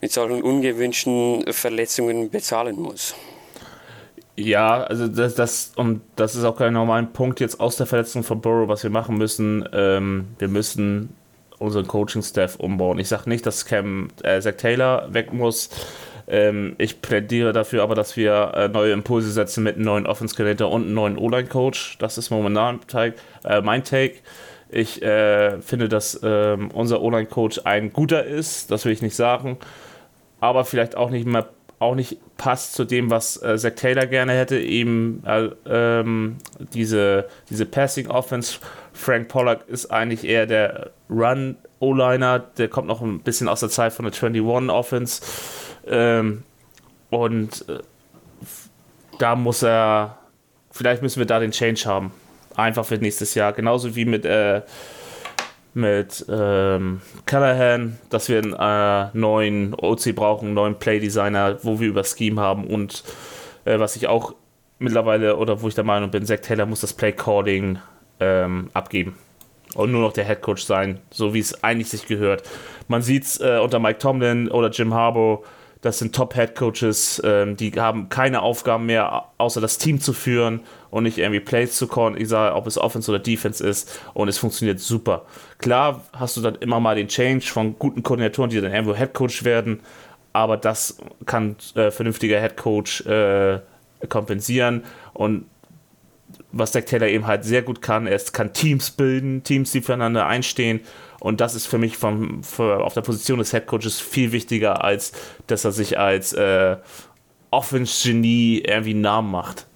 mit 0.00 0.12
solchen 0.12 0.42
ungewünschten 0.42 1.52
Verletzungen 1.52 2.30
bezahlen 2.30 2.80
muss. 2.80 3.14
Ja, 4.36 4.84
also 4.84 5.08
das, 5.08 5.34
das, 5.34 5.72
und 5.74 6.00
das 6.14 6.36
ist 6.36 6.44
auch 6.44 6.56
kein 6.56 6.72
normaler 6.72 7.06
Punkt 7.06 7.40
jetzt 7.40 7.58
aus 7.58 7.76
der 7.76 7.86
Verletzung 7.86 8.22
von 8.22 8.40
Burrow, 8.40 8.68
was 8.68 8.84
wir 8.84 8.90
machen 8.90 9.18
müssen. 9.18 9.68
Ähm, 9.72 10.28
wir 10.38 10.46
müssen 10.46 11.16
unseren 11.58 11.88
Coaching-Staff 11.88 12.54
umbauen. 12.56 13.00
Ich 13.00 13.08
sage 13.08 13.28
nicht, 13.28 13.44
dass 13.46 13.64
Cam, 13.66 14.10
äh, 14.22 14.40
Zach 14.40 14.54
Taylor 14.56 15.12
weg 15.12 15.32
muss. 15.32 15.70
Ähm, 16.28 16.74
ich 16.78 17.00
plädiere 17.00 17.52
dafür 17.52 17.82
aber, 17.82 17.94
dass 17.94 18.16
wir 18.16 18.52
äh, 18.54 18.68
neue 18.68 18.92
Impulse 18.92 19.32
setzen 19.32 19.64
mit 19.64 19.76
einem 19.76 19.84
neuen 19.86 20.06
Offense-Coordinator 20.06 20.70
und 20.70 20.82
einem 20.82 20.94
neuen 20.94 21.18
O-Line-Coach. 21.18 21.98
Das 21.98 22.18
ist 22.18 22.30
momentan 22.30 22.80
äh, 23.44 23.60
mein 23.62 23.82
Take. 23.82 24.16
Ich 24.68 25.02
äh, 25.02 25.60
finde, 25.62 25.88
dass 25.88 26.20
ähm, 26.22 26.70
unser 26.72 27.00
O-Line-Coach 27.00 27.62
ein 27.64 27.92
guter 27.92 28.24
ist, 28.24 28.70
das 28.70 28.84
will 28.84 28.92
ich 28.92 29.00
nicht 29.00 29.16
sagen, 29.16 29.56
aber 30.40 30.66
vielleicht 30.66 30.96
auch 30.96 31.08
nicht 31.08 31.26
mehr 31.26 31.48
auch 31.78 31.94
nicht 31.94 32.18
passt 32.36 32.74
zu 32.74 32.84
dem, 32.84 33.08
was 33.10 33.40
äh, 33.42 33.56
Zach 33.56 33.74
Taylor 33.76 34.06
gerne 34.06 34.32
hätte, 34.32 34.58
eben 34.58 35.22
äh, 35.24 35.50
ähm, 35.66 36.36
diese, 36.74 37.28
diese 37.50 37.66
Passing 37.66 38.08
Offense. 38.08 38.58
Frank 38.92 39.28
Pollack 39.28 39.68
ist 39.68 39.86
eigentlich 39.86 40.24
eher 40.24 40.46
der 40.46 40.90
Run 41.08 41.56
O-Liner, 41.78 42.40
der 42.40 42.68
kommt 42.68 42.88
noch 42.88 43.00
ein 43.00 43.20
bisschen 43.20 43.48
aus 43.48 43.60
der 43.60 43.68
Zeit 43.68 43.92
von 43.92 44.04
der 44.04 44.12
21 44.12 44.70
Offense. 44.70 45.22
Ähm, 45.90 46.42
und 47.10 47.68
äh, 47.68 47.78
da 49.18 49.36
muss 49.36 49.62
er, 49.62 50.18
vielleicht 50.70 51.02
müssen 51.02 51.18
wir 51.18 51.26
da 51.26 51.40
den 51.40 51.50
Change 51.50 51.82
haben. 51.86 52.12
Einfach 52.56 52.84
für 52.84 52.96
nächstes 52.98 53.34
Jahr. 53.34 53.52
Genauso 53.52 53.94
wie 53.94 54.04
mit, 54.04 54.24
äh, 54.24 54.62
mit 55.74 56.24
ähm, 56.28 57.00
Callahan, 57.26 57.98
dass 58.10 58.28
wir 58.28 58.38
einen 58.38 58.52
äh, 58.54 59.16
neuen 59.16 59.74
OC 59.74 60.14
brauchen, 60.14 60.46
einen 60.46 60.54
neuen 60.54 60.78
Playdesigner, 60.78 61.58
wo 61.62 61.80
wir 61.80 61.88
über 61.88 62.04
Scheme 62.04 62.40
haben 62.40 62.66
und 62.66 63.04
äh, 63.64 63.78
was 63.78 63.96
ich 63.96 64.08
auch 64.08 64.34
mittlerweile 64.78 65.36
oder 65.36 65.62
wo 65.62 65.68
ich 65.68 65.74
der 65.74 65.84
Meinung 65.84 66.10
bin, 66.10 66.26
Zach 66.26 66.40
Taylor 66.40 66.66
muss 66.66 66.80
das 66.80 66.92
Play 66.92 67.12
Calling 67.12 67.78
ähm, 68.20 68.70
abgeben 68.74 69.16
und 69.74 69.92
nur 69.92 70.00
noch 70.00 70.12
der 70.12 70.24
Head 70.24 70.40
Coach 70.40 70.62
sein, 70.64 71.00
so 71.10 71.34
wie 71.34 71.40
es 71.40 71.62
eigentlich 71.62 71.88
sich 71.88 72.06
gehört. 72.06 72.42
Man 72.88 73.02
sieht 73.02 73.24
es 73.24 73.40
äh, 73.40 73.58
unter 73.62 73.78
Mike 73.78 73.98
Tomlin 73.98 74.48
oder 74.48 74.70
Jim 74.70 74.94
Harbaugh, 74.94 75.44
das 75.80 75.98
sind 75.98 76.14
Top-Head-Coaches, 76.14 77.22
ähm, 77.24 77.56
die 77.56 77.72
haben 77.72 78.08
keine 78.08 78.42
Aufgaben 78.42 78.86
mehr, 78.86 79.26
außer 79.38 79.60
das 79.60 79.78
Team 79.78 80.00
zu 80.00 80.12
führen 80.12 80.60
und 80.90 81.04
nicht 81.04 81.18
irgendwie 81.18 81.40
Plays 81.40 81.76
zu 81.76 81.86
callen, 81.86 82.16
egal 82.16 82.52
ob 82.52 82.66
es 82.66 82.78
Offense 82.78 83.10
oder 83.10 83.20
Defense 83.20 83.64
ist. 83.64 84.00
Und 84.14 84.28
es 84.28 84.38
funktioniert 84.38 84.80
super. 84.80 85.24
Klar 85.58 86.02
hast 86.12 86.36
du 86.36 86.40
dann 86.40 86.56
immer 86.56 86.80
mal 86.80 86.96
den 86.96 87.08
Change 87.08 87.46
von 87.46 87.78
guten 87.78 88.02
Koordinatoren, 88.02 88.50
die 88.50 88.60
dann 88.60 88.72
irgendwo 88.72 88.94
Head-Coach 88.94 89.44
werden, 89.44 89.80
aber 90.32 90.56
das 90.56 90.98
kann 91.26 91.56
äh, 91.74 91.90
vernünftiger 91.90 92.40
Head-Coach 92.40 93.06
äh, 93.06 93.60
kompensieren. 94.08 94.84
Und 95.14 95.46
was 96.52 96.72
Zach 96.72 96.84
Taylor 96.84 97.08
eben 97.08 97.26
halt 97.26 97.44
sehr 97.44 97.62
gut 97.62 97.82
kann, 97.82 98.06
er 98.06 98.18
kann 98.32 98.52
Teams 98.52 98.90
bilden, 98.90 99.42
Teams, 99.44 99.72
die 99.72 99.80
füreinander 99.80 100.26
einstehen 100.26 100.80
und 101.20 101.40
das 101.40 101.54
ist 101.54 101.66
für 101.66 101.78
mich 101.78 101.96
vom, 101.96 102.42
für, 102.42 102.84
auf 102.84 102.94
der 102.94 103.00
Position 103.00 103.38
des 103.38 103.52
Headcoaches 103.52 104.00
viel 104.00 104.32
wichtiger, 104.32 104.84
als 104.84 105.12
dass 105.46 105.64
er 105.64 105.72
sich 105.72 105.98
als 105.98 106.32
äh, 106.32 106.76
Offense-Genie 107.50 108.62
irgendwie 108.66 108.90
einen 108.90 109.00
Namen 109.00 109.30
macht. 109.30 109.66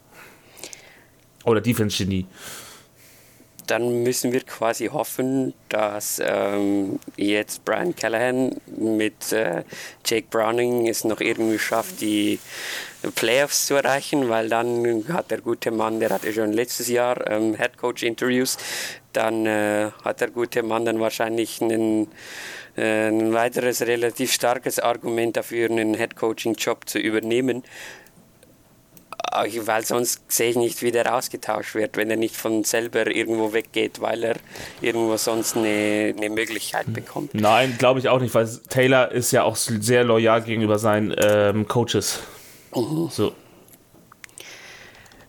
Oder 1.45 1.61
Defense-Genie. 1.61 2.27
dann 3.67 4.03
müssen 4.03 4.33
wir 4.33 4.43
quasi 4.43 4.87
hoffen, 4.87 5.55
dass 5.69 6.21
ähm, 6.25 6.99
jetzt 7.17 7.65
Brian 7.65 7.97
Callahan 7.97 8.61
mit 8.67 9.33
äh, 9.33 9.65
Jake 10.05 10.27
Browning 10.31 10.89
es 10.89 11.05
noch 11.05 11.21
irgendwie 11.21 11.59
schafft, 11.59 12.01
die 12.01 12.39
Playoffs 13.15 13.67
zu 13.67 13.75
erreichen, 13.75 14.29
weil 14.29 14.49
dann 14.49 15.05
hat 15.13 15.31
der 15.31 15.41
gute 15.41 15.71
Mann, 15.71 16.01
der 16.01 16.11
hatte 16.11 16.33
schon 16.33 16.53
letztes 16.53 16.89
Jahr 16.89 17.29
ähm, 17.31 17.57
Head 17.57 17.79
Coach 17.79 18.03
Interviews, 18.03 18.59
dann 19.13 19.47
äh, 19.47 19.91
hat 20.05 20.21
der 20.21 20.31
gute 20.31 20.63
Mann 20.63 20.85
dann 20.85 21.01
wahrscheinlich 21.01 21.61
einen, 21.61 22.09
äh, 22.77 23.09
ein 23.09 23.33
weiteres 23.33 23.83
relativ 23.83 24.33
starkes 24.33 24.79
Argument 24.79 25.37
dafür, 25.37 25.71
einen 25.71 25.95
Head 25.95 26.17
Coaching 26.17 26.55
Job 26.55 26.89
zu 26.89 26.99
übernehmen. 26.99 27.63
Äh, 29.33 29.67
weil 29.67 29.85
sonst 29.85 30.31
sehe 30.31 30.51
ich 30.51 30.57
nicht, 30.57 30.83
wie 30.83 30.93
der 30.93 31.15
ausgetauscht 31.15 31.75
wird, 31.75 31.97
wenn 31.97 32.11
er 32.11 32.17
nicht 32.17 32.37
von 32.37 32.65
selber 32.65 33.07
irgendwo 33.07 33.53
weggeht, 33.53 34.01
weil 34.01 34.25
er 34.25 34.37
irgendwo 34.81 35.17
sonst 35.17 35.57
eine, 35.57 36.15
eine 36.17 36.31
Möglichkeit 36.31 36.93
bekommt. 36.93 37.35
Nein, 37.35 37.77
glaube 37.79 38.01
ich 38.01 38.09
auch 38.09 38.21
nicht, 38.21 38.35
weil 38.35 38.49
Taylor 38.69 39.11
ist 39.13 39.31
ja 39.33 39.45
auch 39.45 39.57
sehr 39.57 40.05
loyal 40.05 40.43
gegenüber 40.43 40.79
seinen 40.79 41.15
ähm, 41.19 41.67
Coaches. 41.69 42.21
Mhm. 42.75 43.09
So. 43.11 43.33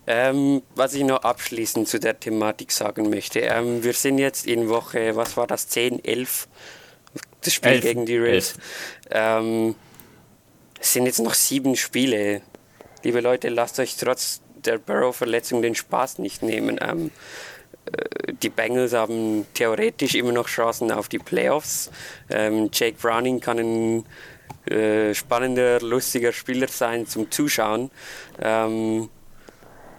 Ähm, 0.05 0.63
was 0.75 0.93
ich 0.93 1.03
noch 1.03 1.23
abschließend 1.23 1.87
zu 1.87 1.99
der 1.99 2.19
Thematik 2.19 2.71
sagen 2.71 3.09
möchte. 3.09 3.39
Ähm, 3.39 3.83
wir 3.83 3.93
sind 3.93 4.17
jetzt 4.17 4.45
in 4.45 4.67
Woche, 4.67 5.15
was 5.15 5.37
war 5.37 5.47
das, 5.47 5.69
10, 5.69 6.03
11? 6.03 6.47
Das 7.41 7.53
Spiel 7.53 7.71
Elf. 7.71 7.83
gegen 7.83 8.05
die 8.05 8.17
Rays. 8.17 8.55
Ähm, 9.09 9.75
es 10.79 10.93
sind 10.93 11.05
jetzt 11.05 11.19
noch 11.19 11.33
sieben 11.33 11.75
Spiele. 11.75 12.41
Liebe 13.03 13.21
Leute, 13.21 13.49
lasst 13.49 13.79
euch 13.79 13.95
trotz 13.95 14.41
der 14.55 14.77
Burrow-Verletzung 14.77 15.61
den 15.61 15.75
Spaß 15.75 16.19
nicht 16.19 16.41
nehmen. 16.41 16.79
Ähm, 16.81 17.11
äh, 17.85 18.33
die 18.41 18.49
Bengals 18.49 18.93
haben 18.93 19.45
theoretisch 19.53 20.15
immer 20.15 20.31
noch 20.31 20.47
Chancen 20.47 20.91
auf 20.91 21.07
die 21.07 21.19
Playoffs. 21.19 21.91
Ähm, 22.29 22.69
Jake 22.73 22.97
Browning 23.01 23.39
kann 23.39 23.59
ein 23.59 24.05
äh, 24.71 25.13
spannender, 25.13 25.79
lustiger 25.81 26.31
Spieler 26.31 26.67
sein 26.67 27.07
zum 27.07 27.31
Zuschauen. 27.31 27.91
Ähm, 28.41 29.09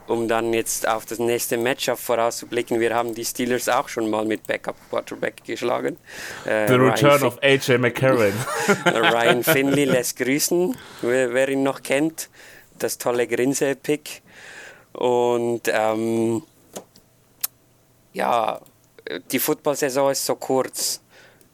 um 0.07 0.29
dann 0.29 0.53
jetzt 0.53 0.87
auf 0.87 1.07
das 1.07 1.19
nächste 1.19 1.57
Matchup 1.57 1.99
vorauszublicken, 1.99 2.79
wir 2.81 2.95
haben 2.95 3.15
die 3.15 3.25
Steelers 3.25 3.69
auch 3.69 3.89
schon 3.89 4.11
mal 4.11 4.25
mit 4.25 4.47
Backup 4.47 4.77
Quarterback 4.91 5.45
geschlagen. 5.45 5.97
Äh, 6.45 6.67
The 6.69 6.75
Ryan 6.75 6.91
Return 6.91 7.19
Fin- 7.19 7.27
of 7.29 7.39
AJ 7.43 7.79
McCarron. 7.79 8.33
Ryan 8.87 9.43
Finley 9.43 9.85
lässt 9.85 10.17
grüßen, 10.19 10.77
wer, 11.03 11.33
wer 11.33 11.49
ihn 11.49 11.63
noch 11.63 11.83
kennt. 11.83 12.29
Das 12.79 12.99
tolle 12.99 13.27
Grinse-Pick. 13.27 14.23
Und 14.93 15.63
ähm, 15.69 16.43
ja, 18.13 18.61
die 19.31 19.39
Football-Saison 19.39 20.11
ist 20.11 20.25
so 20.27 20.35
kurz. 20.37 21.01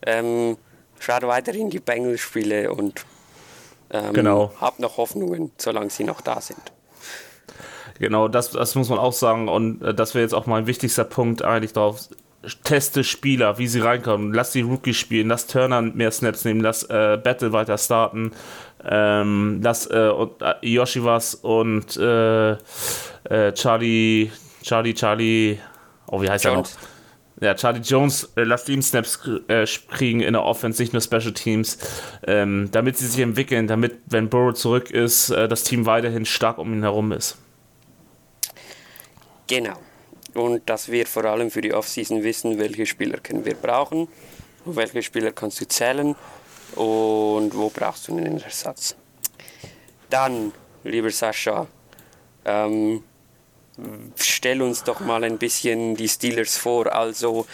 Ähm, 0.04 0.56
schaut 0.98 1.22
weiterhin 1.22 1.70
die 1.70 1.78
Bengals-Spiele 1.80 2.72
und 2.72 3.04
ähm, 3.90 4.12
Genau. 4.12 4.52
habt 4.60 4.80
noch 4.80 4.96
Hoffnungen, 4.96 5.52
solange 5.58 5.90
sie 5.90 6.04
noch 6.04 6.20
da 6.20 6.40
sind. 6.40 6.60
Genau, 8.00 8.28
das, 8.28 8.50
das 8.50 8.74
muss 8.74 8.88
man 8.88 8.98
auch 8.98 9.12
sagen. 9.12 9.48
Und 9.48 9.82
äh, 9.82 9.94
das 9.94 10.14
wäre 10.14 10.22
jetzt 10.22 10.32
auch 10.32 10.46
mein 10.46 10.66
wichtigster 10.66 11.04
Punkt 11.04 11.44
eigentlich 11.44 11.74
drauf. 11.74 12.08
Teste 12.64 13.04
Spieler, 13.04 13.58
wie 13.58 13.66
sie 13.68 13.80
reinkommen. 13.80 14.32
Lass 14.32 14.52
die 14.52 14.62
Rookies 14.62 14.96
spielen, 14.96 15.28
lass 15.28 15.46
Turner 15.46 15.82
mehr 15.82 16.10
Snaps 16.10 16.46
nehmen, 16.46 16.60
lass 16.60 16.82
äh, 16.84 17.18
Battle 17.22 17.52
weiter 17.52 17.76
starten, 17.76 18.32
ähm, 18.82 19.60
lass 19.62 19.86
äh, 19.90 20.08
und, 20.08 20.40
äh, 20.40 20.54
Yoshiwas 20.62 21.34
und 21.34 21.98
äh, 21.98 22.52
äh, 22.52 23.52
Charlie, 23.52 24.30
Charlie, 24.62 24.94
Charlie, 24.94 25.58
oh, 26.06 26.22
wie 26.22 26.30
heißt 26.30 26.46
er 26.46 26.52
noch? 26.52 26.56
Jones. 26.60 26.78
Ja, 27.42 27.54
Charlie 27.54 27.80
Jones, 27.80 28.32
äh, 28.36 28.44
lasst 28.44 28.70
ihm 28.70 28.80
Snaps 28.80 29.20
äh, 29.48 29.66
kriegen 29.90 30.22
in 30.22 30.32
der 30.32 30.42
Offense, 30.42 30.80
nicht 30.80 30.94
nur 30.94 31.02
Special 31.02 31.32
Teams, 31.32 31.76
ähm, 32.26 32.70
damit 32.72 32.96
sie 32.96 33.06
sich 33.06 33.20
entwickeln, 33.20 33.66
damit, 33.66 33.98
wenn 34.06 34.30
Burrow 34.30 34.54
zurück 34.54 34.90
ist, 34.90 35.28
äh, 35.28 35.48
das 35.48 35.64
Team 35.64 35.84
weiterhin 35.84 36.24
stark 36.24 36.56
um 36.56 36.72
ihn 36.72 36.82
herum 36.82 37.12
ist. 37.12 37.36
Genau. 39.50 39.74
Und 40.34 40.70
dass 40.70 40.92
wir 40.92 41.06
vor 41.06 41.24
allem 41.24 41.50
für 41.50 41.60
die 41.60 41.74
Offseason 41.74 42.22
wissen, 42.22 42.60
welche 42.60 42.86
Spieler 42.86 43.18
können 43.18 43.44
wir 43.44 43.56
brauchen, 43.56 44.06
auf 44.64 44.76
welche 44.76 45.02
Spieler 45.02 45.32
kannst 45.32 45.60
du 45.60 45.66
zählen 45.66 46.14
und 46.76 47.50
wo 47.56 47.68
brauchst 47.68 48.06
du 48.06 48.16
einen 48.16 48.40
Ersatz. 48.40 48.94
Dann, 50.08 50.52
lieber 50.84 51.10
Sascha, 51.10 51.66
ähm, 52.44 53.02
stell 54.14 54.62
uns 54.62 54.84
doch 54.84 55.00
mal 55.00 55.24
ein 55.24 55.38
bisschen 55.38 55.96
die 55.96 56.08
Steelers 56.08 56.56
vor. 56.56 56.94
Also, 56.94 57.46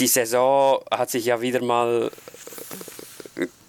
die 0.00 0.08
Saison 0.08 0.80
hat 0.90 1.10
sich 1.10 1.26
ja 1.26 1.40
wieder 1.40 1.62
mal 1.62 2.10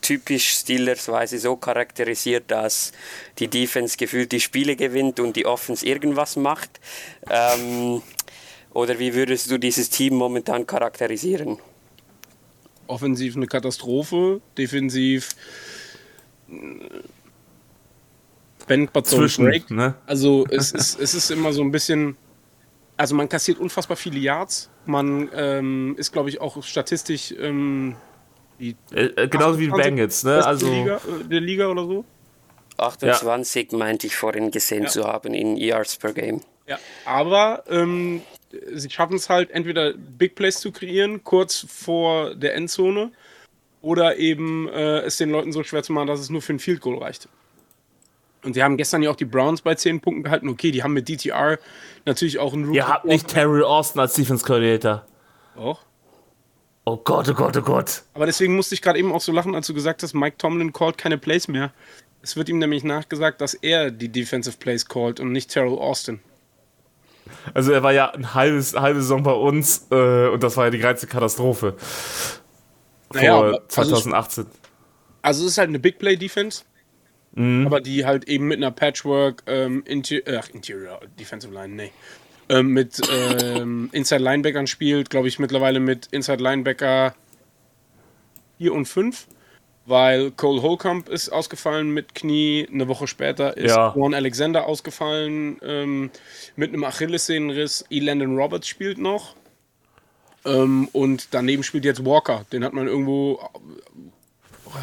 typisch 0.02 0.50
Steelers-weise 0.50 1.40
so 1.40 1.56
charakterisiert, 1.56 2.50
dass 2.50 2.92
die 3.40 3.48
Defense 3.48 3.98
gefühlt 3.98 4.32
die 4.32 4.40
Spiele 4.40 4.76
gewinnt 4.76 5.20
und 5.20 5.36
die 5.36 5.46
Offense 5.46 5.86
irgendwas 5.86 6.36
macht. 6.36 6.80
Ähm, 7.30 8.02
oder 8.74 9.00
wie 9.00 9.14
würdest 9.14 9.52
du 9.52 9.58
dieses 9.58 9.90
Team 9.90 10.16
momentan 10.16 10.66
charakterisieren? 10.66 11.58
Offensiv 12.88 13.36
eine 13.36 13.48
Katastrophe, 13.48 14.42
defensiv 14.58 15.30
äh, 16.50 16.54
Bend 18.68 18.94
but 18.94 19.08
Zwischen, 19.08 19.46
break. 19.46 19.70
ne? 19.72 19.96
Also 20.06 20.46
es 20.50 20.72
ist, 20.72 21.00
es 21.00 21.14
ist 21.14 21.32
immer 21.32 21.52
so 21.52 21.62
ein 21.62 21.72
bisschen, 21.72 22.16
also 22.96 23.16
man 23.16 23.28
kassiert 23.28 23.60
unfassbar 23.60 23.98
viele 23.98 24.20
Yards. 24.20 24.70
Man 24.86 25.30
ähm, 25.34 25.96
ist, 25.98 26.12
glaube 26.12 26.30
ich, 26.30 26.40
auch 26.40 26.64
statistisch 26.64 27.34
ähm, 27.38 27.96
die 28.62 28.76
Äh, 28.96 29.06
äh, 29.24 29.28
genauso 29.28 29.60
wie 29.60 29.66
die 29.66 29.72
28 29.72 29.84
Bengals, 29.84 30.24
ne? 30.24 30.46
Also, 30.46 30.72
Liga, 30.72 30.96
äh, 30.98 31.24
der 31.30 31.42
Liga 31.42 31.68
oder 31.68 31.86
so. 31.86 32.06
28 32.78 33.72
meinte 33.74 34.08
ich 34.08 34.16
vorhin 34.16 34.52
gesehen 34.52 34.84
Ja. 34.84 34.90
zu 34.90 35.04
haben 35.04 35.34
in 35.34 35.58
Yards 35.58 35.98
per 35.98 36.14
Game. 36.14 36.42
Ja, 36.68 36.80
aber 37.06 37.64
ähm, 37.70 38.22
sie 38.74 38.90
schaffen 38.90 39.16
es 39.16 39.30
halt 39.30 39.52
entweder 39.52 39.94
Big 39.94 40.36
Plays 40.36 40.60
zu 40.60 40.72
kreieren, 40.72 41.24
kurz 41.24 41.66
vor 41.70 42.34
der 42.36 42.56
Endzone, 42.56 43.12
oder 43.82 44.18
eben 44.18 44.68
äh, 44.70 45.00
es 45.00 45.18
den 45.18 45.30
Leuten 45.32 45.52
so 45.52 45.64
schwer 45.64 45.84
zu 45.84 45.92
machen, 45.94 46.08
dass 46.08 46.20
es 46.20 46.30
nur 46.30 46.42
für 46.42 46.54
ein 46.54 46.60
Field 46.60 46.82
Goal 46.82 47.00
reicht. 47.00 47.28
Und 48.44 48.54
sie 48.56 48.64
haben 48.64 48.78
gestern 48.78 49.04
ja 49.04 49.12
auch 49.12 49.16
die 49.16 49.26
Browns 49.26 49.62
bei 49.62 49.76
10 49.76 50.02
Punkten 50.02 50.24
gehalten. 50.24 50.50
Okay, 50.50 50.72
die 50.72 50.82
haben 50.82 50.94
mit 50.94 51.08
DTR 51.08 51.60
natürlich 52.06 52.40
auch 52.40 52.54
einen 52.54 52.66
Rookie. 52.66 52.78
ihr 52.78 52.88
habt 52.88 53.06
nicht 53.06 53.28
Terry 53.28 53.62
Austin 53.62 54.02
als 54.02 54.14
Defense 54.14 54.44
Coordinator. 54.46 55.06
Doch. 55.56 55.82
Oh 56.86 56.98
Gott, 56.98 57.30
oh 57.30 57.34
Gott, 57.34 57.56
oh 57.58 57.62
Gott. 57.62 58.04
Aber 58.14 58.26
deswegen 58.26 58.56
musste 58.56 58.74
ich 58.76 58.82
gerade 58.82 58.98
eben 59.00 59.12
auch 59.12 59.22
so 59.22 59.32
lachen, 59.32 59.54
als 59.56 59.68
du 59.68 59.74
gesagt 59.74 60.02
hast, 60.04 60.14
Mike 60.14 60.38
Tomlin 60.38 60.74
callt 60.74 60.98
keine 60.98 61.18
Plays 61.18 61.48
mehr. 61.48 61.72
Es 62.24 62.36
wird 62.36 62.50
ihm 62.50 62.58
nämlich 62.60 62.84
nachgesagt, 62.84 63.40
dass 63.42 63.54
er 63.54 63.92
die 63.92 64.10
Defensive 64.10 64.58
Plays 64.58 64.88
callt 64.88 65.20
und 65.20 65.32
nicht 65.32 65.50
Terrell 65.52 65.78
Austin. 65.78 66.20
Also 67.54 67.72
er 67.72 67.82
war 67.84 67.94
ja 67.94 68.10
ein 68.12 68.34
halbes, 68.34 68.74
halbe 68.76 69.02
Saison 69.02 69.24
bei 69.24 69.32
uns 69.32 69.88
äh, 69.92 70.28
und 70.28 70.42
das 70.44 70.58
war 70.58 70.66
ja 70.66 70.70
die 70.72 70.80
größte 70.80 71.08
Katastrophe. 71.08 71.76
Naja, 73.14 73.36
vor 73.38 73.46
aber- 73.46 73.54
also 73.58 73.62
es- 73.62 73.74
2018. 74.04 74.46
Also 75.22 75.46
es 75.46 75.52
ist 75.52 75.58
halt 75.60 75.70
eine 75.70 75.80
Big 75.80 76.00
Play 76.00 76.16
Defense, 76.16 76.64
Mhm. 77.34 77.68
aber 77.68 77.80
die 77.80 78.06
halt 78.06 78.28
eben 78.28 78.48
mit 78.48 78.58
einer 78.58 78.72
Patchwork 78.72 79.44
ähm, 79.46 79.84
Inter 79.86 80.18
ach, 80.40 80.50
Interior 80.50 81.00
Defensive 81.20 81.54
Line, 81.54 81.76
nee. 81.76 81.92
Ähm, 82.52 82.68
mit 82.68 83.02
ähm, 83.10 83.90
Inside 83.94 84.22
Linebackern 84.22 84.68
spielt, 84.68 85.10
glaube 85.10 85.30
ich, 85.30 85.40
mittlerweile 85.40 85.80
mit 85.80 86.08
Inside 86.12 86.44
Linebacker 86.44 87.16
4 88.58 88.74
und 88.74 88.88
5, 88.88 89.26
weil 89.86 90.32
Cole 90.32 90.62
Holcomb 90.62 91.08
ist 91.08 91.30
ausgefallen 91.30 91.92
mit 91.92 92.14
Knie. 92.14 92.68
Eine 92.70 92.90
Woche 92.90 93.08
später 93.08 93.56
ist 93.56 93.70
Ja. 93.70 93.94
Juan 93.96 94.14
Alexander 94.14 94.66
ausgefallen 94.66 95.60
ähm, 95.64 96.12
mit 96.58 96.74
einem 96.74 96.84
Achillessehnenriss. 96.84 97.86
E. 97.90 98.00
Landon 98.00 98.38
Roberts 98.38 98.68
spielt 98.68 98.98
noch. 98.98 99.36
Ähm, 100.44 100.90
und 100.92 101.30
daneben 101.32 101.64
spielt 101.64 101.86
jetzt 101.86 102.04
Walker. 102.06 102.46
Den 102.52 102.66
hat 102.66 102.74
man 102.74 102.88
irgendwo 102.88 103.40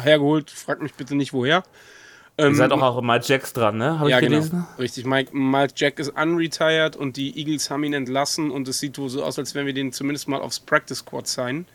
hergeholt. 0.03 0.49
Fragt 0.49 0.81
mich 0.81 0.95
bitte 0.95 1.13
nicht 1.13 1.33
woher. 1.33 1.63
Ähm, 2.39 2.53
Ihr 2.53 2.55
seid 2.55 2.71
auch, 2.71 2.81
auch 2.81 3.01
Mike 3.01 3.25
Jacks 3.27 3.51
dran, 3.51 3.77
ne? 3.77 3.99
Habe 3.99 4.09
ja, 4.09 4.19
ich 4.19 4.25
genau. 4.25 4.37
gelesen? 4.37 4.67
Richtig. 4.77 5.05
Mike, 5.05 5.35
Mike 5.35 5.73
Jack 5.75 5.99
ist 5.99 6.09
unretired 6.09 6.95
und 6.95 7.17
die 7.17 7.37
Eagles 7.37 7.69
haben 7.69 7.83
ihn 7.83 7.93
entlassen 7.93 8.49
und 8.49 8.65
es 8.69 8.79
sieht 8.79 8.97
wohl 8.97 9.09
so 9.09 9.23
aus, 9.23 9.37
als 9.37 9.55
wenn 9.55 9.65
wir 9.65 9.73
den 9.73 9.91
zumindest 9.91 10.29
mal 10.29 10.39
aufs 10.39 10.61
Practice 10.61 10.99
Squad 10.99 11.27
sein. 11.27 11.65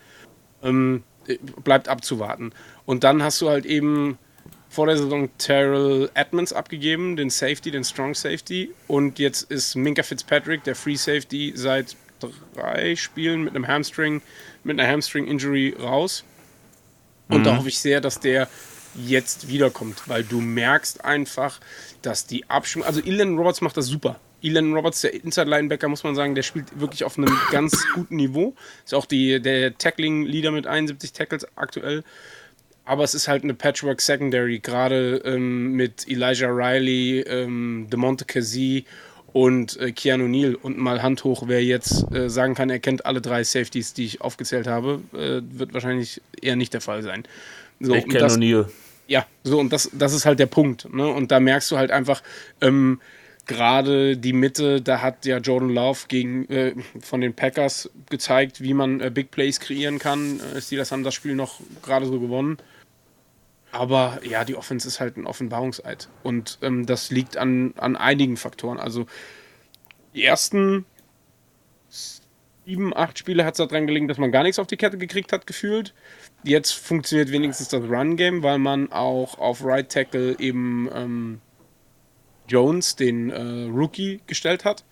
Ähm, 0.63 1.03
äh, 1.27 1.37
bleibt 1.63 1.89
abzuwarten. 1.89 2.53
Und 2.87 3.05
dann 3.05 3.23
hast 3.23 3.43
du 3.43 3.51
halt 3.51 3.67
eben 3.67 4.17
vor 4.71 4.87
der 4.87 4.97
Saison 4.97 5.29
Terrell 5.37 6.11
Edmonds 6.15 6.55
abgegeben, 6.55 7.17
den 7.17 7.29
Safety, 7.29 7.71
den 7.71 7.85
Strong 7.85 8.15
Safety. 8.15 8.71
Und 8.89 9.19
jetzt 9.19 9.51
ist 9.51 9.77
Minka 9.77 10.03
Fitzpatrick, 10.03 10.65
der 10.65 10.75
Free 10.75 10.97
Safety, 10.97 11.53
seit 11.55 11.95
drei 12.55 12.97
Spielen 12.97 13.45
mit 13.45 13.55
einem 13.55 13.69
Hamstring, 13.69 14.23
mit 14.65 14.81
einer 14.81 14.91
Hamstring-Injury 14.91 15.77
raus. 15.79 16.25
Und 17.29 17.45
da 17.45 17.57
hoffe 17.57 17.69
ich 17.69 17.79
sehr, 17.79 18.01
dass 18.01 18.21
der 18.21 18.49
jetzt 18.97 19.49
wiederkommt, 19.49 20.03
weil 20.07 20.25
du 20.25 20.41
merkst 20.41 21.05
einfach, 21.05 21.61
dass 22.03 22.27
die 22.27 22.49
Abstimmung, 22.49 22.87
also 22.87 23.01
Ilan 23.01 23.37
Roberts 23.37 23.61
macht 23.61 23.77
das 23.77 23.87
super. 23.87 24.21
Elan 24.43 24.75
Roberts, 24.75 25.01
der 25.01 25.15
Inside 25.15 25.49
Linebacker, 25.49 25.89
muss 25.89 26.05
man 26.05 26.15
sagen, 26.15 26.35
der 26.35 26.43
spielt 26.43 26.79
wirklich 26.79 27.05
auf 27.05 27.17
einem 27.17 27.35
ganz 27.51 27.87
guten 27.95 28.17
Niveau. 28.17 28.55
Ist 28.85 28.95
auch 28.95 29.07
die, 29.07 29.41
der 29.41 29.77
Tackling-Leader 29.79 30.51
mit 30.51 30.67
71 30.67 31.13
Tackles 31.13 31.47
aktuell. 31.57 32.05
Aber 32.85 33.03
es 33.03 33.15
ist 33.15 33.29
halt 33.29 33.43
eine 33.43 33.55
Patchwork 33.55 34.03
Secondary, 34.03 34.59
gerade 34.59 35.23
ähm, 35.25 35.73
mit 35.73 36.07
Elijah 36.07 36.51
Riley, 36.51 37.21
ähm, 37.21 37.87
DeMonte 37.91 38.27
Kazee 38.27 38.85
und 39.33 39.81
äh, 39.81 39.93
Keanu 39.93 40.29
Neal. 40.29 40.55
Und 40.55 40.77
mal 40.77 41.03
Hand 41.03 41.25
hoch, 41.25 41.45
wer 41.47 41.65
jetzt 41.65 42.13
äh, 42.13 42.29
sagen 42.29 42.55
kann, 42.55 42.69
er 42.69 42.81
kennt 42.81 43.07
alle 43.07 43.23
drei 43.23 43.43
Safeties, 43.43 43.95
die 43.95 44.05
ich 44.05 44.21
aufgezählt 44.21 44.67
habe, 44.67 45.01
äh, 45.15 45.41
wird 45.59 45.73
wahrscheinlich 45.73 46.21
eher 46.41 46.57
nicht 46.57 46.75
der 46.75 46.83
Fall 46.83 47.03
sein. 47.03 47.25
So, 47.81 47.95
ich 47.95 48.07
kenne 48.07 48.29
O'Neill. 48.29 48.67
Ja, 49.07 49.27
so 49.43 49.59
und 49.59 49.73
das, 49.73 49.91
das 49.93 50.15
ist 50.15 50.27
halt 50.27 50.39
der 50.39 50.47
Punkt. 50.47 50.93
Ne? 50.93 51.07
Und 51.07 51.31
da 51.31 51.41
merkst 51.41 51.71
du 51.71 51.77
halt 51.77 51.91
einfach, 51.91 52.23
ähm, 52.61 53.01
gerade 53.47 54.17
die 54.17 54.33
Mitte, 54.33 54.81
da 54.81 55.03
hat 55.03 55.27
ja 55.27 55.39
Jordan 55.39 55.71
Love 55.71 56.01
gegen, 56.09 56.49
äh, 56.49 56.75
von 57.01 57.21
den 57.21 57.35
Packers 57.35 57.91
gezeigt, 58.09 58.63
wie 58.63 58.75
man 58.75 59.01
äh, 59.01 59.11
Big 59.11 59.31
Plays 59.31 59.61
kreieren 59.61 59.99
kann. 59.99 60.41
Äh, 60.41 60.61
Steelers 60.61 60.93
haben 60.93 61.05
das 61.05 61.15
Spiel 61.15 61.35
noch 61.35 61.61
gerade 61.83 62.07
so 62.07 62.21
gewonnen. 62.21 62.59
Aber 63.73 64.21
ja, 64.23 64.45
die 64.45 64.55
Offense 64.55 64.87
ist 64.87 65.01
halt 65.01 65.17
ein 65.17 65.27
Offenbarungseid. 65.27 66.09
Und 66.23 66.59
ähm, 66.63 66.87
das 66.87 67.11
liegt 67.11 67.37
an, 67.37 67.75
an 67.77 67.97
einigen 67.97 68.37
Faktoren. 68.37 68.79
Also 68.79 69.07
die 70.15 70.25
ersten 70.25 70.87
sieben, 72.65 72.97
acht 72.97 73.19
Spiele 73.19 73.45
hat 73.45 73.55
es 73.55 73.67
daran 73.67 73.87
gelegen, 73.87 74.09
dass 74.09 74.19
man 74.19 74.33
gar 74.33 74.43
nichts 74.43 74.59
auf 74.59 74.67
die 74.67 74.77
Kette 74.77 74.99
gekriegt 74.99 75.33
hat, 75.33 75.47
gefühlt. 75.47 75.95
Jetzt 76.43 76.73
funktioniert 76.73 77.31
wenigstens 77.31 77.69
das 77.69 77.83
Run-Game, 77.83 78.43
weil 78.43 78.59
man 78.59 78.93
auch 78.93 79.39
auf 79.39 79.65
Right 79.65 79.89
Tackle 79.91 80.37
eben 80.39 80.89
ähm, 80.95 81.41
Jones, 82.49 82.97
den 82.97 83.31
äh, 83.31 83.69
Rookie, 83.71 84.21
gestellt 84.27 84.65
hat. 84.65 84.85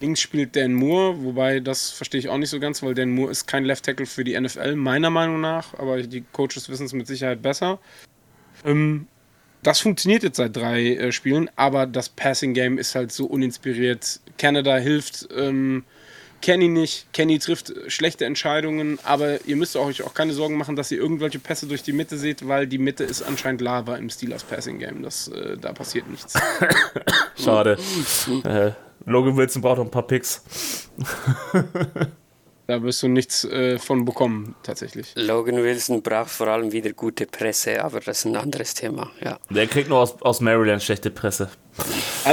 Links 0.00 0.20
spielt 0.20 0.56
Dan 0.56 0.74
Moore, 0.74 1.22
wobei 1.22 1.60
das 1.60 1.90
verstehe 1.90 2.18
ich 2.18 2.28
auch 2.28 2.36
nicht 2.36 2.50
so 2.50 2.60
ganz, 2.60 2.82
weil 2.82 2.94
Dan 2.94 3.10
Moore 3.10 3.30
ist 3.30 3.46
kein 3.46 3.64
Left 3.64 3.84
Tackle 3.84 4.06
für 4.06 4.24
die 4.24 4.38
NFL, 4.38 4.76
meiner 4.76 5.10
Meinung 5.10 5.40
nach, 5.40 5.74
aber 5.74 6.02
die 6.02 6.24
Coaches 6.32 6.68
wissen 6.68 6.86
es 6.86 6.92
mit 6.92 7.06
Sicherheit 7.06 7.42
besser. 7.42 7.78
Ähm, 8.64 9.06
das 9.62 9.80
funktioniert 9.80 10.22
jetzt 10.22 10.36
seit 10.36 10.54
drei 10.54 10.94
äh, 10.94 11.12
Spielen, 11.12 11.48
aber 11.56 11.86
das 11.86 12.10
Passing 12.10 12.52
Game 12.52 12.76
ist 12.76 12.94
halt 12.94 13.12
so 13.12 13.24
uninspiriert. 13.26 14.20
Canada 14.36 14.76
hilft 14.76 15.28
ähm, 15.34 15.84
Kenny 16.44 16.68
nicht. 16.68 17.10
Kenny 17.14 17.38
trifft 17.38 17.72
schlechte 17.86 18.26
Entscheidungen, 18.26 18.98
aber 19.02 19.46
ihr 19.46 19.56
müsst 19.56 19.76
euch 19.76 20.02
auch 20.02 20.12
keine 20.12 20.34
Sorgen 20.34 20.58
machen, 20.58 20.76
dass 20.76 20.90
ihr 20.90 20.98
irgendwelche 20.98 21.38
Pässe 21.38 21.66
durch 21.66 21.82
die 21.82 21.94
Mitte 21.94 22.18
seht, 22.18 22.46
weil 22.46 22.66
die 22.66 22.76
Mitte 22.76 23.02
ist 23.02 23.22
anscheinend 23.22 23.62
Lava 23.62 23.96
im 23.96 24.10
Steelers 24.10 24.44
Passing 24.44 24.78
Game. 24.78 25.02
Das, 25.02 25.28
äh, 25.28 25.56
da 25.56 25.72
passiert 25.72 26.06
nichts. 26.06 26.34
Schade. 27.42 27.78
äh, 28.44 28.72
Logan 29.06 29.38
Wilson 29.38 29.62
braucht 29.62 29.78
noch 29.78 29.86
ein 29.86 29.90
paar 29.90 30.06
Picks. 30.06 30.90
Da 32.66 32.82
wirst 32.82 33.02
du 33.02 33.08
nichts 33.08 33.44
äh, 33.44 33.78
von 33.78 34.06
bekommen, 34.06 34.54
tatsächlich. 34.62 35.12
Logan 35.16 35.56
Wilson 35.56 36.02
braucht 36.02 36.30
vor 36.30 36.48
allem 36.48 36.72
wieder 36.72 36.92
gute 36.92 37.26
Presse, 37.26 37.84
aber 37.84 38.00
das 38.00 38.20
ist 38.20 38.24
ein 38.24 38.36
anderes 38.36 38.72
Thema. 38.72 39.10
Ja. 39.22 39.38
Der 39.50 39.66
kriegt 39.66 39.90
nur 39.90 39.98
aus, 39.98 40.20
aus 40.22 40.40
Maryland 40.40 40.82
schlechte 40.82 41.10
Presse. 41.10 41.50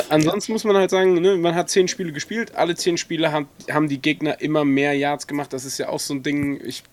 Ansonsten 0.10 0.54
muss 0.54 0.64
man 0.64 0.78
halt 0.78 0.90
sagen, 0.90 1.16
ne, 1.16 1.36
man 1.36 1.56
hat 1.56 1.70
zehn 1.70 1.88
Spiele 1.88 2.14
gespielt, 2.14 2.56
alle 2.56 2.76
zehn 2.76 2.98
Spiele 2.98 3.32
haben, 3.32 3.50
haben 3.70 3.90
die 3.90 4.02
Gegner 4.02 4.40
immer 4.40 4.64
mehr 4.64 4.94
Yards 4.94 5.28
gemacht. 5.28 5.52
Das 5.52 5.66
ist 5.66 5.78
ja 5.80 5.90
auch 5.90 6.00
so 6.00 6.14
ein 6.14 6.24
Ding, 6.24 6.62
ich 6.64 6.84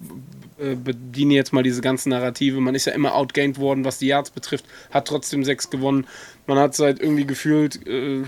äh, 0.59 0.75
bediene 0.75 1.35
jetzt 1.35 1.53
mal 1.53 1.63
diese 1.63 1.81
ganzen 1.81 2.09
Narrative. 2.09 2.61
Man 2.61 2.75
ist 2.75 2.87
ja 2.87 2.93
immer 2.93 3.15
outgained 3.15 3.59
worden, 3.59 3.85
was 3.85 3.99
die 3.99 4.09
Yards 4.09 4.31
betrifft, 4.31 4.65
hat 4.91 5.07
trotzdem 5.07 5.45
sechs 5.45 5.71
gewonnen. 5.71 6.07
Man 6.47 6.59
hat 6.59 6.75
seit 6.75 7.01
irgendwie 7.01 7.27
gefühlt, 7.27 7.87
äh, 7.87 8.25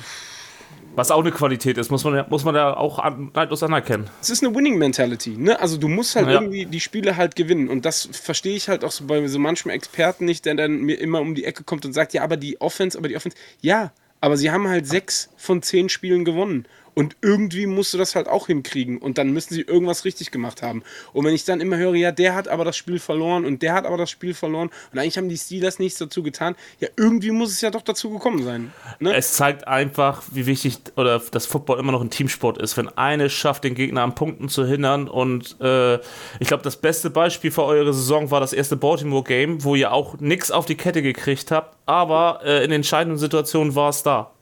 Was 0.97 1.11
auch 1.11 1.21
eine 1.21 1.31
Qualität 1.31 1.79
ist, 1.79 1.91
muss 1.91 2.05
man, 2.05 2.25
muss 2.29 2.45
man 2.45 2.55
ja 2.55 2.77
auch 2.77 2.99
an, 2.99 3.31
neidlos 3.35 3.63
anerkennen. 3.63 4.11
es 4.21 4.29
ist 4.29 4.43
eine 4.45 4.55
Winning 4.55 4.77
Mentality, 4.77 5.37
ne? 5.37 5.59
Also 5.61 5.77
du 5.77 5.89
musst 5.89 6.17
halt 6.17 6.27
Ja. 6.27 6.35
irgendwie 6.35 6.67
die 6.67 6.81
Spiele 6.81 7.17
halt 7.17 7.37
gewinnen 7.37 7.69
und 7.69 7.85
das 7.85 8.09
verstehe 8.13 8.57
ich 8.57 8.69
halt 8.69 8.85
auch 8.85 8.91
so 8.91 9.05
bei 9.07 9.25
so 9.29 9.39
manchem 9.39 9.71
Experten 9.71 10.25
nicht, 10.25 10.47
der 10.47 10.57
dann 10.57 10.81
mir 10.83 11.01
immer 11.01 11.21
um 11.21 11.35
die 11.35 11.45
Ecke 11.45 11.63
kommt 11.65 11.85
und 11.87 11.93
sagt, 11.93 12.13
ja, 12.13 12.23
aber 12.23 12.37
die 12.37 12.61
Offense, 12.61 12.99
aber 12.99 13.09
die 13.09 13.17
Offense, 13.17 13.37
ja, 13.61 13.93
aber 14.21 14.37
sie 14.37 14.51
haben 14.51 14.69
halt 14.69 14.87
sechs 14.87 15.31
von 15.37 15.63
zehn 15.63 15.89
Spielen 15.89 16.25
gewonnen 16.25 16.67
und 16.95 17.17
irgendwie 17.23 17.67
musst 17.67 17.95
du 17.95 17.99
das 17.99 18.15
halt 18.15 18.29
auch 18.29 18.47
hinkriegen 18.47 18.99
und 18.99 19.19
dann 19.19 19.31
müssen 19.31 19.55
sie 19.55 19.63
irgendwas 19.63 20.05
richtig 20.05 20.31
gemacht 20.31 20.63
haben. 20.63 20.83
Und 21.13 21.25
wenn 21.25 21.35
ich 21.35 21.45
dann 21.45 21.61
immer 21.61 21.77
höre, 21.77 21.95
ja, 21.95 22.13
der 22.13 22.35
hat 22.35 22.49
aber 22.49 22.65
das 22.65 22.77
Spiel 22.77 22.99
verloren 22.99 23.45
und 23.45 23.63
der 23.63 23.75
hat 23.75 23.87
aber 23.87 23.97
das 23.97 24.11
Spiel 24.11 24.35
verloren 24.35 24.71
und 24.93 24.99
eigentlich 24.99 25.19
haben 25.19 25.29
die 25.29 25.39
Steelers 25.39 25.79
nichts 25.79 25.99
dazu 25.99 26.23
getan, 26.23 26.57
ja, 26.79 26.89
irgendwie 26.97 27.31
muss 27.31 27.51
es 27.51 27.61
ja 27.61 27.71
doch 27.71 27.83
dazu 27.83 28.11
gekommen 28.11 28.43
sein. 28.43 28.73
Ne? 28.99 29.15
Es 29.15 29.35
zeigt 29.35 29.67
einfach, 29.69 30.23
wie 30.33 30.47
wichtig 30.47 30.79
oder 30.97 31.19
dass 31.19 31.47
Football 31.47 31.79
immer 31.79 31.93
noch 31.93 32.03
ein 32.03 32.11
Teamsport 32.11 32.59
ist. 32.59 32.77
Wenn 32.77 32.89
eine 32.89 33.31
schafft, 33.31 33.65
den 33.65 33.75
Gegner 33.75 34.03
an 34.03 34.15
Punkten 34.15 34.49
zu 34.49 34.67
hindern 34.67 35.09
und 35.09 35.61
äh, 35.61 35.97
ich 36.39 36.49
glaube, 36.49 36.63
das 36.63 36.77
beste 36.77 37.11
Beispiel 37.11 37.51
für 37.51 37.65
eure 37.65 37.93
Saison 37.93 38.31
war 38.31 38.41
das 38.41 38.53
erste 38.53 38.77
Baltimore-Game, 38.77 39.65
wo 39.65 39.75
ihr 39.75 39.93
auch 39.93 40.19
nichts 40.19 40.51
auf 40.51 40.67
die 40.67 40.77
Kette 40.77 41.03
gekriegt 41.03 41.51
habt, 41.51 41.77
aber 41.87 42.41
äh, 42.45 42.65
in 42.65 42.73
entscheidenden 42.73 43.19
Situationen 43.19 43.75
war 43.75 43.91
es 43.91 44.03
da. 44.03 44.33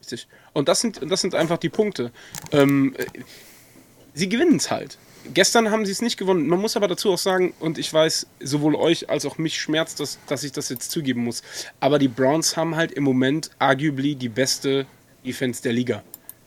Richtig. 0.00 0.28
Und 0.56 0.68
das 0.68 0.80
sind, 0.80 1.00
das 1.02 1.20
sind 1.20 1.34
einfach 1.34 1.58
die 1.58 1.68
Punkte. 1.68 2.12
Ähm, 2.50 2.94
äh, 2.96 3.04
sie 4.14 4.26
gewinnen 4.26 4.56
es 4.56 4.70
halt. 4.70 4.96
Gestern 5.34 5.70
haben 5.70 5.84
sie 5.84 5.92
es 5.92 6.00
nicht 6.00 6.16
gewonnen. 6.16 6.46
Man 6.46 6.58
muss 6.58 6.78
aber 6.78 6.88
dazu 6.88 7.12
auch 7.12 7.18
sagen, 7.18 7.52
und 7.60 7.76
ich 7.76 7.92
weiß, 7.92 8.26
sowohl 8.40 8.74
euch 8.74 9.10
als 9.10 9.26
auch 9.26 9.36
mich 9.36 9.60
schmerzt 9.60 10.00
das, 10.00 10.18
dass 10.28 10.44
ich 10.44 10.52
das 10.52 10.70
jetzt 10.70 10.90
zugeben 10.90 11.24
muss. 11.24 11.42
Aber 11.78 11.98
die 11.98 12.08
Browns 12.08 12.56
haben 12.56 12.74
halt 12.74 12.90
im 12.92 13.04
Moment 13.04 13.50
arguably 13.58 14.14
die 14.14 14.30
beste 14.30 14.86
Defense 15.26 15.62
der 15.62 15.74
Liga. 15.74 16.02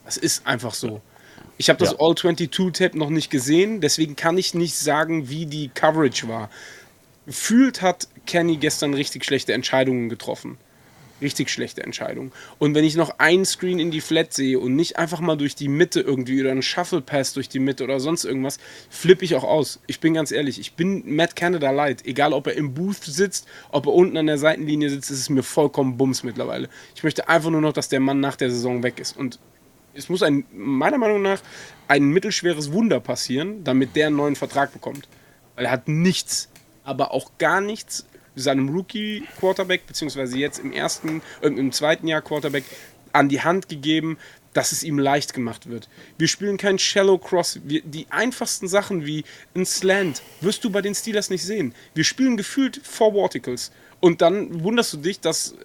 Das 0.05 0.17
ist 0.17 0.47
einfach 0.47 0.73
so. 0.73 1.01
Ich 1.59 1.69
habe 1.69 1.77
das 1.77 1.91
Ja. 1.91 1.99
All-22-Tape 1.99 2.97
noch 2.97 3.11
nicht 3.11 3.29
gesehen, 3.29 3.79
deswegen 3.79 4.15
kann 4.15 4.39
ich 4.39 4.55
nicht 4.55 4.75
sagen, 4.75 5.29
wie 5.29 5.45
die 5.45 5.69
Coverage 5.69 6.27
war. 6.27 6.49
Gefühlt 7.27 7.83
hat 7.83 8.07
Kenny 8.25 8.57
gestern 8.57 8.95
richtig 8.95 9.23
schlechte 9.23 9.53
Entscheidungen 9.53 10.09
getroffen. 10.09 10.57
Richtig 11.21 11.49
schlechte 11.49 11.83
Entscheidung. 11.83 12.31
Und 12.59 12.75
wenn 12.75 12.85
ich 12.85 12.95
noch 12.95 13.19
einen 13.19 13.45
Screen 13.45 13.79
in 13.79 13.91
die 13.91 13.99
Flat 13.99 14.33
sehe 14.33 14.59
und 14.59 14.75
nicht 14.75 14.97
einfach 14.97 15.19
mal 15.19 15.35
durch 15.35 15.55
die 15.55 15.67
Mitte 15.67 15.99
irgendwie 15.99 16.39
oder 16.39 16.51
einen 16.51 16.61
Shuffle 16.61 17.01
Pass 17.01 17.33
durch 17.33 17.49
die 17.49 17.59
Mitte 17.59 17.83
oder 17.83 17.99
sonst 17.99 18.23
irgendwas, 18.23 18.57
flippe 18.89 19.25
ich 19.25 19.35
auch 19.35 19.43
aus. 19.43 19.79
Ich 19.87 19.99
bin 19.99 20.13
ganz 20.13 20.31
ehrlich, 20.31 20.59
ich 20.59 20.73
bin 20.73 21.15
Matt 21.15 21.35
Canada 21.35 21.71
leid. 21.71 22.05
Egal, 22.05 22.31
ob 22.31 22.47
er 22.47 22.53
im 22.53 22.73
Booth 22.73 23.03
sitzt, 23.03 23.47
ob 23.71 23.87
er 23.87 23.93
unten 23.93 24.15
an 24.15 24.27
der 24.27 24.37
Seitenlinie 24.37 24.89
sitzt, 24.89 25.11
ist 25.11 25.19
es 25.19 25.29
mir 25.29 25.43
vollkommen 25.43 25.97
bums 25.97 26.23
mittlerweile. 26.23 26.69
Ich 26.95 27.03
möchte 27.03 27.27
einfach 27.27 27.49
nur 27.49 27.61
noch, 27.61 27.73
dass 27.73 27.89
der 27.89 27.99
Mann 27.99 28.21
nach 28.21 28.37
der 28.37 28.49
Saison 28.49 28.81
weg 28.83 28.99
ist. 28.99 29.17
Und 29.17 29.39
es 29.93 30.07
muss 30.07 30.23
ein, 30.23 30.45
meiner 30.53 30.97
Meinung 30.97 31.21
nach 31.21 31.41
ein 31.89 32.05
mittelschweres 32.05 32.71
Wunder 32.71 32.99
passieren, 32.99 33.63
damit 33.65 33.95
der 33.95 34.07
einen 34.07 34.15
neuen 34.15 34.35
Vertrag 34.37 34.71
bekommt. 34.71 35.09
Weil 35.55 35.65
er 35.65 35.71
hat 35.71 35.89
nichts, 35.89 36.49
aber 36.83 37.11
auch 37.11 37.31
gar 37.37 37.59
nichts 37.59 38.05
seinem 38.41 38.69
Rookie-Quarterback, 38.69 39.87
beziehungsweise 39.87 40.37
jetzt 40.37 40.59
im 40.59 40.71
ersten, 40.71 41.21
äh, 41.41 41.47
im 41.47 41.71
zweiten 41.71 42.07
Jahr 42.07 42.21
Quarterback, 42.21 42.63
an 43.11 43.29
die 43.29 43.41
Hand 43.41 43.69
gegeben, 43.69 44.17
dass 44.53 44.71
es 44.71 44.83
ihm 44.83 44.99
leicht 44.99 45.33
gemacht 45.33 45.69
wird. 45.69 45.89
Wir 46.17 46.27
spielen 46.27 46.57
kein 46.57 46.79
Shallow 46.79 47.17
Cross. 47.17 47.59
Wir, 47.63 47.81
die 47.81 48.07
einfachsten 48.09 48.67
Sachen 48.67 49.05
wie 49.05 49.23
ein 49.55 49.65
Slant 49.65 50.21
wirst 50.41 50.63
du 50.63 50.69
bei 50.69 50.81
den 50.81 50.95
Steelers 50.95 51.29
nicht 51.29 51.43
sehen. 51.43 51.73
Wir 51.93 52.03
spielen 52.03 52.37
gefühlt 52.37 52.79
Four 52.83 53.13
Verticals. 53.13 53.71
Und 53.99 54.21
dann 54.21 54.63
wunderst 54.63 54.93
du 54.93 54.97
dich, 54.97 55.19
dass 55.19 55.51
äh, 55.51 55.55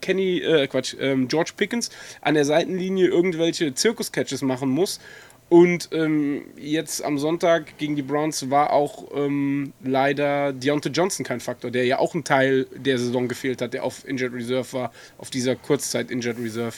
Kenny, 0.00 0.38
äh, 0.38 0.66
Quatsch, 0.66 0.96
ähm, 0.98 1.28
George 1.28 1.52
Pickens 1.56 1.90
an 2.20 2.34
der 2.34 2.44
Seitenlinie 2.44 3.06
irgendwelche 3.06 3.74
Zirkus-Catches 3.74 4.42
machen 4.42 4.68
muss. 4.68 5.00
Und 5.48 5.88
ähm, 5.92 6.44
jetzt 6.58 7.02
am 7.02 7.18
Sonntag 7.18 7.78
gegen 7.78 7.96
die 7.96 8.02
Browns 8.02 8.50
war 8.50 8.70
auch 8.72 9.04
ähm, 9.14 9.72
leider 9.82 10.52
Deontay 10.52 10.90
Johnson 10.90 11.24
kein 11.24 11.40
Faktor, 11.40 11.70
der 11.70 11.86
ja 11.86 11.98
auch 11.98 12.14
ein 12.14 12.24
Teil 12.24 12.66
der 12.74 12.98
Saison 12.98 13.28
gefehlt 13.28 13.62
hat, 13.62 13.72
der 13.72 13.84
auf 13.84 14.06
Injured 14.06 14.34
Reserve 14.34 14.70
war, 14.74 14.92
auf 15.16 15.30
dieser 15.30 15.56
Kurzzeit 15.56 16.10
Injured 16.10 16.38
Reserve. 16.38 16.76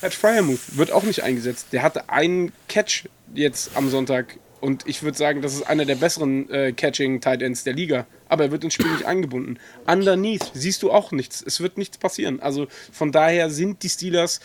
Pat 0.00 0.14
Fryermuth 0.14 0.76
wird 0.76 0.90
auch 0.90 1.02
nicht 1.02 1.22
eingesetzt. 1.22 1.68
Der 1.72 1.82
hatte 1.82 2.08
einen 2.08 2.52
Catch 2.68 3.08
jetzt 3.34 3.76
am 3.76 3.90
Sonntag 3.90 4.38
und 4.64 4.86
ich 4.86 5.02
würde 5.02 5.18
sagen, 5.18 5.42
das 5.42 5.52
ist 5.52 5.64
einer 5.64 5.84
der 5.84 5.96
besseren 5.96 6.48
äh, 6.48 6.72
Catching 6.72 7.20
Tight 7.20 7.42
Ends 7.42 7.64
der 7.64 7.74
Liga. 7.74 8.06
Aber 8.30 8.44
er 8.44 8.50
wird 8.50 8.64
ins 8.64 8.72
Spiel 8.72 8.90
nicht 8.90 9.04
eingebunden. 9.04 9.58
Underneath 9.86 10.52
siehst 10.54 10.82
du 10.82 10.90
auch 10.90 11.12
nichts. 11.12 11.42
Es 11.46 11.60
wird 11.60 11.76
nichts 11.76 11.98
passieren. 11.98 12.40
Also 12.40 12.66
von 12.90 13.12
daher 13.12 13.50
sind 13.50 13.82
die 13.82 13.90
Steelers 13.90 14.40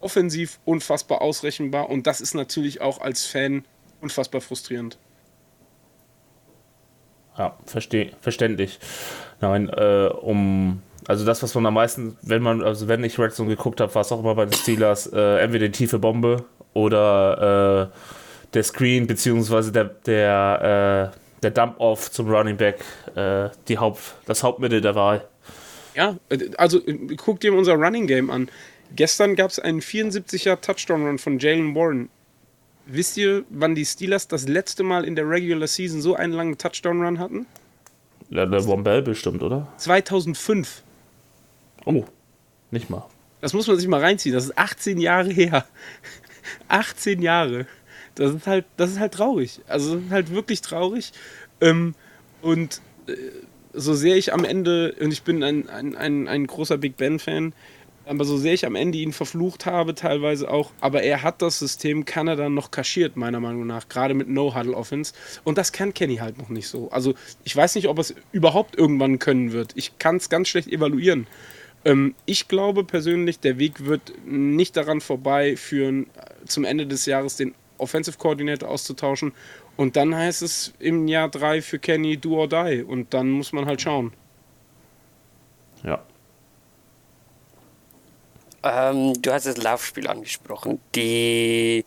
offensiv 0.00 0.58
unfassbar 0.64 1.22
ausrechenbar 1.22 1.88
und 1.90 2.06
das 2.06 2.20
ist 2.20 2.34
natürlich 2.34 2.80
auch 2.80 3.00
als 3.00 3.26
Fan 3.26 3.64
unfassbar 4.00 4.40
frustrierend. 4.40 4.98
Ja, 7.38 7.56
versteh, 7.64 8.12
verständlich. 8.20 8.78
Nein, 9.40 9.68
äh, 9.68 10.10
um. 10.20 10.82
Also 11.08 11.24
das, 11.24 11.42
was 11.42 11.54
man 11.54 11.66
am 11.66 11.74
meisten, 11.74 12.16
wenn 12.22 12.42
man, 12.42 12.62
also 12.62 12.86
wenn 12.86 13.02
ich 13.02 13.18
Red 13.18 13.32
Zone 13.32 13.48
geguckt 13.48 13.80
habe, 13.80 13.92
war 13.94 14.02
es 14.02 14.12
auch 14.12 14.20
immer 14.20 14.34
bei 14.34 14.44
den 14.44 14.52
Steelers, 14.52 15.06
äh, 15.06 15.38
entweder 15.38 15.66
die 15.66 15.72
tiefe 15.72 15.98
Bombe 15.98 16.44
oder 16.74 17.90
äh, 17.90 17.96
der 18.54 18.62
Screen, 18.62 19.06
beziehungsweise 19.06 19.72
der, 19.72 19.84
der, 19.84 21.12
äh, 21.14 21.40
der 21.42 21.50
Dump-Off 21.50 22.10
zum 22.10 22.28
Running 22.28 22.56
Back, 22.56 22.84
äh, 23.16 23.48
die 23.66 23.78
Haupt, 23.78 24.00
das 24.26 24.42
Hauptmittel 24.42 24.80
der 24.80 24.94
Wahl. 24.94 25.26
Ja, 25.94 26.16
äh, 26.28 26.50
also 26.58 26.78
äh, 26.86 27.16
guck 27.16 27.40
dir 27.40 27.54
unser 27.54 27.74
Running 27.74 28.06
Game 28.06 28.30
an. 28.30 28.48
Gestern 28.96 29.36
gab 29.36 29.50
es 29.50 29.58
einen 29.58 29.80
74er 29.80 30.60
Touchdown-Run 30.60 31.18
von 31.18 31.38
Jalen 31.38 31.74
Warren. 31.74 32.08
Wisst 32.86 33.16
ihr, 33.16 33.44
wann 33.50 33.74
die 33.74 33.84
Steelers 33.84 34.26
das 34.26 34.48
letzte 34.48 34.82
Mal 34.82 35.04
in 35.04 35.14
der 35.14 35.28
Regular 35.28 35.68
Season 35.68 36.00
so 36.00 36.14
einen 36.14 36.32
langen 36.32 36.58
Touchdown-Run 36.58 37.18
hatten? 37.18 37.46
Ja, 38.30 38.46
der 38.46 38.60
Von 38.62 38.82
Bell 38.82 39.02
bestimmt, 39.02 39.42
oder? 39.42 39.72
2005. 39.76 40.82
Oh, 41.84 42.04
nicht 42.70 42.90
mal. 42.90 43.06
Das 43.40 43.52
muss 43.52 43.66
man 43.66 43.76
sich 43.76 43.88
mal 43.88 44.00
reinziehen. 44.00 44.34
Das 44.34 44.44
ist 44.44 44.58
18 44.58 44.98
Jahre 44.98 45.30
her. 45.30 45.64
18 46.68 47.22
Jahre. 47.22 47.66
Das 48.14 48.34
ist 48.34 48.46
halt, 48.46 48.66
das 48.76 48.90
ist 48.90 48.98
halt 48.98 49.14
traurig. 49.14 49.60
Also 49.66 49.94
das 49.94 50.04
ist 50.04 50.10
halt 50.10 50.30
wirklich 50.30 50.60
traurig. 50.60 51.12
Ähm, 51.60 51.94
und 52.42 52.80
äh, 53.06 53.14
so 53.72 53.94
sehr 53.94 54.16
ich 54.16 54.32
am 54.32 54.44
Ende, 54.44 54.94
und 55.00 55.12
ich 55.12 55.22
bin 55.22 55.42
ein, 55.42 55.68
ein, 55.68 55.96
ein, 55.96 56.28
ein 56.28 56.46
großer 56.46 56.78
Big 56.78 56.96
Ben-Fan, 56.96 57.52
aber 58.06 58.24
so 58.24 58.36
sehr 58.36 58.54
ich 58.54 58.66
am 58.66 58.74
Ende 58.74 58.98
ihn 58.98 59.12
verflucht 59.12 59.66
habe, 59.66 59.94
teilweise 59.94 60.50
auch, 60.50 60.72
aber 60.80 61.02
er 61.02 61.22
hat 61.22 61.42
das 61.42 61.58
System 61.58 62.04
Kanada 62.04 62.48
noch 62.48 62.70
kaschiert, 62.70 63.16
meiner 63.16 63.40
Meinung 63.40 63.66
nach, 63.66 63.88
gerade 63.88 64.14
mit 64.14 64.28
No-Huddle-Offense. 64.28 65.12
Und 65.44 65.58
das 65.58 65.72
kann 65.72 65.94
Kenny 65.94 66.16
halt 66.16 66.38
noch 66.38 66.48
nicht 66.48 66.68
so. 66.68 66.90
Also 66.90 67.14
ich 67.44 67.54
weiß 67.54 67.74
nicht, 67.74 67.88
ob 67.88 67.98
er 67.98 68.02
es 68.02 68.14
überhaupt 68.32 68.76
irgendwann 68.76 69.18
können 69.18 69.52
wird. 69.52 69.72
Ich 69.76 69.98
kann 69.98 70.16
es 70.16 70.28
ganz 70.28 70.48
schlecht 70.48 70.68
evaluieren. 70.68 71.26
Ähm, 71.84 72.14
ich 72.26 72.48
glaube 72.48 72.84
persönlich, 72.84 73.40
der 73.40 73.58
Weg 73.58 73.84
wird 73.84 74.12
nicht 74.26 74.76
daran 74.76 75.00
vorbeiführen, 75.00 76.06
zum 76.46 76.64
Ende 76.64 76.86
des 76.86 77.06
Jahres 77.06 77.36
den 77.36 77.54
Offensive 77.78 78.18
Coordinator 78.18 78.68
auszutauschen. 78.68 79.32
Und 79.76 79.96
dann 79.96 80.14
heißt 80.14 80.42
es 80.42 80.74
im 80.78 81.08
Jahr 81.08 81.28
3 81.28 81.62
für 81.62 81.78
Kenny 81.78 82.16
do 82.16 82.38
or 82.38 82.48
die. 82.48 82.82
Und 82.82 83.14
dann 83.14 83.30
muss 83.30 83.52
man 83.52 83.66
halt 83.66 83.80
schauen. 83.80 84.12
Ja. 85.82 86.02
Ähm, 88.62 89.20
du 89.20 89.32
hast 89.32 89.46
das 89.46 89.56
Laufspiel 89.56 90.06
angesprochen. 90.06 90.80
Die 90.94 91.84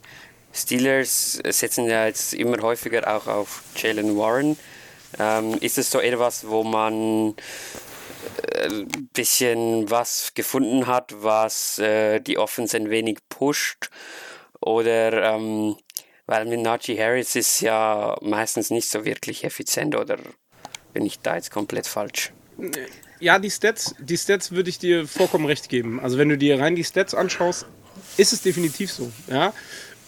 Steelers 0.54 1.40
setzen 1.50 1.88
ja 1.90 2.06
jetzt 2.06 2.34
immer 2.34 2.62
häufiger 2.62 3.16
auch 3.16 3.28
auf 3.28 3.64
Jalen 3.76 4.18
Warren. 4.18 4.58
Ähm, 5.20 5.58
ist 5.60 5.78
es 5.78 5.92
so 5.92 6.00
etwas, 6.00 6.48
wo 6.48 6.64
man 6.64 7.30
ein 7.30 7.36
äh, 8.54 8.86
bisschen 9.14 9.90
was 9.90 10.34
gefunden 10.34 10.88
hat, 10.88 11.14
was 11.16 11.78
äh, 11.80 12.20
die 12.20 12.38
Offense 12.38 12.76
ein 12.76 12.90
wenig 12.90 13.20
pusht? 13.30 13.90
Oder 14.60 15.36
ähm, 15.36 15.76
weil 16.26 16.46
mit 16.46 16.62
Najee 16.62 16.98
Harris 16.98 17.36
ist 17.36 17.60
ja 17.60 18.16
meistens 18.22 18.70
nicht 18.70 18.90
so 18.90 19.06
wirklich 19.06 19.44
effizient 19.44 19.96
oder 19.96 20.18
bin 20.94 21.06
ich 21.06 21.20
da 21.20 21.36
jetzt 21.36 21.52
komplett 21.52 21.86
falsch? 21.86 22.32
Ja, 23.24 23.40
die 23.40 23.50
Stats, 23.50 23.96
die 24.00 24.18
Stats 24.18 24.52
würde 24.52 24.70
ich 24.70 24.80
dir 24.80 25.08
vollkommen 25.08 25.46
recht 25.46 25.70
geben. 25.70 26.02
Also 26.02 26.18
wenn 26.18 26.28
du 26.28 26.38
dir 26.38 26.60
rein 26.60 26.76
die 26.76 26.84
Stats 26.84 27.16
anschaust, 27.16 27.66
ist 28.18 28.34
es 28.34 28.42
definitiv 28.42 28.92
so. 28.92 29.14
Ja? 29.30 29.54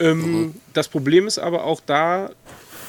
Ähm, 0.01 0.17
mhm. 0.19 0.55
Das 0.73 0.89
Problem 0.89 1.25
ist 1.25 1.39
aber 1.39 1.63
auch 1.63 1.79
da, 1.79 2.31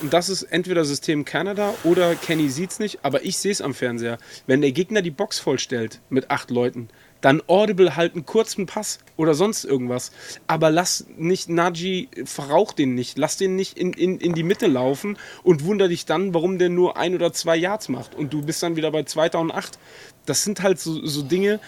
und 0.03 0.13
das 0.13 0.29
ist 0.29 0.43
entweder 0.43 0.85
System 0.85 1.25
Kanada 1.25 1.75
oder 1.85 2.17
Kenny 2.17 2.49
sieht 2.49 2.73
es 2.73 2.81
nicht, 2.81 2.99
aber 3.05 3.25
ich 3.25 3.39
sehe 3.39 3.53
es 3.53 3.61
am 3.61 3.73
Fernseher. 3.73 4.19
Wenn 4.49 4.63
der 4.63 4.73
Gegner 4.73 5.01
die 5.01 5.13
Box 5.13 5.39
vollstellt 5.39 6.01
mit 6.11 6.29
acht 6.29 6.51
Leuten, 6.51 6.89
dann 7.27 7.43
Audible 7.49 7.97
halt 7.97 8.15
einen 8.15 8.25
kurzen 8.25 8.67
Pass 8.67 9.01
oder 9.17 9.35
sonst 9.35 9.65
irgendwas. 9.65 10.13
Aber 10.47 10.71
lass 10.71 11.07
nicht 11.17 11.49
Naji, 11.49 12.09
verrauch 12.25 12.73
den 12.73 12.95
nicht. 12.95 13.19
Lass 13.19 13.37
den 13.37 13.57
nicht 13.57 13.77
in, 13.77 13.93
in, 13.95 14.21
in 14.21 14.33
die 14.35 14.45
Mitte 14.45 14.69
laufen 14.69 15.19
und 15.43 15.65
wunder 15.65 15.89
dich 15.89 16.07
dann, 16.07 16.35
warum 16.35 16.61
der 16.61 16.69
nur 16.69 16.97
ein 16.97 17.17
oder 17.17 17.33
zwei 17.33 17.57
Yards 17.57 17.89
macht. 17.89 18.15
Und 18.15 18.33
du 18.33 18.43
bist 18.43 18.63
dann 18.63 18.77
wieder 18.77 18.93
bei 18.93 19.03
2008. 19.03 19.77
Das 20.25 20.45
sind 20.45 20.63
halt 20.63 20.79
so, 20.79 21.05
so 21.05 21.23
Dinge, 21.23 21.59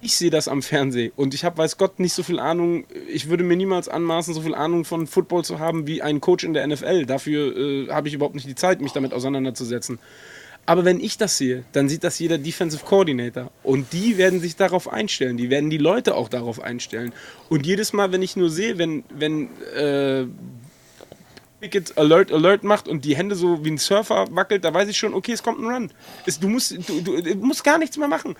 ich 0.00 0.16
sehe 0.16 0.30
das 0.30 0.48
am 0.48 0.60
Fernsehen 0.60 1.12
und 1.14 1.34
ich 1.34 1.44
habe, 1.44 1.56
weiß 1.58 1.78
Gott, 1.78 2.00
nicht 2.00 2.12
so 2.12 2.24
viel 2.24 2.40
Ahnung. 2.40 2.84
Ich 3.08 3.28
würde 3.28 3.44
mir 3.44 3.56
niemals 3.56 3.88
anmaßen, 3.88 4.34
so 4.34 4.40
viel 4.40 4.56
Ahnung 4.56 4.84
von 4.84 5.06
Football 5.06 5.44
zu 5.44 5.60
haben 5.60 5.86
wie 5.86 6.02
ein 6.02 6.20
Coach 6.20 6.42
in 6.42 6.52
der 6.52 6.66
NFL. 6.66 7.06
Dafür 7.06 7.56
äh, 7.56 7.88
habe 7.92 8.08
ich 8.08 8.14
überhaupt 8.14 8.34
nicht 8.34 8.48
die 8.48 8.56
Zeit, 8.56 8.80
mich 8.80 8.92
damit 8.92 9.14
auseinanderzusetzen. 9.14 10.00
Aber 10.66 10.84
wenn 10.84 10.98
ich 10.98 11.16
das 11.16 11.38
sehe, 11.38 11.64
dann 11.72 11.88
sieht 11.88 12.02
das 12.02 12.18
jeder 12.18 12.38
Defensive 12.38 12.84
Coordinator. 12.84 13.52
Und 13.62 13.92
die 13.92 14.18
werden 14.18 14.40
sich 14.40 14.56
darauf 14.56 14.92
einstellen. 14.92 15.36
Die 15.36 15.48
werden 15.48 15.70
die 15.70 15.78
Leute 15.78 16.16
auch 16.16 16.28
darauf 16.28 16.60
einstellen. 16.60 17.12
Und 17.48 17.64
jedes 17.64 17.92
Mal, 17.92 18.10
wenn 18.10 18.20
ich 18.20 18.34
nur 18.34 18.50
sehe, 18.50 18.76
wenn, 18.76 19.04
wenn 19.14 19.48
äh, 19.76 20.26
Pickett 21.60 21.96
Alert 21.96 22.32
Alert 22.32 22.64
macht 22.64 22.88
und 22.88 23.04
die 23.04 23.16
Hände 23.16 23.36
so 23.36 23.64
wie 23.64 23.70
ein 23.70 23.78
Surfer 23.78 24.26
wackelt, 24.30 24.64
da 24.64 24.74
weiß 24.74 24.88
ich 24.88 24.98
schon, 24.98 25.14
okay, 25.14 25.32
es 25.32 25.42
kommt 25.42 25.60
ein 25.60 25.66
Run. 25.66 25.90
Es, 26.26 26.40
du, 26.40 26.48
musst, 26.48 26.72
du, 26.88 27.00
du, 27.00 27.22
du, 27.22 27.34
musst 27.36 27.62
gar 27.62 27.78
nichts 27.78 27.96
mehr 27.96 28.08
machen. 28.08 28.34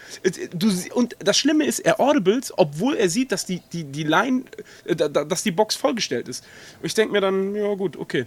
Du, 0.53 0.71
und 0.95 1.17
das 1.21 1.39
Schlimme 1.39 1.65
ist, 1.65 1.79
er 1.79 2.01
audibles, 2.01 2.53
obwohl 2.57 2.97
er 2.97 3.09
sieht, 3.09 3.31
dass 3.31 3.47
die, 3.47 3.63
die, 3.73 3.85
die 3.85 4.03
Line, 4.03 4.45
äh, 4.85 4.97
dass 4.97 5.45
die 5.45 5.53
Box 5.53 5.77
vollgestellt 5.77 6.29
ist. 6.29 6.45
Und 6.81 6.87
ich 6.87 6.95
denke 6.95 7.13
mir 7.13 7.21
dann, 7.21 7.55
ja 7.55 7.73
gut, 7.75 7.97
okay. 7.97 8.27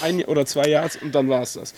Ein 0.00 0.24
oder 0.24 0.46
zwei 0.46 0.66
Yards 0.66 0.96
und 0.96 1.14
dann 1.14 1.28
war 1.28 1.42
es 1.42 1.52
das. 1.52 1.74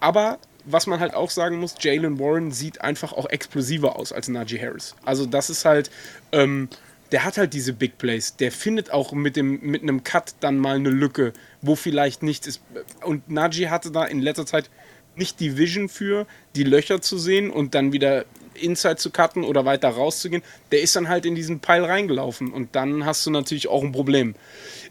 Aber 0.00 0.38
was 0.66 0.86
man 0.86 1.00
halt 1.00 1.14
auch 1.14 1.30
sagen 1.30 1.58
muss, 1.58 1.74
Jalen 1.78 2.18
Warren 2.18 2.50
sieht 2.50 2.80
einfach 2.80 3.12
auch 3.12 3.26
explosiver 3.30 3.96
aus 3.96 4.12
als 4.12 4.28
Najee 4.28 4.60
Harris. 4.60 4.94
Also 5.04 5.24
das 5.24 5.48
ist 5.48 5.64
halt, 5.64 5.90
ähm, 6.32 6.68
der 7.12 7.24
hat 7.24 7.38
halt 7.38 7.54
diese 7.54 7.72
Big 7.72 7.98
Plays. 7.98 8.36
Der 8.36 8.50
findet 8.50 8.90
auch 8.90 9.12
mit, 9.12 9.36
dem, 9.36 9.60
mit 9.60 9.82
einem 9.82 10.02
Cut 10.02 10.34
dann 10.40 10.58
mal 10.58 10.76
eine 10.76 10.90
Lücke, 10.90 11.32
wo 11.62 11.76
vielleicht 11.76 12.22
nichts 12.22 12.46
ist. 12.46 12.60
Und 13.04 13.30
Najee 13.30 13.68
hatte 13.68 13.90
da 13.90 14.04
in 14.04 14.20
letzter 14.20 14.44
Zeit 14.46 14.68
nicht 15.14 15.40
die 15.40 15.56
Vision 15.56 15.88
für, 15.88 16.26
die 16.56 16.64
Löcher 16.64 17.00
zu 17.00 17.16
sehen 17.16 17.50
und 17.50 17.74
dann 17.74 17.92
wieder 17.92 18.26
Inside 18.54 18.96
zu 18.96 19.10
cutten 19.10 19.44
oder 19.44 19.64
weiter 19.64 19.88
rauszugehen. 19.88 20.42
Der 20.72 20.80
ist 20.80 20.96
dann 20.96 21.08
halt 21.08 21.26
in 21.26 21.34
diesen 21.34 21.60
Pile 21.60 21.88
reingelaufen 21.88 22.52
und 22.52 22.74
dann 22.74 23.06
hast 23.06 23.24
du 23.24 23.30
natürlich 23.30 23.68
auch 23.68 23.82
ein 23.82 23.92
Problem. 23.92 24.34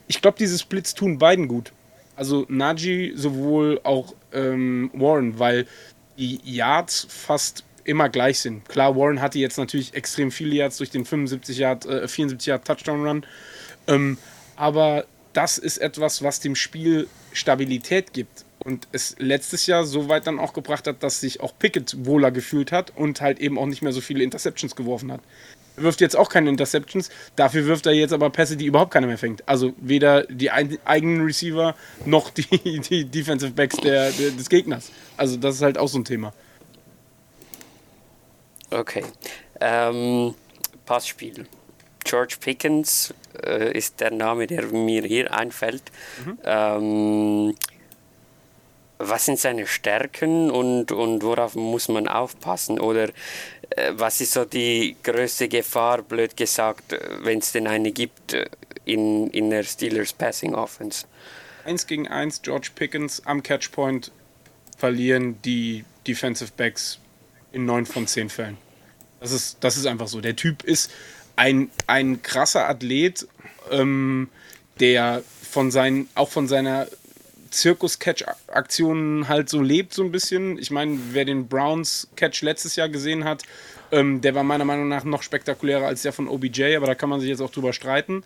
Ich 0.07 0.21
glaube, 0.21 0.37
diese 0.37 0.57
Splits 0.57 0.93
tun 0.93 1.17
beiden 1.17 1.47
gut 1.47 1.73
also 2.15 2.45
Najee 2.49 3.13
sowohl 3.15 3.79
auch 3.83 4.13
ähm, 4.33 4.89
Warren, 4.93 5.39
weil 5.39 5.67
die 6.17 6.39
Yards 6.43 7.07
fast 7.09 7.63
immer 7.83 8.09
gleich 8.09 8.39
sind. 8.39 8.67
Klar, 8.67 8.95
Warren 8.95 9.21
hatte 9.21 9.39
jetzt 9.39 9.57
natürlich 9.57 9.93
extrem 9.93 10.31
viele 10.31 10.55
Yards 10.55 10.77
durch 10.77 10.89
den 10.89 11.05
75 11.05 11.57
Yard, 11.57 11.85
äh, 11.85 12.07
74 12.07 12.47
Yard 12.47 12.65
Touchdown 12.65 13.05
Run, 13.05 13.25
ähm, 13.87 14.17
aber 14.55 15.05
das 15.33 15.57
ist 15.57 15.77
etwas, 15.77 16.23
was 16.23 16.39
dem 16.39 16.55
Spiel 16.55 17.07
Stabilität 17.33 18.13
gibt 18.13 18.45
und 18.59 18.87
es 18.93 19.15
letztes 19.19 19.67
Jahr 19.67 19.83
so 19.85 20.09
weit 20.09 20.25
dann 20.27 20.39
auch 20.39 20.53
gebracht 20.53 20.87
hat, 20.87 21.03
dass 21.03 21.19
sich 21.19 21.41
auch 21.41 21.53
Pickett 21.59 22.05
wohler 22.05 22.31
gefühlt 22.31 22.71
hat 22.71 22.91
und 22.95 23.21
halt 23.21 23.39
eben 23.39 23.59
auch 23.59 23.67
nicht 23.67 23.81
mehr 23.81 23.91
so 23.91 24.01
viele 24.01 24.23
Interceptions 24.23 24.75
geworfen 24.75 25.11
hat. 25.11 25.21
Wirft 25.77 26.01
jetzt 26.01 26.15
auch 26.15 26.29
keine 26.29 26.49
Interceptions, 26.49 27.09
dafür 27.35 27.65
wirft 27.65 27.85
er 27.85 27.93
jetzt 27.93 28.13
aber 28.13 28.29
Pässe, 28.29 28.57
die 28.57 28.65
überhaupt 28.65 28.91
keiner 28.91 29.07
mehr 29.07 29.17
fängt. 29.17 29.47
Also 29.47 29.73
weder 29.77 30.23
die 30.23 30.51
eigenen 30.51 31.25
Receiver 31.25 31.75
noch 32.05 32.29
die, 32.29 32.79
die 32.89 33.05
Defensive 33.05 33.51
Backs 33.51 33.77
der, 33.77 34.11
der, 34.11 34.31
des 34.31 34.49
Gegners. 34.49 34.91
Also 35.17 35.37
das 35.37 35.55
ist 35.55 35.61
halt 35.61 35.77
auch 35.77 35.87
so 35.87 35.99
ein 35.99 36.05
Thema. 36.05 36.33
Okay. 38.71 39.03
Ähm, 39.59 40.33
Passspiel. 40.85 41.47
George 42.03 42.35
Pickens 42.39 43.13
äh, 43.43 43.75
ist 43.75 43.99
der 43.99 44.11
Name, 44.11 44.47
der 44.47 44.65
mir 44.65 45.03
hier 45.03 45.33
einfällt. 45.33 45.83
Mhm. 46.23 46.37
Ähm, 46.43 47.55
was 48.97 49.25
sind 49.25 49.39
seine 49.39 49.67
Stärken 49.67 50.49
und, 50.49 50.91
und 50.91 51.23
worauf 51.23 51.55
muss 51.55 51.89
man 51.89 52.07
aufpassen? 52.07 52.79
Oder 52.79 53.09
was 53.95 54.21
ist 54.21 54.33
so 54.33 54.45
die 54.45 54.95
größte 55.03 55.47
Gefahr, 55.47 56.01
blöd 56.01 56.37
gesagt, 56.37 56.93
äh, 56.93 56.99
wenn 57.21 57.39
es 57.39 57.51
denn 57.51 57.67
eine 57.67 57.91
gibt 57.91 58.33
äh, 58.33 58.45
in, 58.85 59.29
in 59.31 59.49
der 59.49 59.63
Steelers 59.63 60.13
Passing 60.13 60.55
Offense? 60.55 61.05
Eins 61.65 61.87
gegen 61.87 62.07
eins, 62.07 62.41
George 62.41 62.69
Pickens 62.75 63.21
am 63.25 63.43
Catchpoint 63.43 64.11
verlieren 64.77 65.41
die 65.43 65.83
Defensive 66.07 66.51
Backs 66.55 66.99
in 67.51 67.65
neun 67.65 67.85
von 67.85 68.07
zehn 68.07 68.29
Fällen. 68.29 68.57
Das 69.19 69.31
ist, 69.31 69.57
das 69.61 69.77
ist 69.77 69.87
einfach 69.87 70.07
so. 70.07 70.21
Der 70.21 70.35
Typ 70.35 70.63
ist 70.63 70.91
ein, 71.35 71.69
ein 71.87 72.21
krasser 72.21 72.69
Athlet, 72.69 73.27
ähm, 73.71 74.29
der 74.79 75.23
von 75.41 75.71
seinen, 75.71 76.07
auch 76.15 76.29
von 76.29 76.47
seiner 76.47 76.87
Zirkus-Catch-Aktionen 77.49 79.27
halt 79.27 79.49
so 79.49 79.61
lebt, 79.61 79.93
so 79.93 80.03
ein 80.03 80.11
bisschen. 80.11 80.57
Ich 80.57 80.71
meine, 80.71 80.97
wer 81.11 81.25
den 81.25 81.47
Browns-Catch 81.47 82.41
letztes 82.41 82.75
Jahr 82.75 82.89
gesehen 82.89 83.23
hat, 83.23 83.43
ähm, 83.91 84.21
der 84.21 84.35
war 84.35 84.43
meiner 84.43 84.65
Meinung 84.65 84.87
nach 84.87 85.03
noch 85.03 85.23
spektakulärer 85.23 85.85
als 85.85 86.01
der 86.01 86.13
von 86.13 86.27
OBJ, 86.27 86.75
aber 86.75 86.87
da 86.87 86.95
kann 86.95 87.09
man 87.09 87.19
sich 87.19 87.29
jetzt 87.29 87.41
auch 87.41 87.51
drüber 87.51 87.73
streiten. 87.73 88.23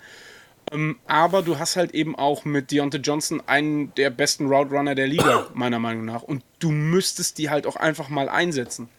Ähm, 0.72 0.98
aber 1.08 1.42
du 1.42 1.60
hast 1.60 1.76
halt 1.76 1.94
eben 1.94 2.16
auch 2.16 2.46
mit 2.46 2.72
Deontay 2.72 3.00
Johnson 3.00 3.42
einen 3.46 3.94
der 3.96 4.10
besten 4.10 4.48
Route 4.48 4.72
Runner 4.72 4.96
der 4.96 5.08
Liga, 5.08 5.48
meiner 5.54 5.80
Meinung 5.80 6.06
nach. 6.06 6.24
Und 6.24 6.44
du 6.60 6.72
müsstest 6.72 7.38
die 7.38 7.50
halt 7.50 7.66
auch 7.66 7.76
einfach 7.76 8.10
mal 8.10 8.30
einsetzen. 8.30 8.90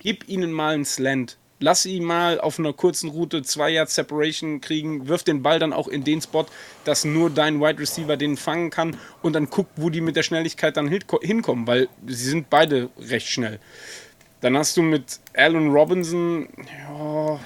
Gib 0.00 0.28
ihnen 0.28 0.52
mal 0.52 0.74
einen 0.74 0.84
Slant 0.84 1.38
lass 1.60 1.86
ihn 1.86 2.04
mal 2.04 2.40
auf 2.40 2.58
einer 2.58 2.72
kurzen 2.72 3.10
Route 3.10 3.42
zwei 3.42 3.70
Yard 3.70 3.90
Separation 3.90 4.60
kriegen, 4.60 5.08
wirf 5.08 5.24
den 5.24 5.42
Ball 5.42 5.58
dann 5.58 5.72
auch 5.72 5.88
in 5.88 6.04
den 6.04 6.20
Spot, 6.20 6.46
dass 6.84 7.04
nur 7.04 7.30
dein 7.30 7.60
Wide 7.60 7.78
Receiver 7.78 8.16
den 8.16 8.36
fangen 8.36 8.70
kann 8.70 8.96
und 9.22 9.32
dann 9.34 9.50
guck, 9.50 9.66
wo 9.76 9.90
die 9.90 10.00
mit 10.00 10.16
der 10.16 10.22
Schnelligkeit 10.22 10.76
dann 10.76 10.88
hinkommen, 10.88 11.66
weil 11.66 11.88
sie 12.06 12.30
sind 12.30 12.50
beide 12.50 12.90
recht 12.98 13.28
schnell. 13.28 13.58
Dann 14.40 14.56
hast 14.56 14.76
du 14.76 14.82
mit 14.82 15.18
Allen 15.34 15.70
Robinson, 15.70 16.48
ja, 16.56 17.40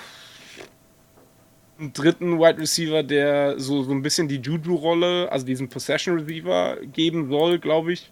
einen 1.79 1.93
dritten 1.93 2.39
Wide 2.39 2.59
Receiver, 2.59 3.03
der 3.03 3.59
so, 3.59 3.83
so 3.83 3.91
ein 3.93 4.03
bisschen 4.03 4.29
die 4.29 4.37
Juju-Rolle, 4.37 5.31
also 5.33 5.47
diesen 5.47 5.69
Possession 5.69 6.19
Receiver 6.19 6.77
geben 6.93 7.31
soll, 7.31 7.59
glaube 7.59 7.95
ich. 7.95 8.11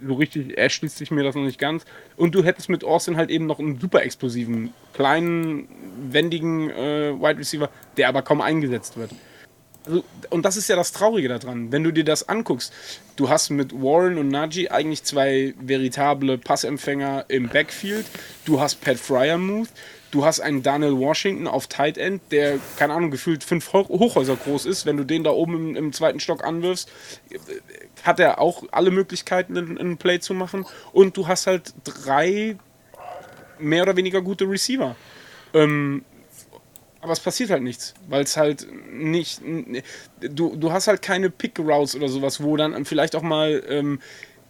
So 0.00 0.14
richtig 0.14 0.56
erschließt 0.56 0.96
sich 0.96 1.10
mir 1.10 1.22
das 1.22 1.34
noch 1.34 1.44
nicht 1.44 1.58
ganz. 1.58 1.84
Und 2.16 2.34
du 2.34 2.44
hättest 2.44 2.68
mit 2.68 2.84
Austin 2.84 3.16
halt 3.16 3.30
eben 3.30 3.46
noch 3.46 3.58
einen 3.58 3.78
super 3.78 4.02
explosiven, 4.02 4.72
kleinen, 4.92 5.68
wendigen 6.10 6.70
äh, 6.70 7.12
Wide 7.18 7.38
Receiver, 7.38 7.70
der 7.96 8.08
aber 8.08 8.22
kaum 8.22 8.40
eingesetzt 8.40 8.96
wird. 8.96 9.10
Also, 9.86 10.02
und 10.30 10.44
das 10.44 10.56
ist 10.56 10.68
ja 10.68 10.76
das 10.76 10.92
Traurige 10.92 11.28
daran. 11.28 11.70
Wenn 11.70 11.84
du 11.84 11.92
dir 11.92 12.04
das 12.04 12.28
anguckst, 12.28 12.72
du 13.16 13.28
hast 13.28 13.50
mit 13.50 13.72
Warren 13.72 14.18
und 14.18 14.28
Najee 14.28 14.70
eigentlich 14.70 15.04
zwei 15.04 15.54
veritable 15.60 16.38
Passempfänger 16.38 17.26
im 17.28 17.48
Backfield. 17.48 18.06
Du 18.44 18.60
hast 18.60 18.76
Pat 18.76 18.96
Fryermuth. 18.96 19.68
Du 20.14 20.24
hast 20.24 20.38
einen 20.38 20.62
Daniel 20.62 20.96
Washington 20.96 21.48
auf 21.48 21.66
Tight 21.66 21.98
End, 21.98 22.22
der, 22.30 22.60
keine 22.76 22.94
Ahnung, 22.94 23.10
gefühlt 23.10 23.42
fünf 23.42 23.72
Hochhäuser 23.72 24.36
groß 24.36 24.64
ist. 24.64 24.86
Wenn 24.86 24.96
du 24.96 25.02
den 25.02 25.24
da 25.24 25.30
oben 25.30 25.70
im, 25.70 25.76
im 25.76 25.92
zweiten 25.92 26.20
Stock 26.20 26.44
anwirfst, 26.44 26.88
hat 28.04 28.20
er 28.20 28.40
auch 28.40 28.62
alle 28.70 28.92
Möglichkeiten, 28.92 29.58
einen 29.58 29.96
Play 29.96 30.20
zu 30.20 30.32
machen. 30.32 30.66
Und 30.92 31.16
du 31.16 31.26
hast 31.26 31.48
halt 31.48 31.74
drei 31.82 32.56
mehr 33.58 33.82
oder 33.82 33.96
weniger 33.96 34.22
gute 34.22 34.48
Receiver. 34.48 34.94
Ähm, 35.52 36.04
aber 37.00 37.12
es 37.12 37.18
passiert 37.18 37.50
halt 37.50 37.64
nichts, 37.64 37.92
weil 38.06 38.22
es 38.22 38.36
halt 38.36 38.68
nicht. 38.92 39.42
Du, 40.20 40.54
du 40.54 40.70
hast 40.70 40.86
halt 40.86 41.02
keine 41.02 41.28
Pick-Routes 41.28 41.96
oder 41.96 42.08
sowas, 42.08 42.40
wo 42.40 42.56
dann 42.56 42.84
vielleicht 42.84 43.16
auch 43.16 43.22
mal 43.22 43.64
ähm, 43.68 43.98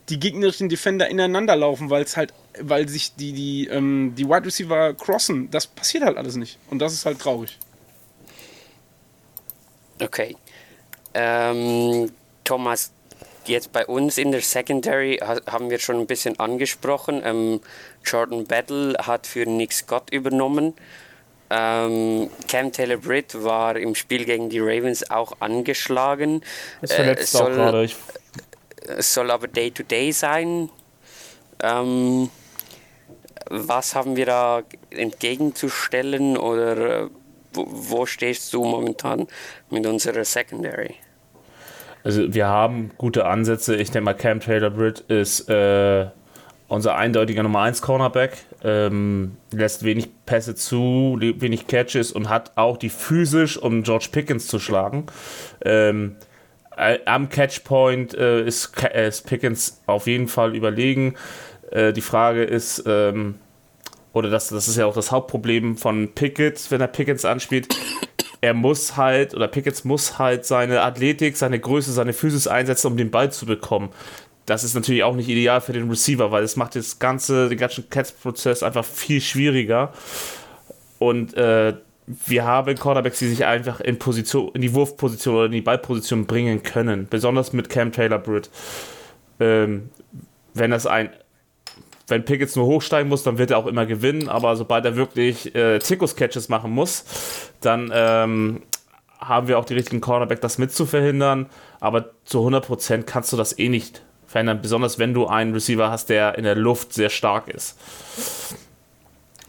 die 0.08 0.20
gegnerischen 0.20 0.68
Defender 0.68 1.08
ineinander 1.08 1.56
laufen, 1.56 1.90
weil 1.90 2.02
es 2.02 2.16
halt, 2.16 2.32
weil 2.60 2.88
sich 2.88 3.14
die, 3.14 3.32
die, 3.32 3.68
ähm, 3.68 4.14
die 4.16 4.28
Wide 4.28 4.44
Receiver 4.44 4.94
crossen. 4.94 5.50
Das 5.50 5.66
passiert 5.66 6.04
halt 6.04 6.16
alles 6.16 6.36
nicht. 6.36 6.58
Und 6.70 6.80
das 6.80 6.92
ist 6.92 7.06
halt 7.06 7.18
traurig. 7.18 7.58
Okay. 10.00 10.36
Ähm, 11.14 12.10
Thomas, 12.42 12.92
jetzt 13.46 13.72
bei 13.72 13.86
uns 13.86 14.18
in 14.18 14.32
der 14.32 14.40
Secondary 14.40 15.20
haben 15.20 15.70
wir 15.70 15.78
schon 15.78 16.00
ein 16.00 16.06
bisschen 16.06 16.38
angesprochen. 16.38 17.22
Ähm, 17.24 17.60
Jordan 18.04 18.44
Battle 18.44 18.94
hat 18.98 19.26
für 19.26 19.46
Nick 19.46 19.72
Scott 19.72 20.10
übernommen. 20.10 20.74
Ähm, 21.50 22.30
Cam 22.48 22.72
Taylor 22.72 22.96
Britt 22.96 23.42
war 23.42 23.76
im 23.76 23.94
Spiel 23.94 24.24
gegen 24.24 24.48
die 24.48 24.60
Ravens 24.60 25.10
auch 25.10 25.40
angeschlagen. 25.40 26.42
Ist 26.82 26.94
verletzt 26.94 27.34
äh, 27.34 27.38
soll, 27.38 27.52
auch 27.52 27.56
gerade. 27.56 27.90
Es 28.86 29.14
soll 29.14 29.30
aber 29.30 29.48
Day-to-Day 29.48 30.10
-Day 30.10 30.12
sein. 30.12 30.70
Ähm, 31.62 32.28
was 33.50 33.94
haben 33.94 34.16
wir 34.16 34.26
da 34.26 34.62
entgegenzustellen 34.90 36.36
oder 36.36 37.04
äh, 37.04 37.08
wo, 37.52 37.66
wo 37.68 38.06
stehst 38.06 38.52
du 38.52 38.64
momentan 38.64 39.26
mit 39.70 39.86
unserer 39.86 40.24
Secondary? 40.24 40.94
Also 42.02 42.34
wir 42.34 42.46
haben 42.46 42.90
gute 42.98 43.24
Ansätze. 43.24 43.76
Ich 43.76 43.90
denke 43.90 44.04
mal, 44.04 44.14
Cam 44.14 44.40
Taylor 44.40 44.70
Britt 44.70 45.00
ist 45.00 45.48
äh, 45.48 46.06
unser 46.68 46.96
eindeutiger 46.96 47.42
Nummer 47.42 47.62
1 47.62 47.80
Cornerback. 47.80 48.36
Ähm, 48.62 49.36
lässt 49.52 49.84
wenig 49.84 50.08
Pässe 50.26 50.54
zu, 50.54 51.16
wenig 51.20 51.66
Catches 51.66 52.12
und 52.12 52.28
hat 52.28 52.52
auch 52.56 52.76
die 52.76 52.90
physisch, 52.90 53.56
um 53.56 53.82
George 53.82 54.08
Pickens 54.12 54.48
zu 54.48 54.58
schlagen. 54.58 55.06
Ähm, 55.64 56.16
am 56.76 57.28
Catchpoint 57.28 58.14
äh, 58.14 58.44
ist, 58.44 58.72
äh, 58.82 59.08
ist, 59.08 59.26
Pickens 59.26 59.82
auf 59.86 60.06
jeden 60.06 60.28
Fall 60.28 60.54
überlegen. 60.54 61.14
Äh, 61.70 61.92
die 61.92 62.00
Frage 62.00 62.44
ist, 62.44 62.84
ähm, 62.86 63.36
oder 64.12 64.30
das, 64.30 64.48
das 64.48 64.68
ist 64.68 64.76
ja 64.76 64.86
auch 64.86 64.94
das 64.94 65.10
Hauptproblem 65.10 65.76
von 65.76 66.14
Pickett, 66.14 66.70
wenn 66.70 66.80
er 66.80 66.88
Pickens 66.88 67.24
anspielt. 67.24 67.74
Er 68.40 68.54
muss 68.54 68.96
halt, 68.96 69.34
oder 69.34 69.48
Pickens 69.48 69.84
muss 69.84 70.18
halt 70.18 70.44
seine 70.44 70.82
Athletik, 70.82 71.36
seine 71.36 71.58
Größe, 71.58 71.92
seine 71.92 72.12
Physis 72.12 72.46
einsetzen, 72.46 72.88
um 72.88 72.96
den 72.96 73.10
Ball 73.10 73.32
zu 73.32 73.46
bekommen 73.46 73.90
das 74.46 74.64
ist 74.64 74.74
natürlich 74.74 75.02
auch 75.04 75.14
nicht 75.14 75.28
ideal 75.28 75.60
für 75.60 75.72
den 75.72 75.88
Receiver, 75.88 76.30
weil 76.30 76.44
es 76.44 76.56
macht 76.56 76.76
das 76.76 76.98
ganze, 76.98 77.48
den 77.48 77.58
ganzen 77.58 77.88
Catch-Prozess 77.88 78.62
einfach 78.62 78.84
viel 78.84 79.20
schwieriger. 79.20 79.92
Und 80.98 81.34
äh, 81.34 81.74
wir 82.06 82.44
haben 82.44 82.74
Quarterbacks, 82.74 83.18
die 83.18 83.28
sich 83.28 83.44
einfach 83.44 83.80
in 83.80 83.98
Position, 83.98 84.50
in 84.54 84.60
die 84.60 84.74
Wurfposition 84.74 85.34
oder 85.34 85.46
in 85.46 85.52
die 85.52 85.60
Ballposition 85.60 86.26
bringen 86.26 86.62
können. 86.62 87.06
Besonders 87.08 87.52
mit 87.52 87.68
Cam 87.70 87.92
Taylor 87.92 88.18
Britt. 88.18 88.50
Ähm, 89.40 89.90
wenn 90.52 90.70
das 90.70 90.86
ein 90.86 91.10
wenn 92.06 92.24
Pickett 92.24 92.54
nur 92.56 92.66
hochsteigen 92.66 93.08
muss, 93.08 93.22
dann 93.22 93.38
wird 93.38 93.50
er 93.50 93.58
auch 93.58 93.66
immer 93.66 93.86
gewinnen, 93.86 94.28
aber 94.28 94.56
sobald 94.56 94.84
er 94.84 94.96
wirklich 94.96 95.54
äh, 95.54 95.80
Zirkus-Catches 95.80 96.50
machen 96.50 96.70
muss, 96.70 97.04
dann 97.60 97.90
ähm, 97.94 98.62
haben 99.18 99.48
wir 99.48 99.58
auch 99.58 99.64
die 99.64 99.74
richtigen 99.74 100.00
Cornerback, 100.00 100.40
das 100.40 100.58
mit 100.58 100.72
zu 100.72 100.86
verhindern. 100.86 101.46
Aber 101.80 102.10
zu 102.24 102.46
100% 102.46 103.04
kannst 103.04 103.32
du 103.32 103.36
das 103.36 103.58
eh 103.58 103.68
nicht 103.68 104.02
verändern, 104.26 104.60
besonders 104.60 104.98
wenn 104.98 105.14
du 105.14 105.26
einen 105.26 105.54
Receiver 105.54 105.90
hast, 105.90 106.10
der 106.10 106.36
in 106.36 106.44
der 106.44 106.56
Luft 106.56 106.92
sehr 106.92 107.10
stark 107.10 107.48
ist. 107.48 107.78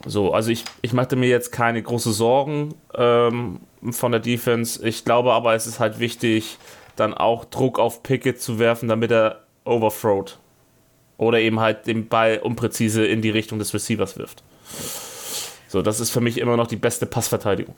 So, 0.06 0.32
also 0.32 0.50
ich, 0.50 0.64
ich 0.82 0.92
machte 0.92 1.16
mir 1.16 1.28
jetzt 1.28 1.50
keine 1.50 1.82
großen 1.82 2.12
Sorgen 2.12 2.74
ähm, 2.94 3.60
von 3.90 4.12
der 4.12 4.20
Defense. 4.20 4.86
Ich 4.86 5.04
glaube 5.04 5.32
aber, 5.32 5.54
es 5.54 5.66
ist 5.66 5.80
halt 5.80 5.98
wichtig, 5.98 6.58
dann 6.94 7.12
auch 7.12 7.44
Druck 7.44 7.78
auf 7.80 8.04
Pickett 8.04 8.40
zu 8.40 8.58
werfen, 8.60 8.88
damit 8.88 9.10
er 9.10 9.42
overthrowt. 9.64 10.38
Oder 11.18 11.40
eben 11.40 11.60
halt 11.60 11.86
den 11.86 12.08
Ball 12.08 12.38
unpräzise 12.38 13.04
in 13.04 13.20
die 13.20 13.30
Richtung 13.30 13.58
des 13.58 13.74
Receivers 13.74 14.16
wirft. 14.16 14.44
So, 15.66 15.82
das 15.82 15.98
ist 15.98 16.10
für 16.10 16.20
mich 16.20 16.38
immer 16.38 16.56
noch 16.56 16.68
die 16.68 16.76
beste 16.76 17.06
Passverteidigung. 17.06 17.74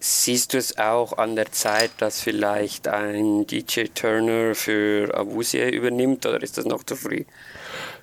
Siehst 0.00 0.52
du 0.52 0.58
es 0.58 0.78
auch 0.78 1.16
an 1.16 1.36
der 1.36 1.50
Zeit, 1.52 1.92
dass 1.98 2.20
vielleicht 2.20 2.88
ein 2.88 3.46
DJ 3.46 3.84
Turner 3.94 4.54
für 4.54 5.14
Abusia 5.14 5.68
übernimmt 5.68 6.26
oder 6.26 6.42
ist 6.42 6.58
das 6.58 6.64
noch 6.64 6.82
zu 6.82 6.96
früh? 6.96 7.24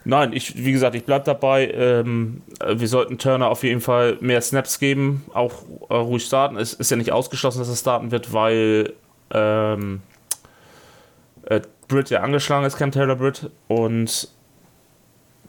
Nein, 0.06 0.34
ich, 0.34 0.64
wie 0.64 0.72
gesagt, 0.72 0.95
ich 0.95 1.04
bleibe 1.04 1.26
dabei. 1.26 1.70
Ähm, 1.72 2.41
wir 2.66 2.88
sollten 2.88 3.18
Turner 3.18 3.50
auf 3.50 3.64
jeden 3.64 3.82
Fall 3.82 4.18
mehr 4.22 4.41
Snaps 4.41 4.80
geben, 4.80 5.26
auch 5.34 5.54
äh, 5.89 5.95
ruhig 5.95 6.26
starten. 6.26 6.56
Es 6.58 6.74
ist 6.74 6.89
ja 6.89 6.97
nicht 6.97 7.12
ausgeschlossen, 7.12 7.60
dass 7.60 7.70
er 7.70 7.76
starten 7.76 8.12
wird, 8.12 8.34
weil 8.34 8.93
ähm, 9.32 10.02
äh, 11.45 11.62
Britt 11.88 12.10
ja 12.10 12.22
angeschlagen 12.22 12.66
ist, 12.66 12.78
Cam 12.78 12.91
Taylor 12.91 13.18
Britt. 13.18 13.52
Und 13.68 14.30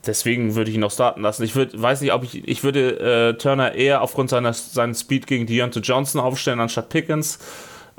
deswegen 0.06 0.56
würde 0.56 0.70
ich 0.70 0.76
ihn 0.76 0.80
noch 0.80 0.90
starten 0.90 1.20
lassen. 1.20 1.44
Ich 1.44 1.54
würd, 1.54 1.80
weiß 1.80 2.00
nicht, 2.00 2.12
ob 2.12 2.24
ich, 2.24 2.46
ich 2.48 2.64
würde 2.64 3.30
äh, 3.30 3.38
Turner 3.38 3.74
eher 3.74 4.02
aufgrund 4.02 4.30
seiner 4.30 4.52
seinen 4.52 4.94
Speed 4.94 5.26
gegen 5.26 5.46
Deontay 5.46 5.80
Johnson 5.80 6.20
aufstellen 6.20 6.60
anstatt 6.60 6.88
Pickens 6.88 7.38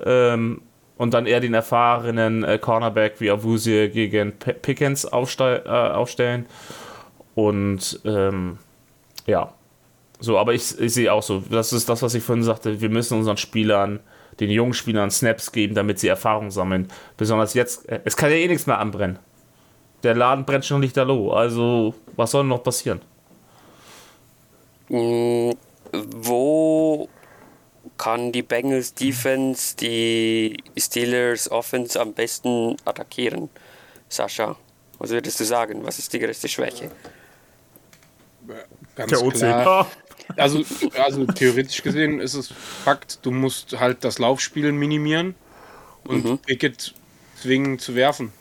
ähm, 0.04 0.62
und 1.02 1.14
dann 1.14 1.26
eher 1.26 1.40
den 1.40 1.54
erfahrenen 1.54 2.44
äh, 2.44 2.58
Cornerback 2.58 3.20
wie 3.20 3.32
Avusie 3.32 3.90
gegen 3.90 4.34
P 4.34 4.54
Pickens 4.54 5.06
aufste 5.06 5.64
äh, 5.66 5.70
aufstellen 5.70 6.46
und 7.36 8.00
ähm, 8.06 8.58
ja, 9.26 9.54
so, 10.20 10.38
aber 10.38 10.54
ich, 10.54 10.80
ich 10.80 10.94
sehe 10.94 11.12
auch 11.12 11.24
so, 11.24 11.44
das 11.50 11.74
ist 11.74 11.90
das, 11.90 12.02
was 12.02 12.14
ich 12.14 12.24
vorhin 12.24 12.44
sagte, 12.44 12.80
wir 12.82 12.90
müssen 12.90 13.18
unseren 13.18 13.38
Spielern 13.38 14.00
den 14.40 14.50
jungen 14.50 14.74
Spielern 14.74 15.12
Snaps 15.12 15.52
geben, 15.52 15.76
damit 15.76 16.00
sie 16.00 16.08
Erfahrung 16.08 16.52
sammeln. 16.52 16.88
Besonders 17.18 17.54
jetzt, 17.54 17.90
äh, 17.90 18.00
es 18.06 18.16
kann 18.16 18.30
ja 18.30 18.38
eh 18.38 18.48
nichts 18.48 18.68
mehr 18.68 18.80
anbrennen 18.80 19.20
der 20.04 20.16
Laden 20.16 20.46
brennt 20.46 20.66
schon 20.66 20.80
nicht 20.80 20.96
lichterloh. 20.96 21.32
Also, 21.32 21.94
was 22.16 22.32
soll 22.32 22.44
noch 22.44 22.64
passieren? 22.64 23.02
Mm, 24.90 25.52
wo 25.92 27.08
kann 28.02 28.32
die 28.32 28.42
Bengals 28.42 28.94
Defense 28.94 29.76
die 29.76 30.58
Steelers 30.78 31.50
Offense 31.52 32.00
am 32.00 32.14
besten 32.14 32.76
attackieren? 32.86 33.50
Sascha, 34.10 34.58
was 34.98 35.12
würdest 35.12 35.40
du 35.40 35.46
sagen? 35.46 35.86
Was 35.86 36.00
ist 36.00 36.12
die 36.14 36.20
größte 36.20 36.48
Schwäche? 36.48 36.92
Ganz 38.96 39.12
der 39.12 39.30
klar. 39.32 39.92
Also, 40.38 40.64
also 40.98 41.26
theoretisch 41.26 41.84
gesehen 41.84 42.20
ist 42.20 42.36
es 42.36 42.48
Fakt, 42.48 43.20
du 43.22 43.32
musst 43.32 43.80
halt 43.80 44.04
das 44.04 44.18
Laufspiel 44.18 44.72
minimieren 44.72 45.36
und 46.06 46.26
mhm. 46.26 46.38
Pickett 46.40 46.94
zwingen 47.42 47.80
zu 47.80 47.96
werfen. 47.96 48.32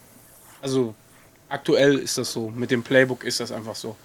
Also 0.63 0.95
Aktuell 1.51 1.99
ist 1.99 2.17
das 2.17 2.33
so. 2.33 2.49
Mit 2.49 2.71
dem 2.71 2.85
Playbook 2.85 3.25
ist 3.25 3.41
das 3.41 3.51
einfach 3.51 3.75
so. 3.75 3.97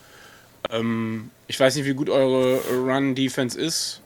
Ähm, 0.72 1.30
ich 1.46 1.60
weiß 1.60 1.76
nicht, 1.76 1.86
wie 1.86 1.94
gut 1.94 2.10
eure 2.10 2.60
Run-Defense 2.72 3.58
ist. 3.60 4.02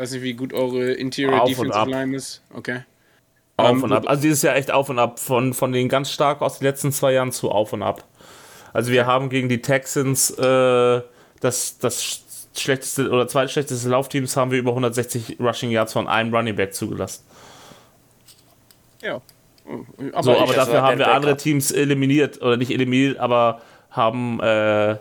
Ich 0.00 0.04
weiß 0.04 0.12
nicht, 0.12 0.22
wie 0.22 0.32
gut 0.32 0.54
eure 0.54 0.92
Interior 0.92 1.42
auf 1.42 1.48
Defensive 1.50 1.90
Line 1.90 2.16
ist. 2.16 2.40
Okay. 2.54 2.84
Auf 3.58 3.68
ähm, 3.68 3.82
und 3.82 3.92
ab. 3.92 4.04
Also 4.06 4.22
dieses 4.22 4.40
Jahr 4.40 4.56
echt 4.56 4.70
auf 4.70 4.88
und 4.88 4.98
ab. 4.98 5.18
Von, 5.18 5.52
von 5.52 5.72
den 5.72 5.90
ganz 5.90 6.10
stark 6.10 6.40
aus 6.40 6.58
den 6.58 6.68
letzten 6.68 6.90
zwei 6.90 7.12
Jahren 7.12 7.32
zu 7.32 7.50
auf 7.50 7.74
und 7.74 7.82
ab. 7.82 8.08
Also 8.72 8.92
wir 8.92 9.04
haben 9.04 9.28
gegen 9.28 9.50
die 9.50 9.60
Texans 9.60 10.30
äh, 10.30 11.02
das, 11.40 11.76
das 11.80 12.22
schlechteste 12.56 13.10
oder 13.10 13.28
zweitschlechteste 13.28 13.90
Laufteams 13.90 14.38
haben 14.38 14.50
wir 14.50 14.58
über 14.58 14.70
160 14.70 15.36
Rushing 15.38 15.70
Yards 15.70 15.92
von 15.92 16.08
einem 16.08 16.34
Running 16.34 16.56
Back 16.56 16.72
zugelassen. 16.72 17.22
Ja, 19.02 19.20
aber, 20.14 20.22
so, 20.22 20.34
aber 20.34 20.54
dafür 20.54 20.80
haben 20.80 20.98
wir 20.98 21.12
andere 21.12 21.36
Teams 21.36 21.72
eliminiert, 21.72 22.40
oder 22.40 22.56
nicht 22.56 22.70
eliminiert, 22.70 23.18
aber 23.18 23.60
haben 23.90 24.40
äh, 24.40 24.96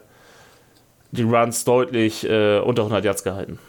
die 1.11 1.23
Runs 1.23 1.63
deutlich 1.63 2.29
äh, 2.29 2.59
unter 2.59 2.81
100 2.81 3.05
Yards 3.05 3.23
gehalten. 3.23 3.59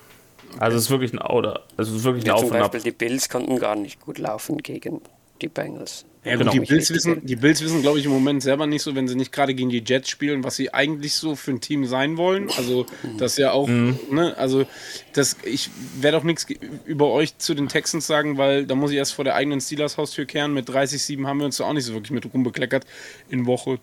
Also 0.58 0.76
es 0.76 0.84
ist 0.84 0.90
wirklich 0.90 1.12
ein 1.12 1.18
oder 1.18 1.62
also 1.76 1.92
es 1.92 1.98
ist 1.98 2.04
wirklich 2.04 2.24
ein 2.24 2.28
Ja, 2.28 2.34
Auf 2.34 2.40
zum 2.40 2.50
und 2.50 2.56
Ab. 2.56 2.72
Beispiel 2.72 2.92
die 2.92 2.96
Bills 2.96 3.28
konnten 3.28 3.58
gar 3.58 3.76
nicht 3.76 4.00
gut 4.00 4.18
laufen 4.18 4.58
gegen 4.58 5.00
die 5.40 5.48
Bengals. 5.48 6.04
Ja, 6.22 6.36
Genau. 6.36 6.50
die 6.52 6.60
Bills 6.60 6.90
wissen, 6.90 7.24
die 7.24 7.36
Bills 7.36 7.62
wissen, 7.62 7.80
glaube 7.80 7.98
ich, 7.98 8.04
im 8.04 8.10
Moment 8.10 8.42
selber 8.42 8.66
nicht 8.66 8.82
so, 8.82 8.94
wenn 8.94 9.08
sie 9.08 9.14
nicht 9.14 9.32
gerade 9.32 9.54
gegen 9.54 9.70
die 9.70 9.82
Jets 9.82 10.10
spielen, 10.10 10.44
was 10.44 10.54
sie 10.56 10.74
eigentlich 10.74 11.14
so 11.14 11.34
für 11.34 11.50
ein 11.52 11.62
Team 11.62 11.86
sein 11.86 12.18
wollen. 12.18 12.50
Also, 12.58 12.84
das 13.16 13.38
ja 13.38 13.52
auch, 13.52 13.66
ne, 13.68 14.34
also, 14.36 14.66
das, 15.14 15.38
ich 15.44 15.70
werde 15.98 16.18
auch 16.18 16.22
nichts 16.24 16.46
über 16.84 17.08
euch 17.10 17.38
zu 17.38 17.54
den 17.54 17.68
Texans 17.68 18.06
sagen, 18.06 18.36
weil 18.36 18.66
da 18.66 18.74
muss 18.74 18.90
ich 18.90 18.98
erst 18.98 19.14
vor 19.14 19.24
der 19.24 19.34
eigenen 19.34 19.62
Steelers-Haustür 19.62 20.26
kehren. 20.26 20.52
Mit 20.52 20.68
30-7 20.68 21.26
haben 21.26 21.38
wir 21.38 21.46
uns 21.46 21.56
da 21.56 21.64
auch 21.64 21.72
nicht 21.72 21.86
so 21.86 21.94
wirklich 21.94 22.10
mit 22.10 22.26
rumbekleckert. 22.34 22.84
In 23.30 23.46
Woche 23.46 23.78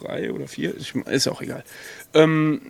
drei 0.00 0.32
oder 0.32 0.46
vier, 0.46 0.76
ich, 0.76 0.94
ist 0.94 1.26
auch 1.26 1.42
egal. 1.42 1.64
Ähm, 2.14 2.60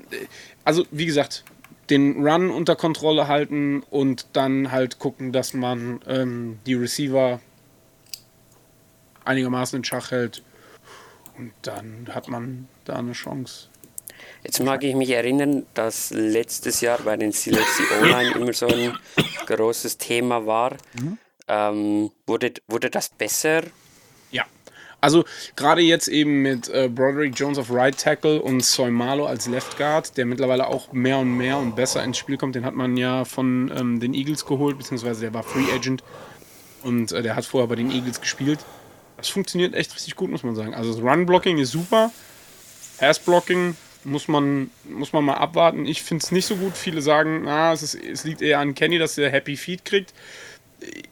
also, 0.65 0.87
wie 0.91 1.05
gesagt, 1.05 1.45
den 1.91 2.27
Run 2.27 2.51
unter 2.51 2.77
Kontrolle 2.77 3.29
halten 3.29 3.83
und 3.91 4.27
dann 4.33 4.71
halt 4.71 4.99
gucken, 4.99 5.33
dass 5.33 5.55
man 5.55 6.01
ähm, 6.07 6.59
die 6.67 6.75
Receiver 6.75 7.41
einigermaßen 9.25 9.79
in 9.79 9.85
Schach 9.85 10.11
hält. 10.11 10.43
Und 11.37 11.53
dann 11.63 12.09
hat 12.13 12.29
man 12.29 12.69
da 12.85 12.97
eine 12.97 13.13
Chance. 13.13 13.69
Jetzt 14.43 14.63
mag 14.63 14.83
ich 14.85 14.95
mich 14.95 15.11
erinnern, 15.11 15.67
dass 15.75 16.11
letztes 16.11 16.81
Jahr 16.81 16.99
bei 16.99 17.17
den 17.17 17.33
Steelers 17.33 17.67
die 17.79 18.05
O-Line 18.05 18.33
immer 18.33 18.53
so 18.53 18.67
ein 18.67 18.97
großes 19.47 19.99
Thema 19.99 20.47
war. 20.47 20.77
Ähm, 21.49 22.11
wurde, 22.27 22.53
wurde 22.69 22.91
das 22.91 23.09
besser? 23.09 23.63
Also 25.01 25.25
gerade 25.57 25.81
jetzt 25.81 26.09
eben 26.09 26.43
mit 26.43 26.69
äh, 26.69 26.89
Broderick 26.89 27.39
Jones 27.39 27.59
auf 27.59 27.73
Right 27.73 27.97
Tackle 27.97 28.43
und 28.43 28.65
Soimalo 28.65 29.27
als 29.27 29.47
Left 29.47 29.79
Guard, 29.79 30.17
der 30.17 30.27
mittlerweile 30.27 30.67
auch 30.67 30.93
mehr 30.93 31.19
und 31.19 31.37
mehr 31.37 31.57
und 31.59 31.77
besser 31.77 32.05
ins 32.05 32.19
Spiel 32.19 32.37
kommt. 32.37 32.55
Den 32.55 32.65
hat 32.65 32.75
man 32.75 32.97
ja 32.97 33.25
von 33.25 33.73
ähm, 33.77 34.01
den 34.01 34.15
Eagles 34.15 34.45
geholt, 34.45 34.79
beziehungsweise 34.79 35.23
der 35.23 35.35
war 35.35 35.43
Free 35.43 35.73
Agent 35.73 36.03
und 36.83 37.13
äh, 37.13 37.23
der 37.23 37.37
hat 37.37 37.45
vorher 37.45 37.69
bei 37.69 37.77
den 37.77 37.91
Eagles 37.91 38.21
gespielt. 38.21 38.59
Das 39.17 39.29
funktioniert 39.29 39.75
echt 39.75 39.95
richtig 39.95 40.17
gut, 40.17 40.31
muss 40.31 40.43
man 40.43 40.55
sagen. 40.55 40.75
Also 40.75 40.93
das 40.93 41.03
Run-Blocking 41.03 41.59
ist 41.59 41.73
super. 41.73 42.11
Pass-Blocking 42.99 43.77
muss 44.05 44.29
man, 44.29 44.71
muss 44.89 45.13
man 45.13 45.25
mal 45.25 45.35
abwarten. 45.35 45.87
Ich 45.87 46.03
finde 46.03 46.25
es 46.25 46.33
nicht 46.33 46.47
so 46.47 46.57
gut. 46.57 46.77
Viele 46.77 47.03
sagen, 47.03 47.47
ah, 47.49 47.73
es, 47.73 47.83
ist, 47.83 47.95
es 47.95 48.25
liegt 48.25 48.43
eher 48.43 48.59
an 48.59 48.75
Kenny, 48.75 48.99
dass 48.99 49.19
er 49.19 49.31
Happy 49.31 49.57
Feet 49.57 49.85
kriegt. 49.85 50.15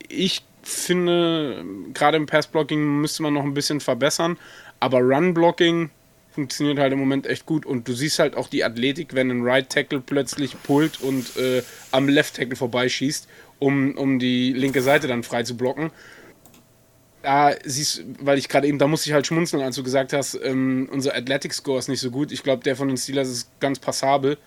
Ich 0.07 0.43
finde, 0.61 1.63
gerade 1.93 2.17
im 2.17 2.25
Pass-Blocking 2.25 3.01
müsste 3.01 3.23
man 3.23 3.33
noch 3.33 3.43
ein 3.43 3.53
bisschen 3.53 3.79
verbessern. 3.79 4.37
Aber 4.79 4.99
Run-Blocking 4.99 5.89
funktioniert 6.31 6.79
halt 6.79 6.93
im 6.93 6.99
Moment 6.99 7.27
echt 7.27 7.45
gut. 7.45 7.65
Und 7.65 7.87
du 7.87 7.93
siehst 7.93 8.19
halt 8.19 8.35
auch 8.35 8.47
die 8.47 8.63
Athletik, 8.63 9.13
wenn 9.13 9.29
ein 9.29 9.41
Right 9.43 9.69
Tackle 9.69 10.01
plötzlich 10.01 10.61
pullt 10.63 11.01
und 11.01 11.37
äh, 11.37 11.63
am 11.91 12.07
Left 12.07 12.35
Tackle 12.35 12.55
vorbeischießt, 12.55 13.27
um, 13.59 13.97
um 13.97 14.19
die 14.19 14.53
linke 14.53 14.81
Seite 14.81 15.07
dann 15.07 15.23
frei 15.23 15.43
zu 15.43 15.57
blocken 15.57 15.91
da 17.21 17.53
siehst 17.63 18.03
weil 18.19 18.37
ich 18.37 18.49
gerade 18.49 18.67
eben, 18.67 18.79
da 18.79 18.87
musste 18.87 19.09
ich 19.09 19.13
halt 19.13 19.27
schmunzeln, 19.27 19.61
als 19.63 19.75
du 19.75 19.83
gesagt 19.83 20.13
hast, 20.13 20.39
ähm, 20.41 20.89
unser 20.91 21.15
Athletic 21.15 21.53
Score 21.53 21.79
ist 21.79 21.89
nicht 21.89 21.99
so 21.99 22.11
gut. 22.11 22.31
Ich 22.31 22.43
glaube, 22.43 22.63
der 22.63 22.75
von 22.75 22.87
den 22.87 22.97
Steelers 22.97 23.29
ist 23.29 23.59
ganz 23.59 23.79
passabel. 23.79 24.37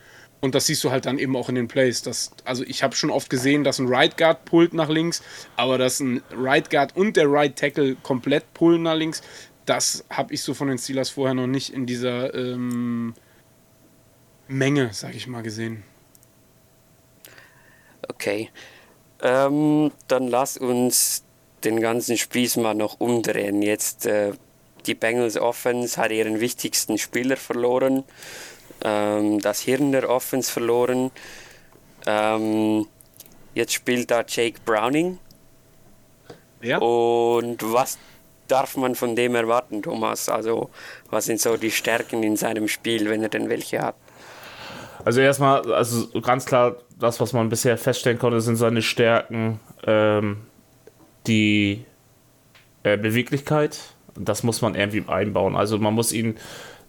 Und 0.42 0.56
das 0.56 0.66
siehst 0.66 0.82
du 0.82 0.90
halt 0.90 1.06
dann 1.06 1.20
eben 1.20 1.36
auch 1.36 1.48
in 1.48 1.54
den 1.54 1.68
Plays. 1.68 2.02
Das, 2.02 2.32
also 2.44 2.64
ich 2.64 2.82
habe 2.82 2.96
schon 2.96 3.10
oft 3.10 3.30
gesehen, 3.30 3.62
dass 3.62 3.78
ein 3.78 3.86
Right 3.86 4.16
Guard 4.16 4.44
pullt 4.44 4.74
nach 4.74 4.88
links, 4.88 5.22
aber 5.56 5.78
dass 5.78 6.00
ein 6.00 6.20
Right 6.32 6.68
Guard 6.68 6.96
und 6.96 7.16
der 7.16 7.30
Right 7.30 7.56
Tackle 7.56 7.94
komplett 8.02 8.52
pullen 8.52 8.82
nach 8.82 8.96
links, 8.96 9.22
das 9.66 10.04
habe 10.10 10.34
ich 10.34 10.42
so 10.42 10.52
von 10.52 10.66
den 10.66 10.78
Steelers 10.78 11.10
vorher 11.10 11.34
noch 11.34 11.46
nicht 11.46 11.72
in 11.72 11.86
dieser 11.86 12.34
ähm, 12.34 13.14
Menge, 14.48 14.90
sag 14.92 15.14
ich 15.14 15.28
mal, 15.28 15.44
gesehen. 15.44 15.84
Okay. 18.08 18.50
Ähm, 19.22 19.92
dann 20.08 20.26
lass 20.26 20.56
uns 20.56 21.22
den 21.62 21.80
ganzen 21.80 22.18
Spieß 22.18 22.56
mal 22.56 22.74
noch 22.74 22.98
umdrehen. 22.98 23.62
Jetzt 23.62 24.06
äh, 24.06 24.32
die 24.86 24.94
Bengals 24.94 25.36
Offense 25.36 26.00
hat 26.00 26.10
ihren 26.10 26.40
wichtigsten 26.40 26.98
Spieler 26.98 27.36
verloren, 27.36 28.02
ähm, 28.84 29.40
das 29.40 29.60
Hirn 29.60 29.92
der 29.92 30.08
Offense 30.08 30.50
verloren. 30.50 31.10
Ähm, 32.06 32.86
jetzt 33.54 33.72
spielt 33.72 34.10
da 34.10 34.24
Jake 34.26 34.60
Browning. 34.64 35.18
Ja. 36.62 36.78
Und 36.78 37.58
was 37.60 37.98
darf 38.48 38.76
man 38.76 38.94
von 38.94 39.16
dem 39.16 39.34
erwarten, 39.34 39.82
Thomas? 39.82 40.28
Also, 40.28 40.70
was 41.10 41.24
sind 41.24 41.40
so 41.40 41.56
die 41.56 41.70
Stärken 41.70 42.22
in 42.22 42.36
seinem 42.36 42.68
Spiel, 42.68 43.08
wenn 43.08 43.22
er 43.22 43.28
denn 43.28 43.48
welche 43.48 43.80
hat? 43.80 43.94
Also 45.04 45.20
erstmal, 45.20 45.72
also 45.72 46.08
ganz 46.20 46.46
klar, 46.46 46.76
das, 46.98 47.20
was 47.20 47.32
man 47.32 47.48
bisher 47.48 47.76
feststellen 47.76 48.18
konnte, 48.18 48.40
sind 48.40 48.56
seine 48.56 48.82
Stärken, 48.82 49.58
ähm, 49.84 50.42
die 51.26 51.84
äh, 52.84 52.96
Beweglichkeit. 52.96 53.78
Das 54.14 54.42
muss 54.42 54.62
man 54.62 54.74
irgendwie 54.74 55.04
einbauen. 55.08 55.56
Also 55.56 55.78
man 55.78 55.94
muss 55.94 56.12
ihn, 56.12 56.36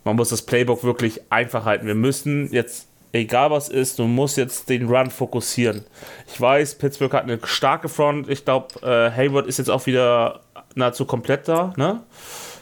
man 0.03 0.15
muss 0.15 0.29
das 0.29 0.41
Playbook 0.41 0.83
wirklich 0.83 1.21
einfach 1.29 1.65
halten. 1.65 1.87
Wir 1.87 1.95
müssen 1.95 2.51
jetzt, 2.51 2.87
egal 3.11 3.51
was 3.51 3.69
ist, 3.69 3.99
du 3.99 4.03
musst 4.05 4.37
jetzt 4.37 4.69
den 4.69 4.87
Run 4.87 5.09
fokussieren. 5.11 5.83
Ich 6.27 6.39
weiß, 6.39 6.75
Pittsburgh 6.75 7.13
hat 7.13 7.23
eine 7.23 7.39
starke 7.43 7.89
Front. 7.89 8.29
Ich 8.29 8.43
glaube, 8.45 8.67
äh, 8.81 9.11
Hayward 9.11 9.47
ist 9.47 9.57
jetzt 9.57 9.69
auch 9.69 9.85
wieder 9.85 10.41
nahezu 10.75 11.05
komplett 11.05 11.47
da, 11.47 11.73
ne? 11.77 12.01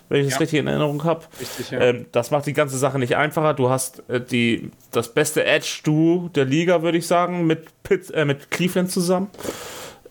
Wenn 0.09 0.19
ich 0.19 0.25
das 0.27 0.33
Ja. 0.33 0.39
richtig 0.39 0.59
in 0.59 0.67
Erinnerung 0.67 1.05
habe. 1.05 1.21
Ja. 1.69 1.79
Ähm, 1.79 2.05
das 2.11 2.31
macht 2.31 2.45
die 2.45 2.51
ganze 2.51 2.77
Sache 2.77 2.99
nicht 2.99 3.15
einfacher. 3.15 3.53
Du 3.53 3.69
hast 3.69 4.03
äh, 4.09 4.19
die, 4.19 4.69
das 4.91 5.13
beste 5.13 5.45
Edge-Duo 5.45 6.29
der 6.35 6.43
Liga, 6.43 6.81
würde 6.83 6.97
ich 6.97 7.07
sagen, 7.07 7.47
mit, 7.47 7.67
Pitt, 7.83 8.11
äh, 8.11 8.25
mit 8.25 8.51
Cleveland 8.51 8.91
zusammen. 8.91 9.29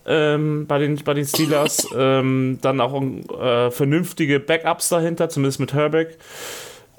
Ähm, 0.06 0.66
bei, 0.66 0.78
den, 0.78 0.96
bei 1.04 1.12
den 1.12 1.26
Steelers. 1.26 1.86
ähm, 1.94 2.58
dann 2.62 2.80
auch 2.80 2.98
äh, 3.02 3.70
vernünftige 3.70 4.40
Backups 4.40 4.88
dahinter, 4.88 5.28
zumindest 5.28 5.60
mit 5.60 5.74
Herbeck. 5.74 6.16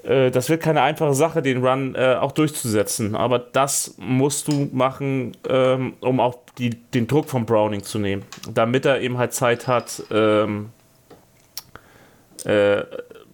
Äh, 0.02 0.30
das 0.30 0.48
wird 0.48 0.62
keine 0.62 0.82
einfache 0.82 1.14
Sache, 1.14 1.42
den 1.42 1.64
Run 1.64 1.94
äh, 1.94 2.16
auch 2.20 2.32
durchzusetzen. 2.32 3.14
Aber 3.14 3.38
das 3.38 3.94
musst 3.98 4.48
du 4.48 4.68
machen, 4.72 5.36
ähm, 5.48 5.94
um 6.00 6.20
auch 6.20 6.38
die, 6.58 6.70
den 6.70 7.06
Druck 7.06 7.28
von 7.28 7.46
Browning 7.46 7.82
zu 7.82 7.98
nehmen. 7.98 8.24
Damit 8.52 8.84
er 8.84 9.00
eben 9.00 9.18
halt 9.18 9.32
Zeit 9.32 9.66
hat, 9.66 10.02
ähm, 10.10 10.70
äh, 12.44 12.82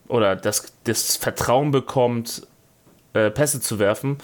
oder 0.09 0.37
das, 0.37 0.73
das 0.85 1.17
Vertrauen 1.17 1.71
bekommt, 1.71 2.47
äh, 3.13 3.31
Pässe 3.31 3.61
zu 3.61 3.79
werfen. 3.79 4.19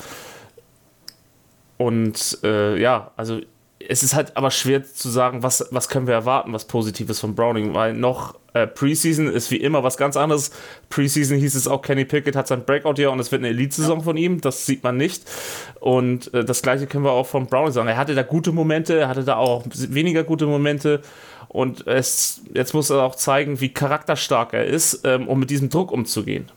Und 1.76 2.38
äh, 2.42 2.80
ja, 2.80 3.11
also 3.16 3.40
es 3.89 4.03
ist 4.03 4.14
halt 4.14 4.37
aber 4.37 4.51
schwer 4.51 4.85
zu 4.85 5.09
sagen, 5.09 5.43
was, 5.43 5.66
was 5.70 5.89
können 5.89 6.07
wir 6.07 6.14
erwarten, 6.14 6.53
was 6.53 6.66
Positives 6.66 7.20
von 7.20 7.35
Browning, 7.35 7.74
weil 7.74 7.93
noch 7.93 8.35
äh, 8.53 8.66
Preseason 8.66 9.26
ist 9.26 9.51
wie 9.51 9.57
immer 9.57 9.82
was 9.82 9.97
ganz 9.97 10.16
anderes. 10.16 10.51
Preseason 10.91 11.39
hieß 11.39 11.55
es 11.55 11.68
auch, 11.68 11.82
Kenny 11.82 12.05
Pickett 12.05 12.37
hat 12.37 12.49
sein 12.49 12.64
Breakout-Jahr 12.64 13.12
und 13.12 13.18
es 13.18 13.32
wird 13.32 13.41
eine 13.41 13.49
Elite-Saison 13.49 14.03
von 14.03 14.16
ihm, 14.16 14.41
das 14.41 14.66
sieht 14.66 14.82
man 14.82 14.97
nicht. 14.97 15.24
Und 15.80 16.32
äh, 16.35 16.45
das 16.45 16.62
gleiche 16.62 16.87
können 16.87 17.05
wir 17.05 17.12
auch 17.12 17.26
von 17.26 17.47
Browning 17.47 17.72
sagen. 17.72 17.89
Er 17.89 17.97
hatte 17.97 18.14
da 18.14 18.22
gute 18.22 18.53
Momente, 18.53 18.99
er 18.99 19.09
hatte 19.09 19.24
da 19.24 19.37
auch 19.37 19.64
weniger 19.66 20.24
gute 20.24 20.47
Momente. 20.47 21.03
Und 21.49 21.87
es, 21.87 22.43
jetzt 22.53 22.74
muss 22.74 22.91
er 22.91 23.03
auch 23.03 23.14
zeigen, 23.14 23.61
wie 23.61 23.68
charakterstark 23.68 24.55
er 24.55 24.64
ist, 24.64 25.03
ähm, 25.05 25.28
um 25.28 25.39
mit 25.39 25.51
diesem 25.51 25.70
Druck 25.70 25.93
umzugehen. 25.93 26.51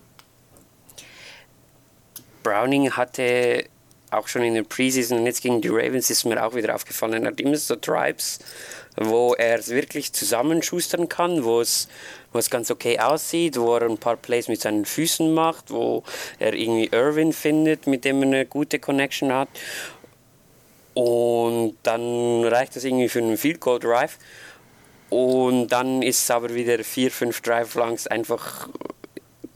Browning 2.44 2.92
hatte 2.92 3.66
auch 4.12 4.28
schon 4.28 4.44
in 4.44 4.54
der 4.54 4.64
Preseason 4.64 5.20
und 5.20 5.26
jetzt 5.26 5.42
gegen 5.42 5.62
die 5.62 5.70
Ravens 5.70 6.10
ist 6.10 6.26
mir 6.26 6.44
auch 6.44 6.56
wieder 6.56 6.74
aufgefallen, 6.74 7.24
er 7.24 7.32
hat 7.32 7.42
immer 7.42 7.58
so 7.58 7.76
Tribes, 7.76 8.40
wo 8.96 9.36
er 9.36 9.60
es 9.60 9.70
wirklich 9.70 10.14
zusammenschustern 10.14 11.10
kann, 11.10 11.44
wo 11.44 11.62
es, 11.62 11.88
wo 12.32 12.40
es 12.40 12.50
ganz 12.50 12.72
okay 12.72 13.00
aussieht, 13.00 13.58
wo 13.60 13.76
er 13.76 13.84
ein 13.84 13.98
paar 13.98 14.18
Plays 14.18 14.48
mit 14.48 14.62
seinen 14.62 14.86
Füßen 14.86 15.34
macht, 15.34 15.72
wo 15.72 16.04
er 16.40 16.54
irgendwie 16.54 16.90
Irwin 16.92 17.34
findet, 17.34 17.86
mit 17.86 18.06
dem 18.06 18.22
er 18.22 18.28
eine 18.28 18.46
gute 18.46 18.80
Connection 18.80 19.32
hat. 19.32 19.50
Und 20.94 21.78
dann 21.84 22.44
reicht 22.46 22.76
das 22.76 22.84
irgendwie 22.84 23.10
für 23.10 23.20
einen 23.20 23.38
Field 23.38 23.60
Goal 23.60 23.80
Drive. 23.80 24.18
Und 25.10 25.68
dann 25.70 26.02
ist 26.02 26.24
es 26.24 26.32
aber 26.32 26.54
wieder 26.54 26.84
vier, 26.84 27.12
fünf 27.12 27.42
Drive 27.42 27.76
langs 27.76 28.08
einfach 28.08 28.68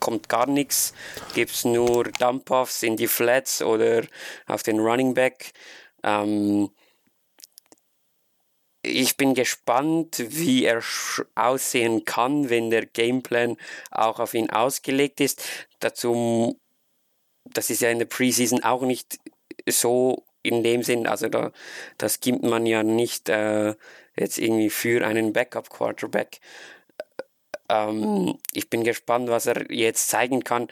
kommt 0.02 0.28
gar 0.28 0.46
nichts. 0.46 0.92
Gibt 1.32 1.52
es 1.52 1.64
nur 1.64 2.04
Dump-Offs 2.04 2.82
in 2.82 2.96
die 2.96 3.06
Flats 3.06 3.62
oder 3.62 4.02
auf 4.46 4.64
den 4.64 4.80
Running 4.80 5.14
Back. 5.14 5.52
Ähm, 6.02 6.70
ich 8.82 9.16
bin 9.16 9.34
gespannt, 9.34 10.16
wie 10.18 10.64
er 10.64 10.82
aussehen 11.36 12.04
kann, 12.04 12.50
wenn 12.50 12.70
der 12.70 12.84
Gameplan 12.84 13.56
auch 13.92 14.18
auf 14.18 14.34
ihn 14.34 14.50
ausgelegt 14.50 15.20
ist. 15.20 15.40
Dazu, 15.78 16.58
das 17.44 17.70
ist 17.70 17.80
ja 17.80 17.90
in 17.90 18.00
der 18.00 18.06
Preseason 18.06 18.64
auch 18.64 18.82
nicht 18.82 19.20
so 19.68 20.24
in 20.42 20.64
dem 20.64 20.82
Sinn, 20.82 21.06
also 21.06 21.28
da, 21.28 21.52
das 21.96 22.18
gibt 22.18 22.42
man 22.42 22.66
ja 22.66 22.82
nicht 22.82 23.28
äh, 23.28 23.76
jetzt 24.16 24.38
irgendwie 24.38 24.70
für 24.70 25.06
einen 25.06 25.32
Backup-Quarterback. 25.32 26.40
Ähm, 27.72 28.38
ich 28.52 28.68
bin 28.70 28.84
gespannt, 28.84 29.28
was 29.30 29.46
er 29.46 29.70
jetzt 29.72 30.08
zeigen 30.08 30.44
kann. 30.44 30.68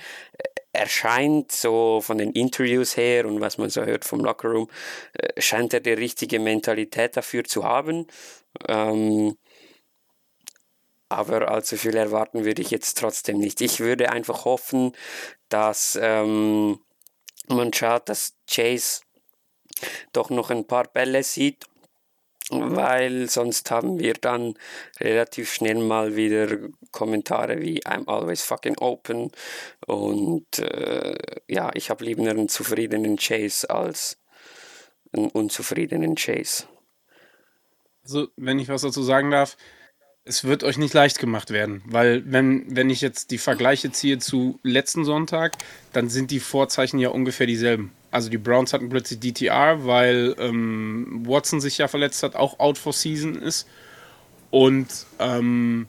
er 0.73 0.87
scheint 0.89 1.51
so 1.51 2.01
von 2.01 2.19
den 2.19 2.33
Interviews 2.33 2.97
her 2.97 3.27
und 3.27 3.41
was 3.41 3.59
man 3.59 3.71
so 3.71 3.85
hört 3.85 4.05
vom 4.05 4.21
Lockerroom, 4.21 4.69
äh, 5.15 5.41
scheint 5.41 5.75
er 5.75 5.81
die 5.81 5.93
richtige 5.93 6.39
Mentalität 6.39 7.17
dafür 7.17 7.45
zu 7.45 7.65
haben. 7.65 8.07
Ähm, 8.69 9.37
aber 11.09 11.51
allzu 11.51 11.77
viel 11.77 11.97
erwarten 11.97 12.45
würde 12.45 12.63
ich 12.63 12.71
jetzt 12.71 12.99
trotzdem 12.99 13.39
nicht. 13.39 13.61
Ich 13.61 13.81
würde 13.81 14.11
einfach 14.11 14.45
hoffen, 14.45 14.93
dass 15.49 15.99
ähm, 16.01 16.79
man 17.49 17.73
schaut, 17.73 18.09
dass 18.09 18.35
Chase 18.49 19.01
doch 20.13 20.31
noch 20.31 20.51
ein 20.51 20.67
paar 20.67 20.85
Bälle 20.85 21.25
sieht, 21.25 21.67
weil 22.51 23.29
sonst 23.29 23.71
haben 23.71 23.99
wir 23.99 24.15
dann 24.15 24.55
relativ 25.01 25.53
schnell 25.53 25.77
mal 25.77 26.17
wieder 26.17 26.49
Kommentare 26.91 27.61
wie 27.61 27.83
I'm 27.85 28.09
always 28.09 28.43
fucking 28.43 28.77
open 28.79 29.31
und 29.87 30.59
äh, 30.59 31.17
ja, 31.49 31.71
ich 31.75 31.91
habe 31.91 32.05
lieber 32.05 32.29
einen 32.29 32.49
zufriedenen 32.49 33.17
Chase 33.17 33.71
als 33.71 34.19
einen 35.13 35.31
unzufriedenen 35.31 36.15
Chase. 36.15 36.65
Also, 38.03 38.29
wenn 38.37 38.59
ich 38.59 38.69
was 38.69 38.83
dazu 38.83 39.03
sagen 39.03 39.31
darf, 39.31 39.57
es 40.25 40.45
wird 40.45 40.65
euch 40.65 40.79
nicht 40.79 40.95
leicht 40.95 41.19
gemacht 41.19 41.51
werden, 41.51 41.83
weil 41.87 42.23
wenn, 42.31 42.65
wenn 42.75 42.91
ich 42.91 43.01
jetzt 43.01 43.31
die 43.31 43.39
Vergleiche 43.39 43.91
ziehe 43.91 44.19
zu 44.19 44.59
letzten 44.63 45.05
Sonntag, 45.05 45.57
dann 45.93 46.09
sind 46.09 46.31
die 46.31 46.41
Vorzeichen 46.41 46.99
ja 46.99 47.09
ungefähr 47.09 47.47
dieselben. 47.47 47.93
Also 48.11 48.29
die 48.29 48.39
Browns 48.39 48.73
hatten 48.73 48.89
plötzlich 48.89 49.21
DTR, 49.21 49.87
weil 49.87 50.35
ähm, 50.39 51.23
Watson 51.27 51.61
sich 51.61 51.79
ja 51.79 51.89
verletzt 51.89 52.23
hat, 52.23 52.35
auch 52.35 52.59
out 52.59 52.77
for 52.77 52.93
season 52.93 53.37
ist. 53.37 53.69
Und 54.51 54.89
ähm, 55.19 55.87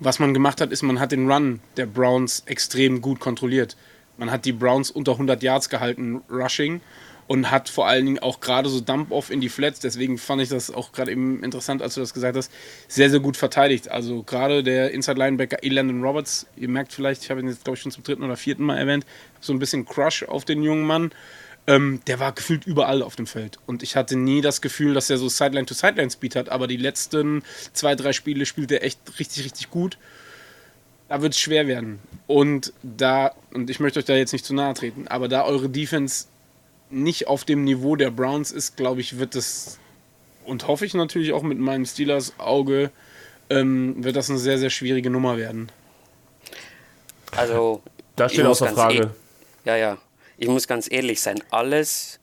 was 0.00 0.18
man 0.18 0.34
gemacht 0.34 0.60
hat, 0.60 0.72
ist, 0.72 0.82
man 0.82 0.98
hat 0.98 1.12
den 1.12 1.30
Run 1.30 1.60
der 1.76 1.86
Browns 1.86 2.42
extrem 2.46 3.00
gut 3.00 3.20
kontrolliert. 3.20 3.76
Man 4.18 4.30
hat 4.30 4.44
die 4.44 4.52
Browns 4.52 4.90
unter 4.90 5.12
100 5.12 5.42
Yards 5.42 5.68
gehalten, 5.68 6.22
Rushing 6.30 6.80
und 7.26 7.50
hat 7.50 7.68
vor 7.68 7.86
allen 7.86 8.06
Dingen 8.06 8.18
auch 8.18 8.40
gerade 8.40 8.68
so 8.68 8.80
Dump-Off 8.80 9.30
in 9.30 9.40
die 9.40 9.48
Flats, 9.48 9.80
deswegen 9.80 10.18
fand 10.18 10.42
ich 10.42 10.48
das 10.48 10.70
auch 10.70 10.92
gerade 10.92 11.10
eben 11.10 11.42
interessant, 11.42 11.82
als 11.82 11.94
du 11.94 12.00
das 12.00 12.14
gesagt 12.14 12.36
hast, 12.36 12.52
sehr, 12.88 13.10
sehr 13.10 13.20
gut 13.20 13.36
verteidigt. 13.36 13.90
Also 13.90 14.22
gerade 14.22 14.62
der 14.62 14.92
Inside-Linebacker 14.92 15.62
Elandon 15.62 16.02
Roberts, 16.02 16.46
ihr 16.56 16.68
merkt 16.68 16.92
vielleicht, 16.92 17.24
ich 17.24 17.30
habe 17.30 17.40
ihn 17.40 17.48
jetzt 17.48 17.64
glaube 17.64 17.76
ich 17.76 17.82
schon 17.82 17.92
zum 17.92 18.04
dritten 18.04 18.22
oder 18.22 18.36
vierten 18.36 18.64
Mal 18.64 18.78
erwähnt, 18.78 19.04
so 19.40 19.52
ein 19.52 19.58
bisschen 19.58 19.84
Crush 19.84 20.22
auf 20.22 20.44
den 20.44 20.62
jungen 20.62 20.86
Mann. 20.86 21.10
Ähm, 21.68 22.00
der 22.06 22.20
war 22.20 22.32
gefühlt 22.32 22.64
überall 22.64 23.02
auf 23.02 23.16
dem 23.16 23.26
Feld. 23.26 23.58
Und 23.66 23.82
ich 23.82 23.96
hatte 23.96 24.16
nie 24.16 24.40
das 24.40 24.60
Gefühl, 24.60 24.94
dass 24.94 25.10
er 25.10 25.18
so 25.18 25.28
Sideline-to-Sideline-Speed 25.28 26.36
hat, 26.36 26.48
aber 26.48 26.68
die 26.68 26.76
letzten 26.76 27.42
zwei, 27.72 27.96
drei 27.96 28.12
Spiele 28.12 28.46
spielt 28.46 28.70
er 28.70 28.84
echt 28.84 29.00
richtig, 29.18 29.44
richtig 29.44 29.70
gut. 29.70 29.98
Da 31.08 31.22
wird 31.22 31.32
es 31.32 31.40
schwer 31.40 31.66
werden. 31.66 31.98
Und 32.28 32.72
da, 32.84 33.32
und 33.52 33.68
ich 33.68 33.80
möchte 33.80 33.98
euch 33.98 34.04
da 34.04 34.14
jetzt 34.14 34.32
nicht 34.32 34.44
zu 34.44 34.54
nahe 34.54 34.74
treten, 34.74 35.08
aber 35.08 35.26
da 35.26 35.44
eure 35.44 35.68
Defense 35.68 36.26
nicht 36.90 37.26
auf 37.26 37.44
dem 37.44 37.64
Niveau 37.64 37.96
der 37.96 38.10
Browns 38.10 38.52
ist, 38.52 38.76
glaube 38.76 39.00
ich, 39.00 39.18
wird 39.18 39.34
es, 39.34 39.78
und 40.44 40.66
hoffe 40.66 40.86
ich 40.86 40.94
natürlich 40.94 41.32
auch 41.32 41.42
mit 41.42 41.58
meinem 41.58 41.84
Steelers 41.84 42.34
Auge, 42.38 42.90
ähm, 43.50 44.02
wird 44.02 44.16
das 44.16 44.30
eine 44.30 44.38
sehr, 44.38 44.58
sehr 44.58 44.70
schwierige 44.70 45.10
Nummer 45.10 45.36
werden. 45.36 45.70
Also, 47.32 47.82
Da 48.14 48.28
steht 48.28 48.46
außer 48.46 48.68
Frage. 48.68 49.10
E 49.64 49.68
ja, 49.68 49.76
ja. 49.76 49.98
Ich 50.38 50.48
muss 50.48 50.66
ganz 50.66 50.90
ehrlich 50.90 51.20
sein, 51.20 51.42
alles, 51.50 52.20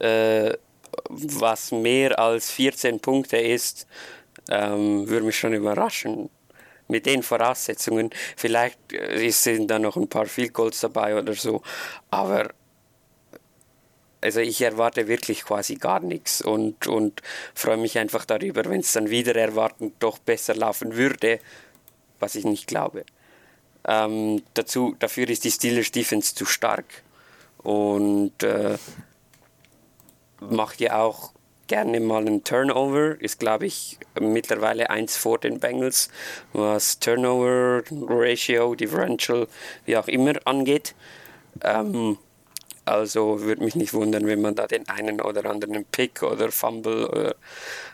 äh, 0.00 0.52
was 1.08 1.72
mehr 1.72 2.18
als 2.18 2.50
14 2.50 3.00
Punkte 3.00 3.36
ist, 3.36 3.86
ähm, 4.50 5.08
würde 5.08 5.26
mich 5.26 5.38
schon 5.38 5.54
überraschen. 5.54 6.30
Mit 6.86 7.06
den 7.06 7.22
Voraussetzungen, 7.22 8.10
vielleicht 8.36 8.78
äh, 8.92 9.30
sind 9.30 9.70
da 9.70 9.78
noch 9.78 9.96
ein 9.96 10.08
paar 10.08 10.26
Field 10.26 10.52
Goals 10.52 10.80
dabei 10.80 11.16
oder 11.16 11.32
so, 11.32 11.62
aber 12.10 12.50
also 14.24 14.40
ich 14.40 14.62
erwarte 14.62 15.06
wirklich 15.06 15.44
quasi 15.44 15.76
gar 15.76 16.00
nichts 16.00 16.40
und, 16.40 16.86
und 16.86 17.20
freue 17.54 17.76
mich 17.76 17.98
einfach 17.98 18.24
darüber, 18.24 18.64
wenn 18.64 18.80
es 18.80 18.92
dann 18.92 19.10
wieder 19.10 19.36
erwarten 19.36 19.92
doch 19.98 20.18
besser 20.18 20.54
laufen 20.54 20.96
würde, 20.96 21.40
was 22.20 22.34
ich 22.34 22.44
nicht 22.44 22.66
glaube. 22.66 23.04
Ähm, 23.86 24.42
dazu, 24.54 24.96
dafür 24.98 25.28
ist 25.28 25.44
die 25.44 25.50
Steelers 25.50 25.92
Defense 25.92 26.34
zu 26.34 26.46
stark 26.46 26.86
und 27.58 28.42
äh, 28.42 28.78
macht 30.40 30.80
ja 30.80 31.02
auch 31.02 31.32
gerne 31.66 32.00
mal 32.00 32.26
einen 32.26 32.44
Turnover, 32.44 33.20
ist 33.20 33.38
glaube 33.40 33.66
ich 33.66 33.98
mittlerweile 34.18 34.88
eins 34.88 35.18
vor 35.18 35.38
den 35.38 35.60
Bengals, 35.60 36.08
was 36.54 36.98
Turnover 36.98 37.82
Ratio, 37.90 38.74
Differential, 38.74 39.48
wie 39.84 39.98
auch 39.98 40.08
immer 40.08 40.34
angeht. 40.46 40.94
Ähm, 41.62 42.16
also 42.84 43.40
würde 43.42 43.62
mich 43.62 43.74
nicht 43.74 43.94
wundern, 43.94 44.26
wenn 44.26 44.40
man 44.40 44.54
da 44.54 44.66
den 44.66 44.88
einen 44.88 45.20
oder 45.20 45.48
anderen 45.48 45.84
Pick 45.84 46.22
oder 46.22 46.50
Fumble 46.50 47.08
oder 47.08 47.34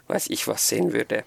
weiß 0.08 0.28
ich 0.30 0.46
was 0.48 0.68
sehen 0.68 0.92
würde. 0.92 1.24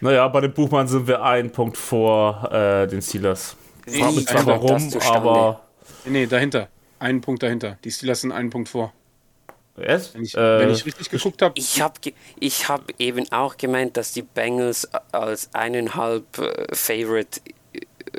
Naja, 0.00 0.26
bei 0.28 0.40
dem 0.40 0.52
Buchmann 0.52 0.88
sind 0.88 1.06
wir 1.06 1.22
einen 1.22 1.50
Punkt 1.50 1.76
vor 1.76 2.50
äh, 2.52 2.86
den 2.86 3.00
Steelers. 3.00 3.56
Ich 3.86 3.98
frage 3.98 4.16
mich 4.16 4.26
zwar 4.26 4.46
warum, 4.46 4.90
aber. 5.00 5.60
Nee, 6.04 6.26
dahinter. 6.26 6.68
Einen 6.98 7.20
Punkt 7.20 7.42
dahinter. 7.42 7.78
Die 7.84 7.90
Steelers 7.90 8.20
sind 8.20 8.32
einen 8.32 8.50
Punkt 8.50 8.68
vor. 8.68 8.92
Yes? 9.76 10.14
Wenn 10.14 10.22
ich, 10.22 10.34
äh, 10.34 10.58
wenn 10.60 10.70
ich 10.70 10.86
richtig 10.86 11.10
geguckt 11.10 11.42
habe. 11.42 11.54
Ich 11.56 11.80
habe 11.80 11.94
ich 12.38 12.68
hab 12.68 12.92
eben 12.98 13.30
auch 13.32 13.56
gemeint, 13.56 13.96
dass 13.96 14.12
die 14.12 14.22
Bengals 14.22 14.88
als 15.12 15.52
eineinhalb 15.52 16.38
äh, 16.38 16.74
Favorite 16.74 17.40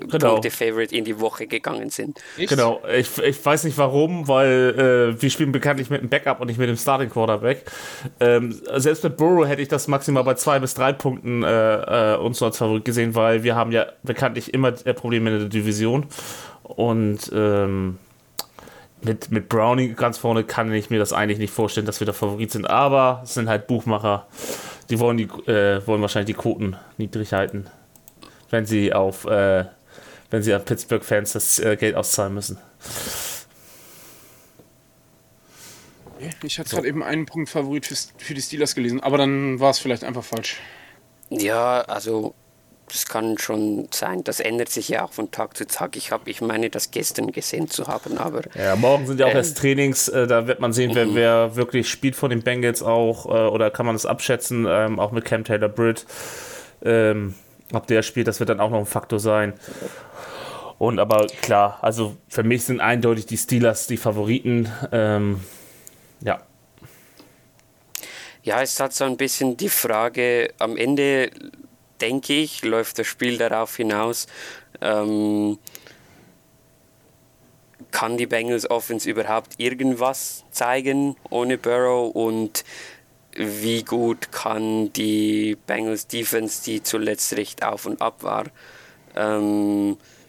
Genau. 0.09 0.33
Punkte 0.33 0.51
Favorite 0.51 0.95
in 0.95 1.05
die 1.05 1.19
Woche 1.19 1.47
gegangen 1.47 1.89
sind. 1.89 2.19
Echt? 2.37 2.49
Genau, 2.49 2.81
ich, 2.93 3.17
ich 3.17 3.45
weiß 3.45 3.63
nicht 3.63 3.77
warum, 3.77 4.27
weil 4.27 5.15
äh, 5.17 5.21
wir 5.21 5.29
spielen 5.29 5.51
bekanntlich 5.51 5.89
mit 5.89 6.01
dem 6.01 6.09
Backup 6.09 6.41
und 6.41 6.47
nicht 6.47 6.57
mit 6.57 6.69
dem 6.69 6.77
Starting 6.77 7.09
Quarterback. 7.09 7.63
Ähm, 8.19 8.59
selbst 8.75 9.03
mit 9.03 9.17
Burrow 9.17 9.47
hätte 9.47 9.61
ich 9.61 9.67
das 9.67 9.87
maximal 9.87 10.23
bei 10.23 10.35
zwei 10.35 10.59
bis 10.59 10.73
drei 10.73 10.93
Punkten 10.93 11.43
äh, 11.43 12.13
äh, 12.13 12.17
uns 12.17 12.41
als 12.41 12.57
Favorit 12.57 12.85
gesehen, 12.85 13.15
weil 13.15 13.43
wir 13.43 13.55
haben 13.55 13.71
ja 13.71 13.85
bekanntlich 14.03 14.53
immer 14.53 14.73
äh, 14.85 14.93
Probleme 14.93 15.31
in 15.31 15.39
der 15.39 15.49
Division. 15.49 16.05
Und 16.63 17.31
ähm, 17.33 17.99
mit, 19.05 19.31
mit 19.31 19.49
Brownie 19.49 19.89
ganz 19.89 20.17
vorne 20.17 20.43
kann 20.43 20.73
ich 20.73 20.89
mir 20.89 20.99
das 20.99 21.13
eigentlich 21.13 21.37
nicht 21.37 21.53
vorstellen, 21.53 21.85
dass 21.85 21.99
wir 21.99 22.05
der 22.05 22.13
Favorit 22.13 22.51
sind. 22.51 22.69
Aber 22.69 23.21
es 23.23 23.35
sind 23.35 23.47
halt 23.47 23.67
Buchmacher, 23.67 24.27
die 24.89 24.99
wollen, 24.99 25.17
die, 25.17 25.25
äh, 25.49 25.85
wollen 25.85 26.01
wahrscheinlich 26.01 26.35
die 26.35 26.41
Quoten 26.41 26.75
niedrig 26.97 27.33
halten, 27.33 27.67
wenn 28.49 28.65
sie 28.65 28.93
auf 28.93 29.25
äh, 29.25 29.65
wenn 30.35 30.43
sie 30.43 30.53
an 30.53 30.65
Pittsburgh-Fans 30.65 31.31
das 31.31 31.59
äh, 31.59 31.77
Geld 31.77 31.95
auszahlen 31.95 32.33
müssen. 32.33 32.57
Ich 36.43 36.59
hatte 36.59 36.71
gerade 36.71 36.87
eben 36.89 37.03
einen 37.03 37.25
Punkt 37.25 37.49
Favorit 37.49 37.85
für, 37.85 37.95
für 38.17 38.33
die 38.33 38.41
Steelers 38.41 38.75
gelesen, 38.75 38.99
aber 38.99 39.17
dann 39.17 39.61
war 39.61 39.69
es 39.69 39.79
vielleicht 39.79 40.03
einfach 40.03 40.25
falsch. 40.25 40.57
Ja, 41.29 41.79
also 41.83 42.33
das 42.89 43.05
kann 43.05 43.37
schon 43.37 43.87
sein. 43.93 44.25
Das 44.25 44.41
ändert 44.41 44.67
sich 44.67 44.89
ja 44.89 45.05
auch 45.05 45.13
von 45.13 45.31
Tag 45.31 45.55
zu 45.55 45.65
Tag. 45.67 45.95
Ich 45.95 46.11
habe, 46.11 46.29
ich 46.29 46.41
meine, 46.41 46.69
das 46.69 46.91
gestern 46.91 47.31
gesehen 47.31 47.69
zu 47.69 47.87
haben, 47.87 48.17
aber 48.17 48.41
Ja, 48.55 48.75
morgen 48.75 49.07
sind 49.07 49.21
ja 49.21 49.27
auch 49.27 49.31
Ähm. 49.31 49.37
erst 49.37 49.57
Trainings, 49.57 50.09
äh, 50.09 50.27
da 50.27 50.47
wird 50.47 50.59
man 50.59 50.73
sehen, 50.73 50.91
wer, 50.95 51.15
wer 51.15 51.55
wirklich 51.55 51.89
spielt 51.89 52.17
von 52.17 52.29
den 52.29 52.41
Bengals 52.41 52.83
auch, 52.83 53.25
äh, 53.27 53.47
oder 53.47 53.71
kann 53.71 53.85
man 53.85 53.95
das 53.95 54.05
abschätzen, 54.05 54.67
ähm, 54.67 54.99
auch 54.99 55.13
mit 55.13 55.23
Cam 55.23 55.45
Taylor 55.45 55.69
Britt. 55.69 56.05
Ähm, 56.83 57.35
ob 57.73 57.87
der 57.87 58.03
spielt, 58.03 58.27
das 58.27 58.39
wird 58.39 58.49
dann 58.49 58.59
auch 58.59 58.69
noch 58.69 58.79
ein 58.79 58.85
Faktor 58.85 59.19
sein. 59.19 59.53
Und 60.77 60.99
aber 60.99 61.27
klar, 61.41 61.79
also 61.81 62.17
für 62.27 62.43
mich 62.43 62.65
sind 62.65 62.81
eindeutig 62.81 63.25
die 63.25 63.37
Steelers 63.37 63.87
die 63.87 63.97
Favoriten. 63.97 64.69
Ähm, 64.91 65.39
ja, 66.21 66.41
Ja, 68.43 68.61
es 68.61 68.79
hat 68.79 68.93
so 68.93 69.05
ein 69.05 69.17
bisschen 69.17 69.57
die 69.57 69.69
Frage, 69.69 70.53
am 70.59 70.77
Ende 70.77 71.31
denke 71.99 72.33
ich, 72.33 72.63
läuft 72.63 72.99
das 72.99 73.07
Spiel 73.07 73.37
darauf 73.37 73.75
hinaus, 73.75 74.27
ähm, 74.81 75.57
kann 77.91 78.17
die 78.17 78.27
Bengals 78.27 78.69
Offense 78.69 79.09
überhaupt 79.09 79.53
irgendwas 79.57 80.43
zeigen 80.51 81.15
ohne 81.29 81.57
Burrow 81.57 82.13
und 82.13 82.65
wie 83.35 83.83
gut 83.83 84.31
kann 84.31 84.91
die 84.93 85.57
Bengals 85.65 86.07
Defense, 86.07 86.63
die 86.63 86.83
zuletzt 86.83 87.33
recht 87.33 87.63
auf 87.63 87.85
und 87.85 88.01
ab 88.01 88.21
war, 88.23 88.45
ähm, 89.15 89.93
äh, 89.93 90.24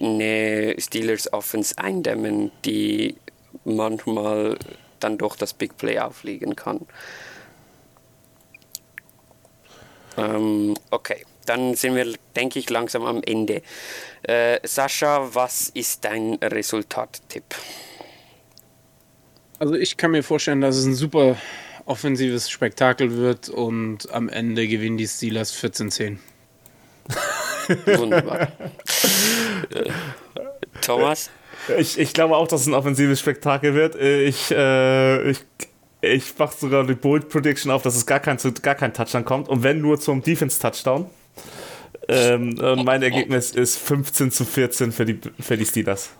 eine 0.00 0.74
Steelers 0.78 1.32
Offense 1.32 1.76
eindämmen, 1.78 2.50
die 2.64 3.16
manchmal 3.64 4.58
dann 5.00 5.18
doch 5.18 5.36
das 5.36 5.54
Big 5.54 5.76
Play 5.76 5.98
auflegen 5.98 6.56
kann. 6.56 6.86
Ähm, 10.16 10.74
okay, 10.90 11.24
dann 11.44 11.74
sind 11.74 11.94
wir, 11.94 12.14
denke 12.34 12.58
ich, 12.58 12.70
langsam 12.70 13.04
am 13.04 13.22
Ende. 13.22 13.62
Äh, 14.22 14.58
Sascha, 14.66 15.34
was 15.34 15.68
ist 15.68 16.04
dein 16.04 16.34
Resultattipp? 16.34 17.44
Also 19.58 19.74
ich 19.74 19.96
kann 19.96 20.10
mir 20.10 20.22
vorstellen, 20.22 20.60
dass 20.60 20.76
es 20.76 20.84
ein 20.84 20.94
super 20.94 21.36
offensives 21.86 22.50
Spektakel 22.50 23.16
wird 23.16 23.48
und 23.48 24.12
am 24.12 24.28
Ende 24.28 24.66
gewinnen 24.66 24.98
die 24.98 25.06
Steelers 25.06 25.54
14-10. 25.54 26.18
Wunderbar. 27.86 28.48
Thomas? 30.80 31.30
Ich, 31.78 31.98
ich 31.98 32.12
glaube 32.12 32.36
auch, 32.36 32.48
dass 32.48 32.62
es 32.62 32.66
ein 32.66 32.74
offensives 32.74 33.20
Spektakel 33.20 33.74
wird. 33.74 33.94
Ich, 33.96 34.50
äh, 34.50 35.30
ich, 35.30 35.38
ich 36.00 36.38
mache 36.38 36.56
sogar 36.56 36.86
die 36.86 36.94
Bold 36.94 37.28
Prediction 37.28 37.70
auf, 37.70 37.82
dass 37.82 37.96
es 37.96 38.06
gar 38.06 38.20
kein, 38.20 38.38
gar 38.62 38.74
kein 38.74 38.92
Touchdown 38.92 39.24
kommt. 39.24 39.48
Und 39.48 39.62
wenn 39.62 39.80
nur 39.80 39.98
zum 39.98 40.22
Defense-Touchdown. 40.22 41.10
Ähm, 42.08 42.58
und 42.58 42.84
mein 42.84 43.02
Ergebnis 43.02 43.50
ist 43.50 43.78
15 43.78 44.30
zu 44.30 44.44
14 44.44 44.92
für 44.92 45.04
die, 45.04 45.18
für 45.40 45.56
die 45.56 45.66
Steelers. 45.66 46.10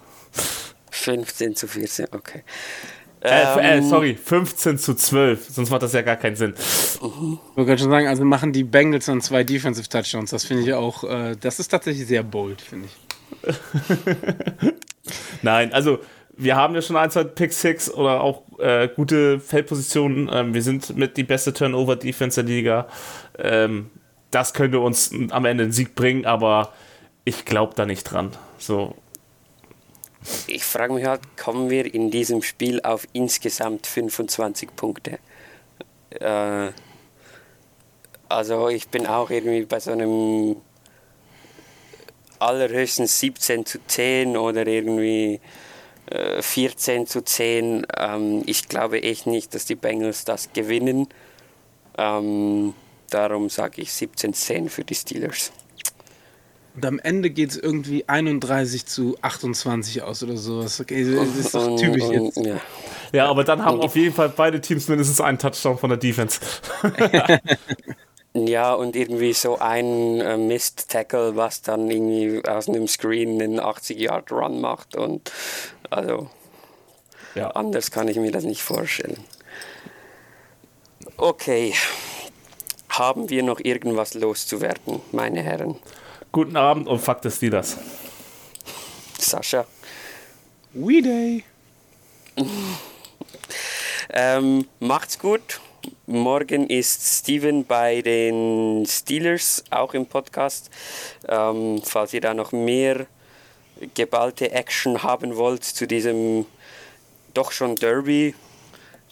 15 0.90 1.54
zu 1.54 1.68
14, 1.68 2.08
okay. 2.12 2.42
Äh, 3.26 3.78
äh, 3.78 3.82
sorry, 3.82 4.14
15 4.14 4.78
zu 4.78 4.94
12, 4.94 5.48
sonst 5.50 5.70
macht 5.70 5.82
das 5.82 5.92
ja 5.92 6.02
gar 6.02 6.16
keinen 6.16 6.36
Sinn. 6.36 6.54
Ich 6.56 7.00
wollte 7.56 7.78
schon 7.78 7.90
sagen, 7.90 8.06
also 8.06 8.24
machen 8.24 8.52
die 8.52 8.64
Bengals 8.64 9.06
dann 9.06 9.20
zwei 9.20 9.44
Defensive 9.44 9.88
Touchdowns. 9.88 10.30
Das 10.30 10.44
finde 10.44 10.62
ich 10.62 10.72
auch, 10.74 11.04
äh, 11.04 11.36
das 11.40 11.58
ist 11.58 11.68
tatsächlich 11.68 12.06
sehr 12.06 12.22
bold, 12.22 12.60
finde 12.60 12.88
ich. 12.88 12.96
Nein, 15.42 15.72
also 15.72 15.98
wir 16.36 16.56
haben 16.56 16.74
ja 16.74 16.82
schon 16.82 16.96
ein, 16.96 17.10
zwei 17.10 17.24
Pick 17.24 17.52
Six 17.52 17.92
oder 17.92 18.20
auch 18.20 18.42
äh, 18.58 18.88
gute 18.94 19.40
Feldpositionen. 19.40 20.30
Ähm, 20.32 20.54
wir 20.54 20.62
sind 20.62 20.96
mit 20.96 21.16
die 21.16 21.24
beste 21.24 21.52
Turnover-Defense 21.52 22.42
der 22.42 22.54
Liga. 22.54 22.88
Ähm, 23.38 23.90
das 24.30 24.52
könnte 24.52 24.80
uns 24.80 25.12
am 25.30 25.44
Ende 25.44 25.64
einen 25.64 25.72
Sieg 25.72 25.94
bringen, 25.94 26.26
aber 26.26 26.72
ich 27.24 27.44
glaube 27.44 27.74
da 27.74 27.86
nicht 27.86 28.04
dran. 28.04 28.32
So. 28.58 28.94
Ich 30.46 30.64
frage 30.64 30.92
mich 30.92 31.04
halt, 31.04 31.20
kommen 31.36 31.70
wir 31.70 31.92
in 31.92 32.10
diesem 32.10 32.42
Spiel 32.42 32.80
auf 32.82 33.06
insgesamt 33.12 33.86
25 33.86 34.74
Punkte? 34.74 35.18
Äh, 36.10 36.70
also 38.28 38.68
ich 38.68 38.88
bin 38.88 39.06
auch 39.06 39.30
irgendwie 39.30 39.64
bei 39.64 39.80
so 39.80 39.92
einem 39.92 40.56
allerhöchstens 42.38 43.20
17 43.20 43.66
zu 43.66 43.78
10 43.86 44.36
oder 44.36 44.66
irgendwie 44.66 45.40
äh, 46.06 46.42
14 46.42 47.06
zu 47.06 47.22
10. 47.22 47.86
Ähm, 47.96 48.42
ich 48.46 48.68
glaube 48.68 49.02
echt 49.02 49.26
nicht, 49.26 49.54
dass 49.54 49.64
die 49.64 49.74
Bengals 49.74 50.24
das 50.24 50.52
gewinnen. 50.52 51.08
Ähm, 51.98 52.74
darum 53.10 53.48
sage 53.48 53.82
ich 53.82 53.92
17 53.92 54.34
zu 54.34 54.46
10 54.46 54.68
für 54.68 54.84
die 54.84 54.94
Steelers. 54.94 55.52
Und 56.76 56.84
am 56.86 56.98
Ende 56.98 57.30
geht 57.30 57.50
es 57.50 57.56
irgendwie 57.56 58.06
31 58.08 58.86
zu 58.86 59.16
28 59.22 60.02
aus 60.02 60.22
oder 60.22 60.36
sowas. 60.36 60.78
Okay, 60.80 61.10
das 61.14 61.34
ist 61.36 61.54
doch 61.54 61.66
Und- 61.66 61.78
typisch 61.78 62.04
jetzt. 62.04 62.36
Ja. 62.36 62.56
Ja, 63.12 63.28
aber 63.28 63.44
dann 63.44 63.64
haben 63.64 63.80
auf 63.80 63.96
jeden 63.96 64.14
Fall 64.14 64.28
beide 64.28 64.60
Teams 64.60 64.88
mindestens 64.88 65.20
einen 65.20 65.38
Touchdown 65.38 65.78
von 65.78 65.90
der 65.90 65.98
Defense. 65.98 66.40
Ja, 68.38 68.74
und 68.74 68.96
irgendwie 68.96 69.32
so 69.32 69.58
ein 69.60 70.20
äh, 70.20 70.36
Mist-Tackle, 70.36 71.36
was 71.36 71.62
dann 71.62 71.90
irgendwie 71.90 72.46
aus 72.46 72.68
einem 72.68 72.86
Screen 72.86 73.40
einen 73.40 73.58
80-Yard-Run 73.58 74.60
macht. 74.60 74.94
Und 74.94 75.32
also 75.88 76.28
Ja. 77.34 77.52
anders 77.52 77.90
kann 77.90 78.08
ich 78.08 78.18
mir 78.18 78.30
das 78.32 78.44
nicht 78.44 78.60
vorstellen. 78.62 79.16
Okay. 81.16 81.72
Haben 82.90 83.30
wir 83.30 83.42
noch 83.42 83.58
irgendwas 83.60 84.12
loszuwerden, 84.12 85.00
meine 85.12 85.40
Herren? 85.42 85.76
Guten 86.36 86.58
Abend 86.58 86.86
und 86.86 86.98
fuck 86.98 87.20
the 87.22 87.30
Steelers. 87.30 87.78
Sascha? 89.18 89.64
We 90.74 91.00
Day. 91.00 91.44
Ähm, 94.10 94.68
macht's 94.78 95.18
gut. 95.18 95.62
Morgen 96.04 96.66
ist 96.68 97.20
Steven 97.20 97.64
bei 97.64 98.02
den 98.02 98.84
Steelers, 98.86 99.64
auch 99.70 99.94
im 99.94 100.04
Podcast. 100.04 100.68
Ähm, 101.26 101.80
falls 101.82 102.12
ihr 102.12 102.20
da 102.20 102.34
noch 102.34 102.52
mehr 102.52 103.06
geballte 103.94 104.50
Action 104.50 105.02
haben 105.02 105.36
wollt 105.36 105.64
zu 105.64 105.86
diesem 105.86 106.44
doch 107.32 107.50
schon 107.50 107.76
Derby, 107.76 108.34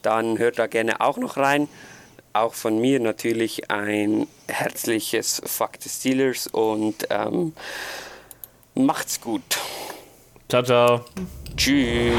dann 0.02 0.36
hört 0.36 0.58
da 0.58 0.66
gerne 0.66 1.00
auch 1.00 1.16
noch 1.16 1.38
rein 1.38 1.68
auch 2.34 2.54
von 2.54 2.80
mir 2.80 3.00
natürlich 3.00 3.70
ein 3.70 4.26
herzliches 4.48 5.40
Fuck 5.46 5.70
the 5.80 5.88
Steelers 5.88 6.46
und 6.48 7.06
ähm, 7.10 7.54
macht's 8.74 9.20
gut. 9.20 9.42
Ciao, 10.48 10.62
ciao. 10.62 11.04
Tschüss. 11.56 12.12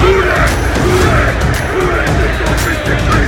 Who 0.00 0.22
that? 0.22 0.50
Who 0.80 0.98
that? 1.02 1.34
Who 1.74 1.90
that? 3.10 3.19